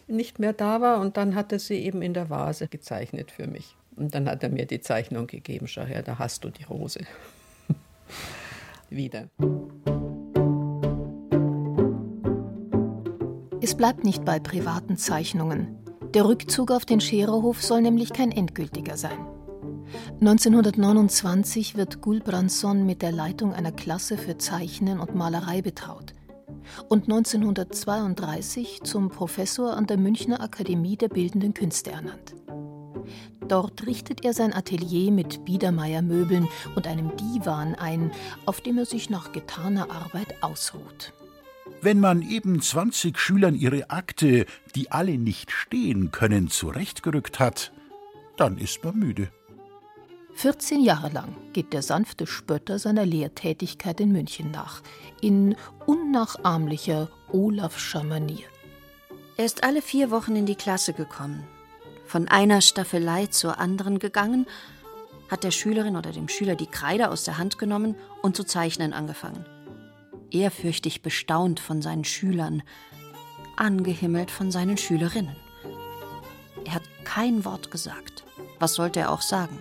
nicht 0.07 0.39
mehr 0.39 0.53
da 0.53 0.81
war 0.81 1.01
und 1.01 1.17
dann 1.17 1.35
hat 1.35 1.51
er 1.51 1.59
sie 1.59 1.75
eben 1.75 2.01
in 2.01 2.15
der 2.15 2.31
Vase 2.31 2.67
gezeichnet 2.67 3.29
für 3.29 3.45
mich. 3.45 3.75
Und 3.95 4.15
dann 4.15 4.27
hat 4.27 4.41
er 4.41 4.49
mir 4.49 4.65
die 4.65 4.81
Zeichnung 4.81 5.27
gegeben, 5.27 5.67
schau 5.67 5.83
her, 5.83 6.01
da 6.01 6.17
hast 6.17 6.43
du 6.43 6.49
die 6.49 6.63
Rose. 6.63 7.01
Wieder. 8.89 9.29
Es 13.61 13.75
bleibt 13.75 14.03
nicht 14.03 14.25
bei 14.25 14.39
privaten 14.39 14.97
Zeichnungen. 14.97 15.82
Der 16.13 16.25
Rückzug 16.25 16.69
auf 16.69 16.85
den 16.85 17.01
Schererhof 17.01 17.63
soll 17.63 17.81
nämlich 17.81 18.13
kein 18.13 18.31
endgültiger 18.31 18.97
sein. 18.97 19.25
1929 20.21 21.75
wird 21.75 22.01
Gulbrandsson 22.01 22.85
mit 22.85 23.01
der 23.01 23.11
Leitung 23.11 23.53
einer 23.53 23.71
Klasse 23.71 24.17
für 24.17 24.37
Zeichnen 24.37 24.99
und 24.99 25.15
Malerei 25.15 25.61
betraut 25.61 26.13
und 26.87 27.03
1932 27.03 28.81
zum 28.83 29.09
Professor 29.09 29.75
an 29.75 29.87
der 29.87 29.97
Münchner 29.97 30.41
Akademie 30.41 30.97
der 30.97 31.09
Bildenden 31.09 31.53
Künste 31.53 31.91
ernannt. 31.91 32.35
Dort 33.47 33.85
richtet 33.85 34.23
er 34.23 34.33
sein 34.33 34.53
Atelier 34.53 35.11
mit 35.11 35.43
Biedermeier-Möbeln 35.45 36.47
und 36.75 36.87
einem 36.87 37.11
Divan 37.17 37.75
ein, 37.75 38.11
auf 38.45 38.61
dem 38.61 38.77
er 38.77 38.85
sich 38.85 39.09
nach 39.09 39.31
getaner 39.31 39.91
Arbeit 39.91 40.41
ausruht. 40.41 41.13
Wenn 41.83 41.99
man 41.99 42.21
eben 42.21 42.61
20 42.61 43.19
Schülern 43.19 43.55
ihre 43.55 43.89
Akte, 43.89 44.45
die 44.73 44.89
alle 44.89 45.17
nicht 45.17 45.51
stehen 45.51 46.11
können, 46.11 46.47
zurechtgerückt 46.49 47.39
hat, 47.39 47.73
dann 48.37 48.57
ist 48.57 48.85
man 48.85 48.97
müde. 48.97 49.27
14 50.35 50.81
Jahre 50.81 51.09
lang 51.09 51.35
geht 51.51 51.73
der 51.73 51.81
sanfte 51.81 52.25
Spötter 52.25 52.79
seiner 52.79 53.05
Lehrtätigkeit 53.05 53.99
in 53.99 54.13
München 54.13 54.49
nach, 54.49 54.81
in 55.19 55.57
unnachahmlicher 55.85 57.09
Olafscher 57.33 58.05
Manier. 58.05 58.47
Er 59.35 59.43
ist 59.43 59.65
alle 59.65 59.81
vier 59.81 60.09
Wochen 60.09 60.37
in 60.37 60.45
die 60.45 60.55
Klasse 60.55 60.93
gekommen, 60.93 61.43
von 62.05 62.29
einer 62.29 62.61
Staffelei 62.61 63.25
zur 63.25 63.59
anderen 63.59 63.99
gegangen, 63.99 64.47
hat 65.29 65.43
der 65.43 65.51
Schülerin 65.51 65.97
oder 65.97 66.13
dem 66.13 66.29
Schüler 66.29 66.55
die 66.55 66.67
Kreide 66.67 67.09
aus 67.09 67.25
der 67.25 67.37
Hand 67.37 67.57
genommen 67.57 67.95
und 68.21 68.37
zu 68.37 68.45
zeichnen 68.45 68.93
angefangen. 68.93 69.45
Ehrfürchtig 70.33 71.03
bestaunt 71.03 71.59
von 71.59 71.81
seinen 71.81 72.03
Schülern, 72.03 72.63
angehimmelt 73.55 74.31
von 74.31 74.51
seinen 74.51 74.77
Schülerinnen. 74.77 75.35
Er 76.65 76.75
hat 76.75 76.83
kein 77.05 77.45
Wort 77.45 77.69
gesagt. 77.69 78.25
Was 78.59 78.73
sollte 78.73 78.99
er 79.01 79.11
auch 79.11 79.21
sagen? 79.21 79.59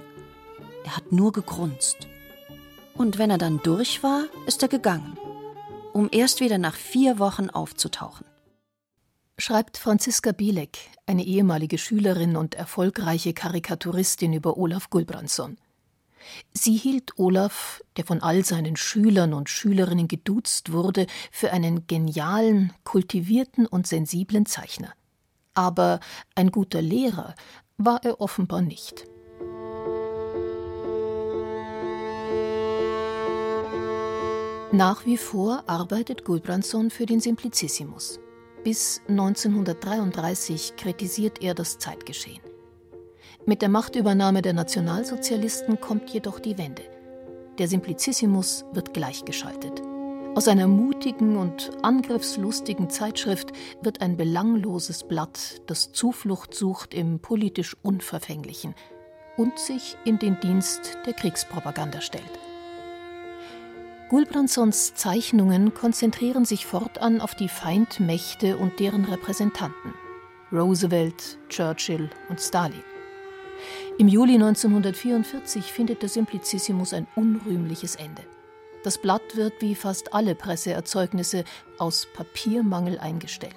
Er 0.85 0.97
hat 0.97 1.13
nur 1.13 1.33
gegrunzt. 1.33 2.09
Und 2.95 3.19
wenn 3.19 3.31
er 3.31 3.39
dann 3.39 3.61
durch 3.63 4.03
war, 4.03 4.25
ist 4.47 4.63
er 4.63 4.69
gegangen, 4.69 5.19
um 5.93 6.09
erst 6.11 6.41
wieder 6.41 6.59
nach 6.59 6.75
vier 6.75 7.19
Wochen 7.19 7.51
aufzutauchen. 7.51 8.27
Schreibt 9.39 9.77
Franziska 9.77 10.33
Bielek, 10.33 10.79
eine 11.05 11.25
ehemalige 11.25 11.79
Schülerin 11.79 12.37
und 12.37 12.55
erfolgreiche 12.55 13.35
Karikaturistin 13.35 14.33
über 14.33 14.57
Olaf 14.57 14.89
Gulbrandsson. 14.89 15.59
Sie 16.53 16.75
hielt 16.77 17.19
Olaf, 17.19 17.83
der 17.97 18.05
von 18.05 18.23
all 18.23 18.45
seinen 18.45 18.77
Schülern 18.77 19.35
und 19.35 19.49
Schülerinnen 19.49 20.09
geduzt 20.09 20.73
wurde, 20.73 21.07
für 21.31 21.53
einen 21.53 21.87
genialen, 21.87 22.73
kultivierten 22.85 23.67
und 23.67 23.87
sensiblen 23.87 24.47
Zeichner. 24.47 24.93
Aber 25.55 26.01
ein 26.35 26.51
guter 26.51 26.83
Lehrer 26.83 27.35
war 27.77 28.05
er 28.05 28.21
offenbar 28.21 28.63
nicht. 28.63 29.07
Nach 34.75 35.05
wie 35.05 35.19
vor 35.19 35.65
arbeitet 35.67 36.25
Gulbrandsson 36.25 36.89
für 36.89 37.05
den 37.05 37.21
Simplicissimus. 37.21 38.19
Bis 38.65 39.03
1933 39.07 40.77
kritisiert 40.77 41.43
er 41.43 41.55
das 41.55 41.79
Zeitgeschehen. 41.79 42.52
Mit 43.45 43.61
der 43.61 43.69
Machtübernahme 43.69 44.41
der 44.41 44.53
Nationalsozialisten 44.53 45.81
kommt 45.81 46.11
jedoch 46.11 46.39
die 46.39 46.59
Wende. 46.59 46.83
Der 47.59 47.67
Simplicissimus 47.67 48.65
wird 48.73 48.95
gleichgeschaltet. 48.95 49.83
Aus 50.37 50.47
einer 50.47 50.69
mutigen 50.69 51.37
und 51.37 51.71
angriffslustigen 51.83 52.89
Zeitschrift 52.89 53.53
wird 53.83 54.01
ein 54.01 54.17
belangloses 54.17 55.03
Blatt, 55.03 55.61
das 55.67 55.91
Zuflucht 55.93 56.55
sucht 56.55 56.95
im 56.95 57.19
politisch 57.19 57.77
Unverfänglichen 57.83 58.77
und 59.37 59.59
sich 59.59 59.97
in 60.05 60.21
den 60.21 60.39
Dienst 60.41 60.97
der 61.05 61.13
Kriegspropaganda 61.13 62.01
stellt. 62.01 62.39
Gulbrandssons 64.09 64.95
Zeichnungen 64.95 65.75
konzentrieren 65.75 66.45
sich 66.45 66.65
fortan 66.65 67.21
auf 67.21 67.35
die 67.35 67.49
Feindmächte 67.49 68.57
und 68.57 68.79
deren 68.79 69.05
Repräsentanten 69.05 69.95
Roosevelt, 70.53 71.39
Churchill 71.49 72.09
und 72.29 72.41
Stalin. 72.41 72.92
Im 73.99 74.09
Juli 74.09 74.35
1944 74.35 75.65
findet 75.65 76.03
der 76.03 76.09
Simplicissimus 76.09 76.93
ein 76.93 77.07
unrühmliches 77.17 77.97
Ende. 77.97 78.23
Das 78.85 78.99
Blatt 78.99 79.37
wird 79.37 79.55
wie 79.61 79.75
fast 79.75 80.13
alle 80.13 80.35
Presseerzeugnisse 80.35 81.45
aus 81.79 82.09
Papiermangel 82.15 82.99
eingestellt. 82.99 83.55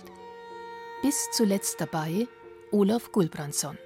Bis 1.02 1.30
zuletzt 1.32 1.82
dabei 1.82 2.28
Olaf 2.72 3.12
Gulbrandsson. 3.12 3.78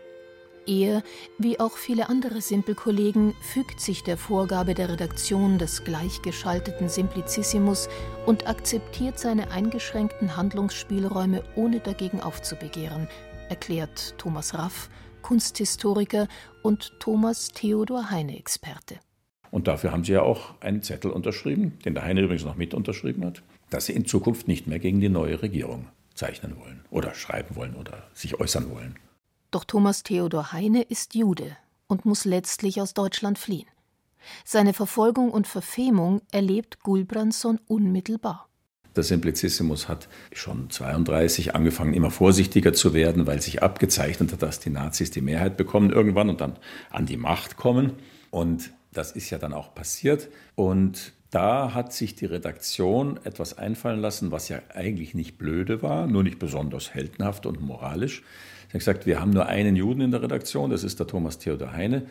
Er, 0.70 1.02
wie 1.40 1.60
auch 1.60 1.78
viele 1.78 2.10
andere 2.10 2.42
Simpelkollegen, 2.42 3.34
fügt 3.42 3.80
sich 3.80 4.04
der 4.04 4.18
Vorgabe 4.18 4.76
der 4.76 4.90
Redaktion 4.90 5.58
des 5.58 5.84
gleichgeschalteten 5.84 6.90
Simplicissimus 6.90 7.90
und 8.28 8.48
akzeptiert 8.48 9.18
seine 9.18 9.50
eingeschränkten 9.50 10.36
Handlungsspielräume, 10.38 11.44
ohne 11.56 11.80
dagegen 11.80 12.22
aufzubegehren, 12.22 13.08
erklärt 13.50 14.16
Thomas 14.20 14.54
Raff, 14.54 14.90
Kunsthistoriker 15.22 16.28
und 16.64 16.94
Thomas 17.00 17.50
Theodor 17.50 18.10
Heine-Experte. 18.10 19.00
Und 19.52 19.68
dafür 19.68 19.92
haben 19.92 20.04
sie 20.04 20.14
ja 20.14 20.22
auch 20.22 20.60
einen 20.62 20.84
Zettel 20.84 21.12
unterschrieben, 21.12 21.78
den 21.86 21.94
der 21.94 22.04
Heine 22.04 22.22
übrigens 22.22 22.46
noch 22.46 22.56
mit 22.56 22.74
unterschrieben 22.74 23.26
hat, 23.26 23.42
dass 23.70 23.88
sie 23.88 23.94
in 23.94 24.06
Zukunft 24.06 24.48
nicht 24.48 24.68
mehr 24.68 24.80
gegen 24.80 25.00
die 25.00 25.10
neue 25.10 25.42
Regierung 25.42 25.88
zeichnen 26.14 26.58
wollen 26.58 26.84
oder 26.92 27.14
schreiben 27.14 27.56
wollen 27.56 27.76
oder 27.76 28.08
sich 28.14 28.40
äußern 28.40 28.70
wollen. 28.72 28.98
Doch 29.52 29.64
Thomas 29.64 30.04
Theodor 30.04 30.52
Heine 30.52 30.84
ist 30.84 31.16
Jude 31.16 31.58
und 31.88 32.06
muss 32.06 32.26
letztlich 32.26 32.82
aus 32.82 32.94
Deutschland 32.94 33.40
fliehen. 33.40 33.68
Seine 34.44 34.74
Verfolgung 34.74 35.32
und 35.32 35.48
Verfemung 35.48 36.22
erlebt 36.32 36.82
Gulbrandsson 36.82 37.60
unmittelbar. 37.68 38.49
Der 38.96 39.04
Simplicissimus 39.04 39.88
hat 39.88 40.08
schon 40.34 40.70
32 40.70 41.56
angefangen, 41.56 41.94
immer 41.94 42.12
vorsichtiger 42.12 42.74
zu 42.74 42.94
werden, 42.94 43.28
weil 43.28 43.42
sich 43.42 43.62
abgezeichnet 43.62 44.32
hat, 44.32 44.42
dass 44.42 44.60
die 44.60 44.72
Nazis 44.72 45.12
die 45.12 45.22
Mehrheit 45.22 45.58
bekommen 45.58 45.92
irgendwann 45.92 46.30
und 46.30 46.42
dann 46.42 46.58
an 46.90 47.06
die 47.06 47.18
Macht 47.18 47.56
kommen. 47.56 47.94
Und 48.32 48.72
das 48.92 49.12
ist 49.12 49.30
ja 49.30 49.38
dann 49.38 49.54
auch 49.54 49.74
passiert. 49.76 50.30
Und 50.56 51.14
da 51.32 51.76
hat 51.76 51.94
sich 51.94 52.16
die 52.16 52.26
Redaktion 52.26 53.20
etwas 53.24 53.58
einfallen 53.58 54.02
lassen, 54.02 54.32
was 54.32 54.50
ja 54.50 54.60
eigentlich 54.74 55.14
nicht 55.14 55.38
blöde 55.38 55.84
war, 55.84 56.08
nur 56.08 56.24
nicht 56.24 56.40
besonders 56.40 56.94
heldenhaft 56.94 57.46
und 57.46 57.62
moralisch. 57.62 58.24
Sie 58.68 58.74
hat 58.74 58.80
gesagt, 58.80 59.06
wir 59.06 59.20
haben 59.20 59.32
nur 59.32 59.46
einen 59.46 59.76
Juden 59.76 60.02
in 60.02 60.12
der 60.12 60.24
Redaktion, 60.24 60.72
das 60.72 60.84
ist 60.84 61.00
der 61.00 61.08
Thomas 61.08 61.38
Theodor 61.38 61.72
Heine. 61.72 62.08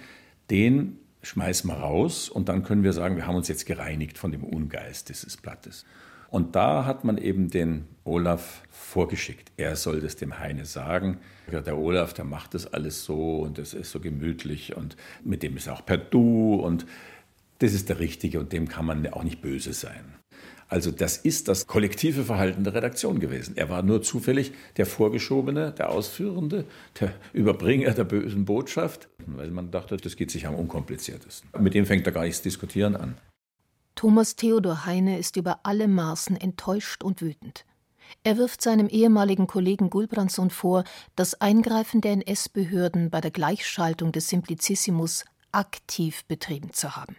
Den 0.50 0.98
schmeißen 1.22 1.68
wir 1.68 1.76
raus 1.76 2.28
und 2.28 2.48
dann 2.48 2.62
können 2.62 2.84
wir 2.84 2.92
sagen, 2.92 3.16
wir 3.16 3.26
haben 3.26 3.34
uns 3.34 3.48
jetzt 3.48 3.66
gereinigt 3.66 4.18
von 4.18 4.30
dem 4.30 4.44
Ungeist 4.44 5.08
dieses 5.08 5.36
Blattes. 5.36 5.84
Und 6.30 6.56
da 6.56 6.84
hat 6.84 7.04
man 7.04 7.18
eben 7.18 7.50
den 7.50 7.86
Olaf 8.04 8.62
vorgeschickt. 8.70 9.50
Er 9.56 9.76
soll 9.76 10.00
das 10.00 10.16
dem 10.16 10.38
Heine 10.38 10.64
sagen. 10.64 11.18
Der 11.50 11.78
Olaf, 11.78 12.12
der 12.12 12.24
macht 12.24 12.54
das 12.54 12.72
alles 12.72 13.04
so 13.04 13.40
und 13.40 13.58
das 13.58 13.74
ist 13.74 13.90
so 13.90 14.00
gemütlich 14.00 14.76
und 14.76 14.96
mit 15.24 15.42
dem 15.42 15.56
ist 15.56 15.66
er 15.66 15.74
auch 15.74 15.84
per 15.84 15.96
Du 15.96 16.54
und 16.54 16.86
das 17.58 17.72
ist 17.72 17.88
der 17.88 17.98
Richtige 17.98 18.40
und 18.40 18.52
dem 18.52 18.68
kann 18.68 18.86
man 18.86 19.06
auch 19.08 19.24
nicht 19.24 19.40
böse 19.40 19.72
sein. 19.72 20.14
Also 20.68 20.90
das 20.90 21.16
ist 21.16 21.48
das 21.48 21.66
kollektive 21.66 22.24
Verhalten 22.24 22.62
der 22.62 22.74
Redaktion 22.74 23.20
gewesen. 23.20 23.56
Er 23.56 23.70
war 23.70 23.82
nur 23.82 24.02
zufällig 24.02 24.52
der 24.76 24.84
Vorgeschobene, 24.84 25.72
der 25.72 25.88
Ausführende, 25.88 26.66
der 27.00 27.14
Überbringer 27.32 27.92
der 27.92 28.04
bösen 28.04 28.44
Botschaft, 28.44 29.08
weil 29.26 29.50
man 29.50 29.70
dachte, 29.70 29.96
das 29.96 30.16
geht 30.16 30.30
sich 30.30 30.46
am 30.46 30.54
unkompliziertesten. 30.54 31.48
Mit 31.58 31.72
dem 31.72 31.86
fängt 31.86 32.06
er 32.06 32.12
gar 32.12 32.24
nichts 32.24 32.42
diskutieren 32.42 32.96
an. 32.96 33.16
Thomas 33.98 34.36
Theodor 34.36 34.86
Heine 34.86 35.18
ist 35.18 35.34
über 35.34 35.58
alle 35.64 35.88
Maßen 35.88 36.36
enttäuscht 36.36 37.02
und 37.02 37.20
wütend. 37.20 37.64
Er 38.22 38.36
wirft 38.36 38.62
seinem 38.62 38.86
ehemaligen 38.86 39.48
Kollegen 39.48 39.90
Gulbrandsson 39.90 40.50
vor, 40.50 40.84
das 41.16 41.40
Eingreifen 41.40 42.00
der 42.00 42.12
NS-Behörden 42.12 43.10
bei 43.10 43.20
der 43.20 43.32
Gleichschaltung 43.32 44.12
des 44.12 44.28
Simplicissimus 44.28 45.24
aktiv 45.50 46.24
betrieben 46.26 46.72
zu 46.72 46.94
haben. 46.94 47.16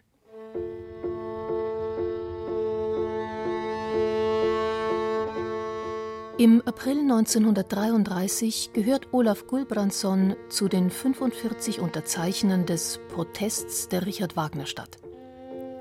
Im 6.37 6.61
April 6.61 7.01
1933 7.01 8.71
gehört 8.71 9.13
Olaf 9.13 9.47
Gulbrandsson 9.47 10.37
zu 10.47 10.69
den 10.69 10.89
45 10.89 11.81
Unterzeichnern 11.81 12.65
des 12.65 13.01
Protests 13.09 13.89
der 13.89 14.05
Richard 14.05 14.37
Wagner 14.37 14.65
Stadt. 14.65 14.97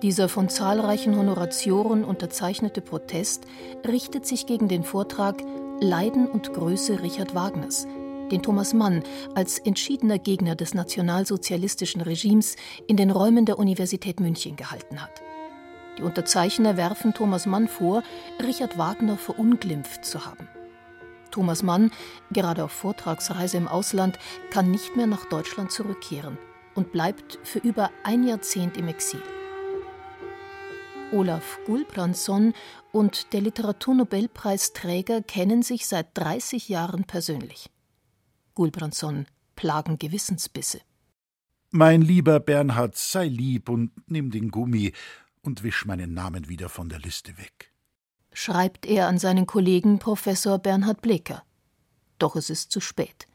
Dieser 0.03 0.29
von 0.29 0.49
zahlreichen 0.49 1.17
Honoratioren 1.17 2.05
unterzeichnete 2.05 2.81
Protest 2.81 3.47
richtet 3.87 4.27
sich 4.27 4.47
gegen 4.47 4.69
den 4.69 4.85
Vortrag 4.85 5.43
Leiden 5.81 6.29
und 6.29 6.53
Größe 6.53 7.03
Richard 7.03 7.35
Wagners, 7.35 7.89
den 8.31 8.41
Thomas 8.41 8.75
Mann 8.75 9.03
als 9.35 9.59
entschiedener 9.59 10.21
Gegner 10.21 10.55
des 10.55 10.73
nationalsozialistischen 10.73 12.01
Regimes 12.01 12.55
in 12.87 12.97
den 12.97 13.11
Räumen 13.11 13.45
der 13.45 13.59
Universität 13.59 14.21
München 14.21 14.55
gehalten 14.55 15.03
hat. 15.03 15.21
Die 15.99 16.03
Unterzeichner 16.05 16.77
werfen 16.77 17.13
Thomas 17.13 17.47
Mann 17.47 17.67
vor, 17.67 18.05
Richard 18.41 18.79
Wagner 18.79 19.17
verunglimpft 19.17 20.05
zu 20.05 20.25
haben. 20.25 20.49
Thomas 21.33 21.65
Mann, 21.65 21.91
gerade 22.31 22.63
auf 22.63 22.71
Vortragsreise 22.71 23.57
im 23.57 23.67
Ausland, 23.67 24.21
kann 24.51 24.71
nicht 24.71 24.95
mehr 24.95 25.09
nach 25.09 25.25
Deutschland 25.25 25.73
zurückkehren 25.73 26.39
und 26.77 26.93
bleibt 26.93 27.41
für 27.43 27.59
über 27.59 27.91
ein 28.05 28.23
Jahrzehnt 28.23 28.77
im 28.77 28.87
Exil. 28.87 29.23
Olaf 31.13 31.59
Gulbrandsson 31.65 32.53
und 32.93 33.33
der 33.33 33.41
Literaturnobelpreisträger 33.41 35.23
kennen 35.23 35.63
sich 35.63 35.87
seit 35.87 36.17
30 36.19 36.69
Jahren 36.69 37.05
persönlich. 37.05 37.71
Gulbrandsson 38.55 39.27
plagen 39.57 39.99
Gewissensbisse. 39.99 40.81
Mein 41.71 42.03
lieber 42.03 42.41
Bernhard, 42.41 42.97
sei 42.97 43.27
lieb 43.27 43.71
und 43.71 43.93
nimm 44.11 44.31
den 44.31 44.51
Gummi 44.51 44.93
und 45.41 45.63
wisch 45.63 45.87
meinen 45.87 46.13
Namen 46.13 46.49
wieder 46.49 46.69
von 46.69 46.91
der 46.91 46.99
Liste 46.99 47.39
weg. 47.39 47.73
Schreibt 48.33 48.85
er 48.85 49.09
an 49.09 49.19
seinen 49.19 49.47
Kollegen 49.47 49.99
Professor 49.99 50.59
Bernhard 50.59 51.01
Bleker. 51.01 51.43
Doch 52.19 52.37
es 52.37 52.51
ist 52.51 52.71
zu 52.71 52.81
spät. 52.81 53.27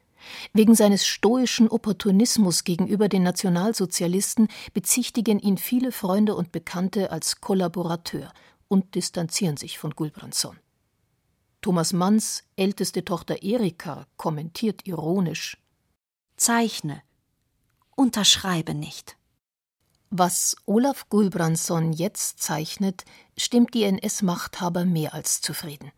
Wegen 0.54 0.76
seines 0.76 1.06
stoischen 1.06 1.68
Opportunismus 1.68 2.64
gegenüber 2.64 3.10
den 3.10 3.24
Nationalsozialisten 3.24 4.48
bezichtigen 4.74 5.40
ihn 5.40 5.58
viele 5.58 5.92
Freunde 5.92 6.36
und 6.36 6.52
Bekannte 6.52 7.12
als 7.12 7.42
Kollaborateur 7.42 8.32
und 8.68 8.96
distanzieren 8.96 9.58
sich 9.58 9.80
von 9.80 9.92
Gulbrandsson. 9.92 10.58
Thomas 11.62 11.94
Manns 11.94 12.44
älteste 12.56 13.06
Tochter 13.06 13.42
Erika 13.42 14.06
kommentiert 14.18 14.86
ironisch: 14.86 15.58
Zeichne, 16.36 17.02
unterschreibe 17.96 18.74
nicht. 18.74 19.18
Was 20.10 20.56
Olaf 20.66 21.10
Gulbrandsson 21.10 21.94
jetzt 21.94 22.40
zeichnet, 22.40 23.04
stimmt 23.38 23.74
die 23.74 23.84
NS-Machthaber 23.84 24.86
mehr 24.86 25.14
als 25.14 25.42
zufrieden. 25.42 25.92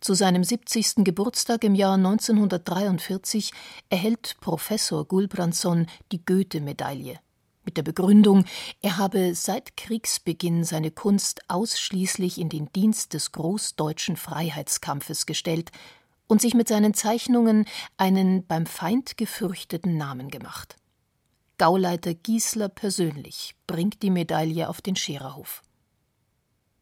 Zu 0.00 0.14
seinem 0.14 0.44
70. 0.44 1.04
Geburtstag 1.04 1.62
im 1.62 1.74
Jahr 1.74 1.94
1943 1.94 3.52
erhält 3.90 4.36
Professor 4.40 5.04
Gulbrandsson 5.04 5.86
die 6.10 6.24
Goethe-Medaille 6.24 7.18
mit 7.70 7.76
der 7.76 7.82
Begründung, 7.82 8.46
er 8.82 8.96
habe 8.96 9.34
seit 9.34 9.76
Kriegsbeginn 9.76 10.64
seine 10.64 10.90
Kunst 10.90 11.42
ausschließlich 11.48 12.38
in 12.38 12.48
den 12.48 12.72
Dienst 12.72 13.14
des 13.14 13.30
großdeutschen 13.30 14.16
Freiheitskampfes 14.16 15.24
gestellt 15.24 15.70
und 16.26 16.40
sich 16.40 16.54
mit 16.54 16.66
seinen 16.66 16.94
Zeichnungen 16.94 17.66
einen 17.96 18.46
beim 18.46 18.66
Feind 18.66 19.16
gefürchteten 19.16 19.96
Namen 19.96 20.30
gemacht. 20.30 20.76
Gauleiter 21.58 22.14
Giesler 22.14 22.68
persönlich 22.68 23.54
bringt 23.66 24.02
die 24.02 24.10
Medaille 24.10 24.68
auf 24.68 24.80
den 24.80 24.96
Schererhof. 24.96 25.62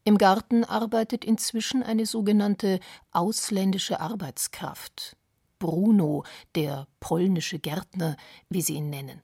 Im 0.09 0.17
Garten 0.17 0.63
arbeitet 0.63 1.23
inzwischen 1.23 1.83
eine 1.83 2.07
sogenannte 2.07 2.79
ausländische 3.11 3.99
Arbeitskraft. 3.99 5.15
Bruno, 5.59 6.23
der 6.55 6.87
polnische 6.99 7.59
Gärtner, 7.59 8.17
wie 8.49 8.63
sie 8.63 8.73
ihn 8.73 8.89
nennen. 8.89 9.21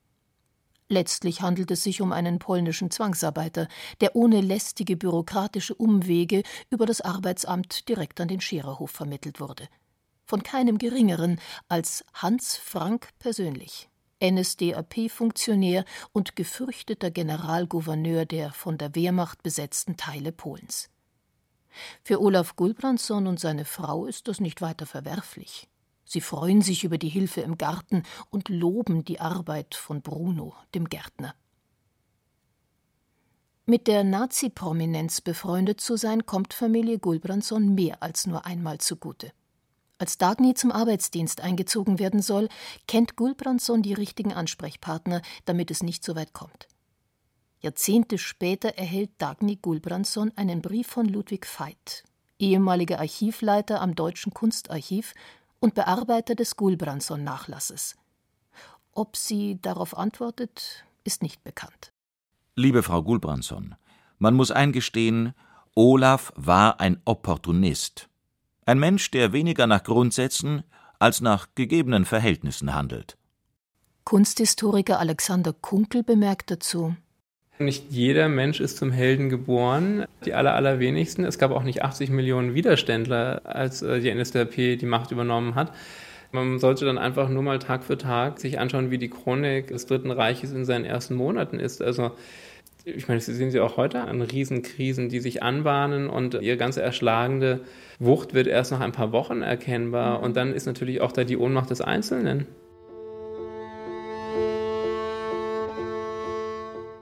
Letztlich 0.87 1.41
handelt 1.41 1.71
es 1.71 1.81
sich 1.81 2.01
um 2.01 2.11
einen 2.11 2.37
polnischen 2.37 2.91
Zwangsarbeiter, 2.91 3.67
der 3.99 4.15
ohne 4.15 4.41
lästige 4.41 4.95
bürokratische 4.95 5.73
Umwege 5.73 6.43
über 6.69 6.85
das 6.85 7.01
Arbeitsamt 7.01 7.89
direkt 7.89 8.21
an 8.21 8.27
den 8.27 8.39
Schererhof 8.39 8.91
vermittelt 8.91 9.39
wurde. 9.39 9.67
Von 10.23 10.43
keinem 10.43 10.77
geringeren 10.77 11.41
als 11.67 12.05
Hans 12.13 12.57
Frank 12.57 13.09
persönlich, 13.17 13.89
NSDAP-Funktionär 14.31 15.85
und 16.11 16.35
gefürchteter 16.35 17.11
Generalgouverneur 17.11 18.25
der 18.25 18.51
von 18.51 18.77
der 18.77 18.95
Wehrmacht 18.95 19.43
besetzten 19.43 19.97
Teile 19.97 20.31
Polens. 20.31 20.89
Für 22.03 22.21
Olaf 22.21 22.55
Gulbrandsson 22.55 23.27
und 23.27 23.39
seine 23.39 23.65
Frau 23.65 24.05
ist 24.05 24.27
das 24.27 24.39
nicht 24.39 24.61
weiter 24.61 24.85
verwerflich. 24.85 25.67
Sie 26.05 26.21
freuen 26.21 26.61
sich 26.61 26.83
über 26.83 26.97
die 26.97 27.09
Hilfe 27.09 27.41
im 27.41 27.57
Garten 27.57 28.03
und 28.29 28.49
loben 28.49 29.03
die 29.03 29.19
Arbeit 29.19 29.75
von 29.75 30.01
Bruno, 30.01 30.55
dem 30.73 30.87
Gärtner. 30.87 31.35
Mit 33.65 33.87
der 33.87 34.03
Nazi-Prominenz 34.03 35.21
befreundet 35.21 35.81
zu 35.81 35.97
sein, 35.97 36.27
kommt 36.27 36.53
Familie 36.53 36.99
Gulbrandsson 36.99 37.73
mehr 37.73 38.03
als 38.03 38.27
nur 38.27 38.45
einmal 38.45 38.77
zugute. 38.77 39.31
Als 39.97 40.17
Dagny 40.17 40.53
zum 40.53 40.71
Arbeitsdienst 40.71 41.41
eingezogen 41.41 41.99
werden 41.99 42.21
soll, 42.21 42.49
kennt 42.87 43.15
Gulbrandsson 43.15 43.81
die 43.81 43.93
richtigen 43.93 44.33
Ansprechpartner, 44.33 45.21
damit 45.45 45.71
es 45.71 45.83
nicht 45.83 46.03
so 46.03 46.15
weit 46.15 46.33
kommt. 46.33 46.67
Jahrzehnte 47.61 48.17
später 48.17 48.77
erhält 48.77 49.11
Dagny 49.17 49.55
Gulbrandsson 49.55 50.31
einen 50.35 50.61
Brief 50.61 50.87
von 50.87 51.05
Ludwig 51.05 51.47
Veit, 51.47 52.03
ehemaliger 52.37 52.99
Archivleiter 52.99 53.81
am 53.81 53.95
Deutschen 53.95 54.33
Kunstarchiv 54.33 55.13
und 55.59 55.73
Bearbeiter 55.75 56.35
des 56.35 56.57
Gulbrandsson-Nachlasses. 56.57 57.95
Ob 58.91 59.15
sie 59.15 59.59
darauf 59.61 59.97
antwortet, 59.97 60.85
ist 61.03 61.23
nicht 61.23 61.43
bekannt. 61.43 61.91
Liebe 62.55 62.83
Frau 62.83 63.01
Gulbrandsson, 63.01 63.75
man 64.19 64.33
muss 64.33 64.51
eingestehen, 64.51 65.33
Olaf 65.73 66.33
war 66.35 66.79
ein 66.79 67.01
Opportunist. 67.05 68.09
Ein 68.65 68.79
Mensch, 68.79 69.11
der 69.11 69.31
weniger 69.31 69.67
nach 69.67 69.83
Grundsätzen 69.83 70.63
als 70.97 71.21
nach 71.21 71.49
gegebenen 71.53 72.05
Verhältnissen 72.05 72.73
handelt. 72.73 73.17
Kunsthistoriker 74.05 74.99
Alexander 74.99 75.53
Kunkel 75.53 76.03
bemerkt 76.03 76.49
dazu, 76.51 76.95
nicht 77.57 77.85
jeder 77.89 78.27
Mensch 78.27 78.59
ist 78.59 78.75
zum 78.75 78.91
Helden 78.91 79.29
geboren, 79.29 80.05
die 80.25 80.33
aller, 80.33 80.55
allerwenigsten. 80.55 81.23
Es 81.23 81.37
gab 81.37 81.51
auch 81.51 81.63
nicht 81.63 81.83
80 81.83 82.09
Millionen 82.09 82.53
Widerständler, 82.53 83.43
als 83.45 83.81
äh, 83.81 84.01
die 84.01 84.13
NSDAP 84.13 84.55
die 84.55 84.85
Macht 84.85 85.11
übernommen 85.11 85.55
hat. 85.55 85.71
Man 86.33 86.59
sollte 86.59 86.83
dann 86.83 86.97
einfach 86.97 87.29
nur 87.29 87.43
mal 87.43 87.59
Tag 87.59 87.85
für 87.85 87.97
Tag 87.97 88.41
sich 88.41 88.59
anschauen, 88.59 88.91
wie 88.91 88.97
die 88.97 89.09
Chronik 89.09 89.67
des 89.67 89.85
Dritten 89.85 90.11
Reiches 90.11 90.51
in 90.51 90.65
seinen 90.65 90.83
ersten 90.83 91.15
Monaten 91.15 91.59
ist. 91.59 91.81
Also 91.81 92.11
ich 92.85 93.07
meine, 93.07 93.19
das 93.19 93.25
sehen 93.25 93.49
Sie 93.49 93.59
auch 93.59 93.77
heute 93.77 94.01
an 94.01 94.21
Riesenkrisen, 94.21 95.09
die 95.09 95.19
sich 95.19 95.41
anbahnen 95.41 96.07
und 96.07 96.35
ihre 96.35 96.57
ganze 96.57 96.81
erschlagende 96.81 97.61
Wucht 97.99 98.33
wird 98.33 98.47
erst 98.47 98.71
nach 98.71 98.79
ein 98.79 98.91
paar 98.91 99.11
Wochen 99.11 99.41
erkennbar. 99.41 100.21
Und 100.21 100.37
dann 100.37 100.53
ist 100.53 100.67
natürlich 100.67 101.01
auch 101.01 101.11
da 101.11 101.23
die 101.23 101.37
Ohnmacht 101.37 101.71
des 101.71 101.81
Einzelnen. 101.81 102.45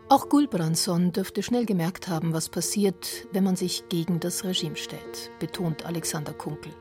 Auch 0.07 0.29
Gulbrandsson 0.29 1.11
dürfte 1.11 1.43
schnell 1.43 1.65
gemerkt 1.65 2.07
haben, 2.07 2.33
was 2.33 2.47
passiert, 2.47 3.27
wenn 3.33 3.43
man 3.43 3.55
sich 3.55 3.89
gegen 3.89 4.19
das 4.19 4.45
Regime 4.45 4.75
stellt, 4.75 5.31
betont 5.39 5.85
Alexander 5.85 6.33
Kunkel. 6.33 6.71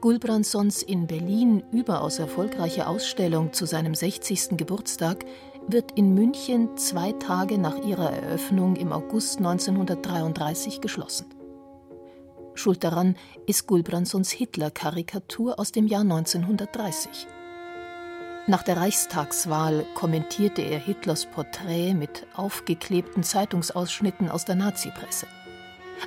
Gulbrandssons 0.00 0.82
in 0.82 1.08
Berlin 1.08 1.64
überaus 1.72 2.20
erfolgreiche 2.20 2.86
Ausstellung 2.86 3.52
zu 3.52 3.66
seinem 3.66 3.94
60. 3.94 4.50
Geburtstag 4.56 5.24
wird 5.68 5.92
in 5.92 6.14
München 6.14 6.76
zwei 6.76 7.12
Tage 7.12 7.58
nach 7.58 7.76
ihrer 7.84 8.12
Eröffnung 8.12 8.76
im 8.76 8.92
August 8.92 9.38
1933 9.38 10.80
geschlossen. 10.80 11.26
Schuld 12.54 12.84
daran 12.84 13.16
ist 13.46 13.66
Gulbrandssons 13.66 14.30
Hitler-Karikatur 14.30 15.58
aus 15.58 15.72
dem 15.72 15.86
Jahr 15.86 16.02
1930. 16.02 17.26
Nach 18.48 18.62
der 18.62 18.76
Reichstagswahl 18.76 19.84
kommentierte 19.94 20.62
er 20.62 20.78
Hitlers 20.78 21.26
Porträt 21.26 21.94
mit 21.94 22.26
aufgeklebten 22.34 23.24
Zeitungsausschnitten 23.24 24.28
aus 24.30 24.44
der 24.44 24.54
Nazipresse. 24.54 25.26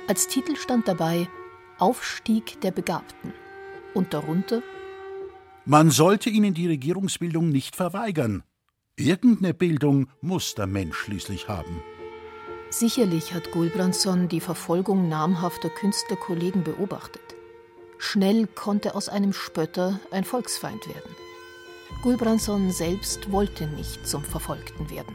Als 0.08 0.26
Titel 0.26 0.56
stand 0.56 0.88
dabei 0.88 1.28
Aufstieg 1.78 2.60
der 2.62 2.70
Begabten 2.70 3.34
und 3.94 4.14
darunter 4.14 4.62
Man 5.66 5.90
sollte 5.90 6.30
ihnen 6.30 6.54
die 6.54 6.66
Regierungsbildung 6.66 7.50
nicht 7.50 7.76
verweigern. 7.76 8.42
Irgendeine 9.00 9.54
Bildung 9.54 10.08
muss 10.20 10.54
der 10.54 10.66
Mensch 10.66 10.94
schließlich 10.94 11.48
haben. 11.48 11.82
Sicherlich 12.68 13.32
hat 13.32 13.50
Gulbrandsson 13.50 14.28
die 14.28 14.40
Verfolgung 14.40 15.08
namhafter 15.08 15.70
Künstlerkollegen 15.70 16.64
beobachtet. 16.64 17.22
Schnell 17.96 18.46
konnte 18.46 18.94
aus 18.94 19.08
einem 19.08 19.32
Spötter 19.32 19.98
ein 20.10 20.24
Volksfeind 20.24 20.86
werden. 20.86 21.16
Gulbrandsson 22.02 22.70
selbst 22.72 23.32
wollte 23.32 23.66
nicht 23.68 24.06
zum 24.06 24.22
Verfolgten 24.22 24.90
werden. 24.90 25.14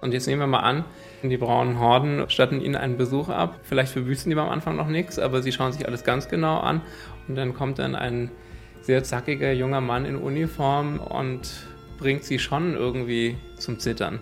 Und 0.00 0.12
jetzt 0.12 0.26
nehmen 0.26 0.40
wir 0.40 0.48
mal 0.48 0.60
an, 0.60 0.84
die 1.22 1.36
braunen 1.36 1.78
Horden 1.78 2.28
statten 2.28 2.60
ihnen 2.60 2.74
einen 2.74 2.96
Besuch 2.96 3.28
ab. 3.28 3.60
Vielleicht 3.62 3.92
verwüsten 3.92 4.30
die 4.30 4.36
am 4.36 4.48
Anfang 4.48 4.74
noch 4.74 4.88
nichts, 4.88 5.20
aber 5.20 5.42
sie 5.42 5.52
schauen 5.52 5.70
sich 5.70 5.86
alles 5.86 6.02
ganz 6.02 6.28
genau 6.28 6.58
an. 6.58 6.82
Und 7.28 7.36
dann 7.36 7.54
kommt 7.54 7.78
dann 7.78 7.94
ein 7.94 8.32
sehr 8.80 9.04
zackiger 9.04 9.52
junger 9.52 9.80
Mann 9.80 10.04
in 10.04 10.16
Uniform 10.16 10.98
und 10.98 11.65
bringt 11.98 12.24
sie 12.24 12.38
schon 12.38 12.74
irgendwie 12.74 13.36
zum 13.56 13.78
Zittern. 13.78 14.20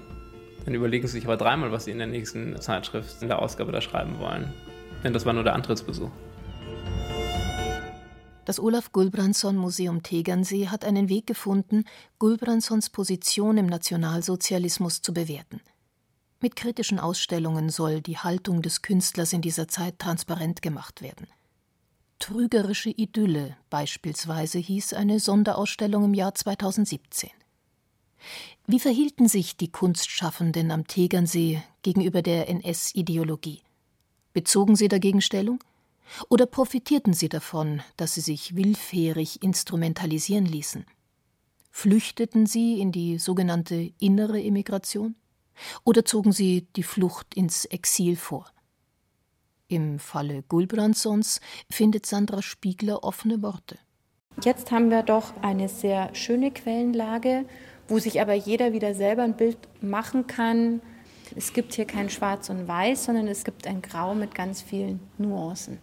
Dann 0.65 0.75
überlegen 0.75 1.07
sie 1.07 1.15
sich 1.15 1.25
aber 1.25 1.37
dreimal, 1.37 1.73
was 1.73 1.85
sie 1.85 1.91
in 1.91 1.99
der 1.99 2.07
nächsten 2.07 2.59
Zeitschrift, 2.61 3.21
in 3.21 3.29
der 3.29 3.41
Ausgabe 3.41 3.73
da 3.73 3.81
schreiben 3.81 4.19
wollen. 4.19 4.53
Denn 5.03 5.13
das 5.13 5.27
war 5.27 5.33
nur 5.33 5.45
der 5.45 5.55
Antrittsbesuch. 5.55 6.11
Das 8.45 8.61
Olaf 8.61 8.93
Gulbrandsson 8.93 9.57
Museum 9.57 10.03
Tegernsee 10.03 10.69
hat 10.69 10.85
einen 10.85 11.09
Weg 11.09 11.27
gefunden, 11.27 11.85
Gulbrandssons 12.19 12.91
Position 12.91 13.57
im 13.57 13.67
Nationalsozialismus 13.67 15.01
zu 15.01 15.15
bewerten. 15.15 15.61
Mit 16.41 16.57
kritischen 16.57 17.01
Ausstellungen 17.01 17.71
soll 17.71 18.03
die 18.03 18.19
Haltung 18.19 18.61
des 18.61 18.83
Künstlers 18.83 19.33
in 19.33 19.41
dieser 19.41 19.67
Zeit 19.67 19.99
transparent 19.99 20.61
gemacht 20.61 21.01
werden. 21.01 21.27
Trügerische 22.19 22.91
Idylle 22.91 23.57
beispielsweise 23.71 24.59
hieß 24.59 24.93
eine 24.93 25.21
Sonderausstellung 25.21 26.05
im 26.05 26.15
Jahr 26.15 26.35
2017. 26.35 27.31
Wie 28.67 28.81
verhielten 28.81 29.29
sich 29.29 29.57
die 29.57 29.71
Kunstschaffenden 29.71 30.71
am 30.71 30.87
Tegernsee 30.87 31.63
gegenüber 31.83 32.23
der 32.23 32.49
NS-Ideologie? 32.49 33.63
Bezogen 34.33 34.77
sie 34.77 34.89
dagegen 34.89 35.21
Stellung? 35.21 35.63
Oder 36.29 36.47
profitierten 36.47 37.15
sie 37.15 37.29
davon, 37.29 37.83
dass 37.97 38.15
sie 38.15 38.21
sich 38.21 38.57
willfährig 38.57 39.43
instrumentalisieren 39.43 40.47
ließen? 40.47 40.85
Flüchteten 41.71 42.47
sie 42.47 42.81
in 42.81 42.93
die 42.93 43.19
sogenannte 43.19 43.93
innere 43.99 44.43
Emigration? 44.43 45.17
Oder 45.85 46.05
zogen 46.05 46.33
sie 46.33 46.67
die 46.77 46.83
Flucht 46.83 47.35
ins 47.35 47.65
Exil 47.65 48.17
vor? 48.17 48.47
Im 49.69 49.99
Falle 49.99 50.43
Gulbrandssons 50.43 51.41
findet 51.71 52.07
Sandra 52.07 52.43
Spiegler 52.43 53.03
offene 53.03 53.43
Worte. 53.43 53.79
Jetzt 54.43 54.73
haben 54.73 54.91
wir 54.91 55.03
doch 55.03 55.33
eine 55.43 55.69
sehr 55.69 56.15
schöne 56.15 56.51
Quellenlage, 56.51 57.47
wo 57.89 57.99
sich 57.99 58.21
aber 58.21 58.35
jeder 58.35 58.73
wieder 58.73 58.95
selber 58.95 59.23
ein 59.23 59.37
Bild 59.37 59.59
machen 59.81 60.27
kann. 60.27 60.81
Es 61.37 61.53
gibt 61.53 61.75
hier 61.75 61.87
kein 61.87 62.11
Schwarz 62.11 62.51
und 62.51 62.69
Weiß, 62.69 63.05
sondern 63.05 63.29
es 63.29 63.45
gibt 63.45 63.67
ein 63.67 63.83
Grau 63.83 64.15
mit 64.15 64.35
ganz 64.35 64.63
vielen 64.63 65.01
Nuancen. 65.19 65.79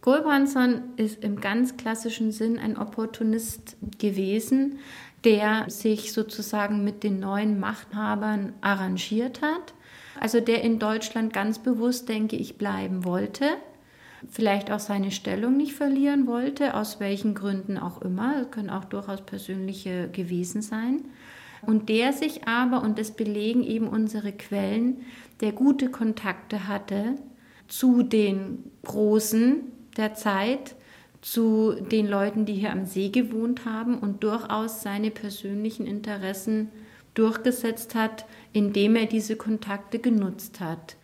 Gulbrandsson 0.00 0.82
ist 0.96 1.24
im 1.24 1.40
ganz 1.40 1.76
klassischen 1.76 2.30
Sinn 2.32 2.58
ein 2.58 2.76
Opportunist 2.76 3.76
gewesen, 3.98 4.78
der 5.24 5.68
sich 5.68 6.12
sozusagen 6.12 6.84
mit 6.84 7.02
den 7.02 7.18
neuen 7.18 7.58
Machthabern 7.58 8.52
arrangiert 8.60 9.42
hat. 9.42 9.74
Also 10.20 10.40
der 10.40 10.62
in 10.62 10.78
Deutschland 10.78 11.32
ganz 11.32 11.58
bewusst, 11.58 12.08
denke 12.08 12.36
ich, 12.36 12.58
bleiben 12.58 13.04
wollte. 13.04 13.56
Vielleicht 14.28 14.70
auch 14.70 14.80
seine 14.80 15.10
Stellung 15.10 15.56
nicht 15.56 15.74
verlieren 15.74 16.26
wollte, 16.26 16.74
aus 16.74 16.98
welchen 16.98 17.34
Gründen 17.34 17.78
auch 17.78 18.02
immer. 18.02 18.38
Das 18.38 18.50
können 18.50 18.70
auch 18.70 18.84
durchaus 18.84 19.22
persönliche 19.22 20.08
gewesen 20.10 20.62
sein. 20.62 21.04
Und 21.62 21.88
der 21.88 22.12
sich 22.12 22.46
aber, 22.46 22.82
und 22.82 22.98
das 22.98 23.12
belegen 23.12 23.62
eben 23.62 23.88
unsere 23.88 24.32
Quellen, 24.32 25.02
der 25.40 25.52
gute 25.52 25.90
Kontakte 25.90 26.68
hatte 26.68 27.16
zu 27.68 28.02
den 28.02 28.70
Großen, 28.84 29.62
der 29.96 30.14
Zeit 30.14 30.74
zu 31.20 31.74
den 31.90 32.06
Leuten, 32.06 32.44
die 32.44 32.54
hier 32.54 32.72
am 32.72 32.84
See 32.84 33.08
gewohnt 33.08 33.64
haben 33.64 33.98
und 33.98 34.22
durchaus 34.22 34.82
seine 34.82 35.10
persönlichen 35.10 35.86
Interessen 35.86 36.70
durchgesetzt 37.14 37.94
hat, 37.94 38.24
indem 38.52 38.94
er 38.94 39.06
diese 39.06 39.36
Kontakte 39.36 39.98
genutzt 39.98 40.60
hat. 40.60 40.96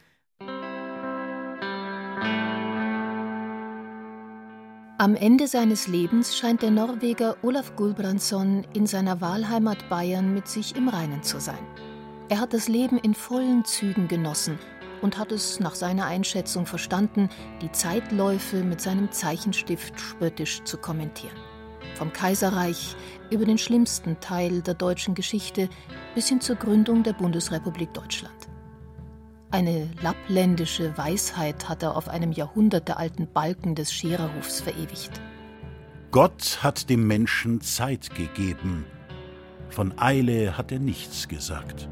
Am 5.04 5.16
Ende 5.16 5.48
seines 5.48 5.86
Lebens 5.86 6.34
scheint 6.34 6.62
der 6.62 6.70
Norweger 6.70 7.36
Olaf 7.42 7.76
Gulbrandsson 7.76 8.66
in 8.72 8.86
seiner 8.86 9.20
Wahlheimat 9.20 9.90
Bayern 9.90 10.32
mit 10.32 10.48
sich 10.48 10.76
im 10.76 10.88
Reinen 10.88 11.22
zu 11.22 11.38
sein. 11.38 11.62
Er 12.30 12.40
hat 12.40 12.54
das 12.54 12.68
Leben 12.68 12.96
in 12.96 13.12
vollen 13.12 13.66
Zügen 13.66 14.08
genossen 14.08 14.58
und 15.02 15.18
hat 15.18 15.30
es 15.30 15.60
nach 15.60 15.74
seiner 15.74 16.06
Einschätzung 16.06 16.64
verstanden, 16.64 17.28
die 17.60 17.70
Zeitläufe 17.70 18.64
mit 18.64 18.80
seinem 18.80 19.12
Zeichenstift 19.12 20.00
spöttisch 20.00 20.64
zu 20.64 20.78
kommentieren. 20.78 21.36
Vom 21.96 22.10
Kaiserreich 22.10 22.96
über 23.30 23.44
den 23.44 23.58
schlimmsten 23.58 24.18
Teil 24.20 24.62
der 24.62 24.72
deutschen 24.72 25.14
Geschichte 25.14 25.68
bis 26.14 26.30
hin 26.30 26.40
zur 26.40 26.56
Gründung 26.56 27.02
der 27.02 27.12
Bundesrepublik 27.12 27.92
Deutschland. 27.92 28.53
Eine 29.54 29.88
lappländische 30.02 30.98
Weisheit 30.98 31.68
hat 31.68 31.84
er 31.84 31.96
auf 31.96 32.08
einem 32.08 32.32
jahrhundertealten 32.32 33.28
Balken 33.32 33.76
des 33.76 33.92
Schererhofs 33.92 34.60
verewigt. 34.62 35.12
Gott 36.10 36.58
hat 36.64 36.90
dem 36.90 37.06
Menschen 37.06 37.60
Zeit 37.60 38.16
gegeben. 38.16 38.84
Von 39.68 39.96
Eile 39.96 40.58
hat 40.58 40.72
er 40.72 40.80
nichts 40.80 41.28
gesagt. 41.28 41.88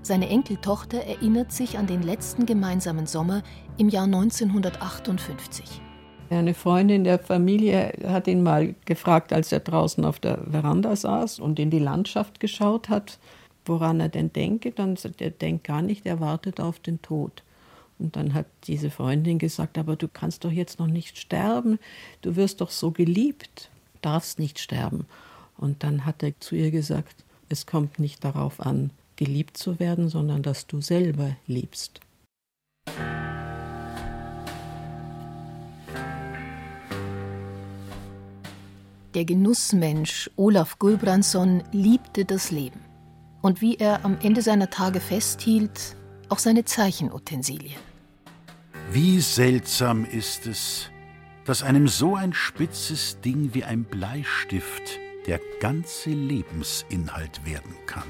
Seine 0.00 0.30
Enkeltochter 0.30 1.04
erinnert 1.04 1.52
sich 1.52 1.76
an 1.76 1.86
den 1.86 2.00
letzten 2.00 2.46
gemeinsamen 2.46 3.06
Sommer 3.06 3.42
im 3.76 3.90
Jahr 3.90 4.04
1958. 4.04 5.82
Eine 6.30 6.54
Freundin 6.54 7.04
der 7.04 7.18
Familie 7.18 7.92
hat 8.06 8.26
ihn 8.26 8.42
mal 8.42 8.74
gefragt, 8.86 9.34
als 9.34 9.52
er 9.52 9.60
draußen 9.60 10.06
auf 10.06 10.18
der 10.18 10.38
Veranda 10.50 10.96
saß 10.96 11.40
und 11.40 11.58
in 11.58 11.68
die 11.68 11.78
Landschaft 11.78 12.40
geschaut 12.40 12.88
hat, 12.88 13.18
woran 13.68 14.00
er 14.00 14.08
denn 14.08 14.32
denke. 14.32 14.72
Dann 14.72 14.96
sagt 14.96 15.20
er, 15.20 15.30
denkt 15.30 15.64
gar 15.64 15.82
nicht, 15.82 16.06
er 16.06 16.20
wartet 16.20 16.60
auf 16.60 16.78
den 16.78 17.00
Tod. 17.02 17.42
Und 17.98 18.16
dann 18.16 18.34
hat 18.34 18.46
diese 18.64 18.90
Freundin 18.90 19.38
gesagt, 19.38 19.76
aber 19.76 19.96
du 19.96 20.08
kannst 20.08 20.44
doch 20.44 20.52
jetzt 20.52 20.78
noch 20.78 20.86
nicht 20.86 21.18
sterben, 21.18 21.78
du 22.22 22.36
wirst 22.36 22.60
doch 22.60 22.70
so 22.70 22.92
geliebt, 22.92 23.70
darfst 24.02 24.38
nicht 24.38 24.58
sterben. 24.58 25.06
Und 25.56 25.82
dann 25.82 26.04
hat 26.04 26.22
er 26.22 26.38
zu 26.40 26.54
ihr 26.54 26.70
gesagt, 26.70 27.24
es 27.48 27.66
kommt 27.66 27.98
nicht 27.98 28.24
darauf 28.24 28.60
an, 28.60 28.90
geliebt 29.16 29.56
zu 29.56 29.80
werden, 29.80 30.08
sondern 30.08 30.42
dass 30.42 30.66
du 30.68 30.80
selber 30.80 31.36
liebst. 31.46 32.00
Der 39.14 39.24
Genussmensch 39.24 40.30
Olaf 40.36 40.78
Gulbrandsson 40.78 41.64
liebte 41.72 42.24
das 42.24 42.52
Leben 42.52 42.87
und 43.48 43.62
wie 43.62 43.76
er 43.76 44.04
am 44.04 44.18
Ende 44.22 44.42
seiner 44.42 44.68
Tage 44.68 45.00
festhielt, 45.00 45.96
auch 46.28 46.38
seine 46.38 46.66
Zeichenutensilien. 46.66 47.80
Wie 48.92 49.22
seltsam 49.22 50.04
ist 50.04 50.46
es, 50.46 50.90
dass 51.46 51.62
einem 51.62 51.88
so 51.88 52.14
ein 52.14 52.34
spitzes 52.34 53.22
Ding 53.22 53.54
wie 53.54 53.64
ein 53.64 53.84
Bleistift 53.84 55.00
der 55.26 55.40
ganze 55.60 56.10
Lebensinhalt 56.10 57.46
werden 57.46 57.74
kann. 57.86 58.04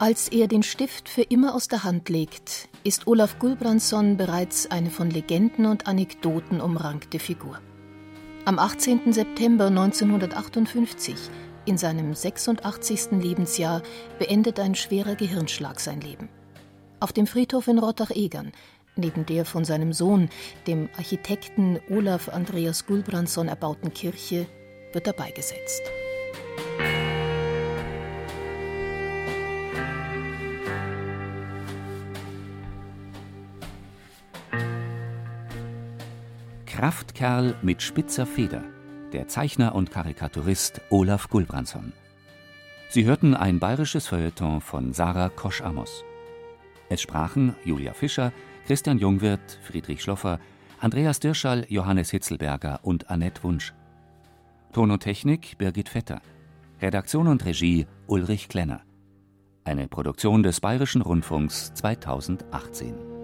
Als 0.00 0.26
er 0.26 0.48
den 0.48 0.64
Stift 0.64 1.08
für 1.08 1.22
immer 1.22 1.54
aus 1.54 1.68
der 1.68 1.84
Hand 1.84 2.08
legt, 2.08 2.68
ist 2.82 3.06
Olaf 3.06 3.38
Gulbrandsson 3.38 4.16
bereits 4.16 4.68
eine 4.68 4.90
von 4.90 5.12
Legenden 5.12 5.66
und 5.66 5.86
Anekdoten 5.86 6.60
umrankte 6.60 7.20
Figur. 7.20 7.60
Am 8.46 8.58
18. 8.58 9.12
September 9.12 9.66
1958 9.66 11.30
in 11.64 11.78
seinem 11.78 12.14
86. 12.14 13.12
Lebensjahr 13.12 13.82
beendet 14.18 14.58
ein 14.58 14.74
schwerer 14.74 15.14
Gehirnschlag 15.14 15.80
sein 15.80 16.00
Leben. 16.00 16.28
Auf 17.00 17.12
dem 17.12 17.26
Friedhof 17.26 17.68
in 17.68 17.78
Rottach-Egern, 17.78 18.52
neben 18.96 19.26
der 19.26 19.44
von 19.44 19.64
seinem 19.64 19.92
Sohn, 19.92 20.28
dem 20.66 20.88
Architekten 20.96 21.80
Olaf 21.90 22.28
Andreas 22.28 22.86
Gulbrandsson 22.86 23.48
erbauten 23.48 23.92
Kirche, 23.92 24.46
wird 24.92 25.06
er 25.06 25.12
beigesetzt. 25.12 25.82
Kraftkerl 36.66 37.54
mit 37.62 37.80
spitzer 37.80 38.26
Feder 38.26 38.64
der 39.12 39.28
Zeichner 39.28 39.74
und 39.74 39.90
Karikaturist 39.90 40.80
Olaf 40.90 41.28
Gulbrandsson. 41.28 41.92
Sie 42.88 43.04
hörten 43.04 43.34
ein 43.34 43.58
bayerisches 43.58 44.06
Feuilleton 44.06 44.60
von 44.60 44.92
Sarah 44.92 45.28
Kosch-Amos. 45.28 46.04
Es 46.88 47.00
sprachen 47.00 47.54
Julia 47.64 47.94
Fischer, 47.94 48.32
Christian 48.66 48.98
Jungwirth, 48.98 49.58
Friedrich 49.62 50.02
Schloffer, 50.02 50.40
Andreas 50.80 51.20
Dirschall, 51.20 51.64
Johannes 51.68 52.10
Hitzelberger 52.10 52.80
und 52.82 53.08
Annette 53.08 53.42
Wunsch. 53.44 53.72
Ton 54.72 54.90
und 54.90 55.00
Technik 55.00 55.56
Birgit 55.58 55.88
Vetter. 55.88 56.20
Redaktion 56.80 57.28
und 57.28 57.44
Regie 57.44 57.86
Ulrich 58.06 58.48
Klenner. 58.48 58.82
Eine 59.64 59.86
Produktion 59.86 60.42
des 60.42 60.60
Bayerischen 60.60 61.02
Rundfunks 61.02 61.72
2018. 61.74 63.21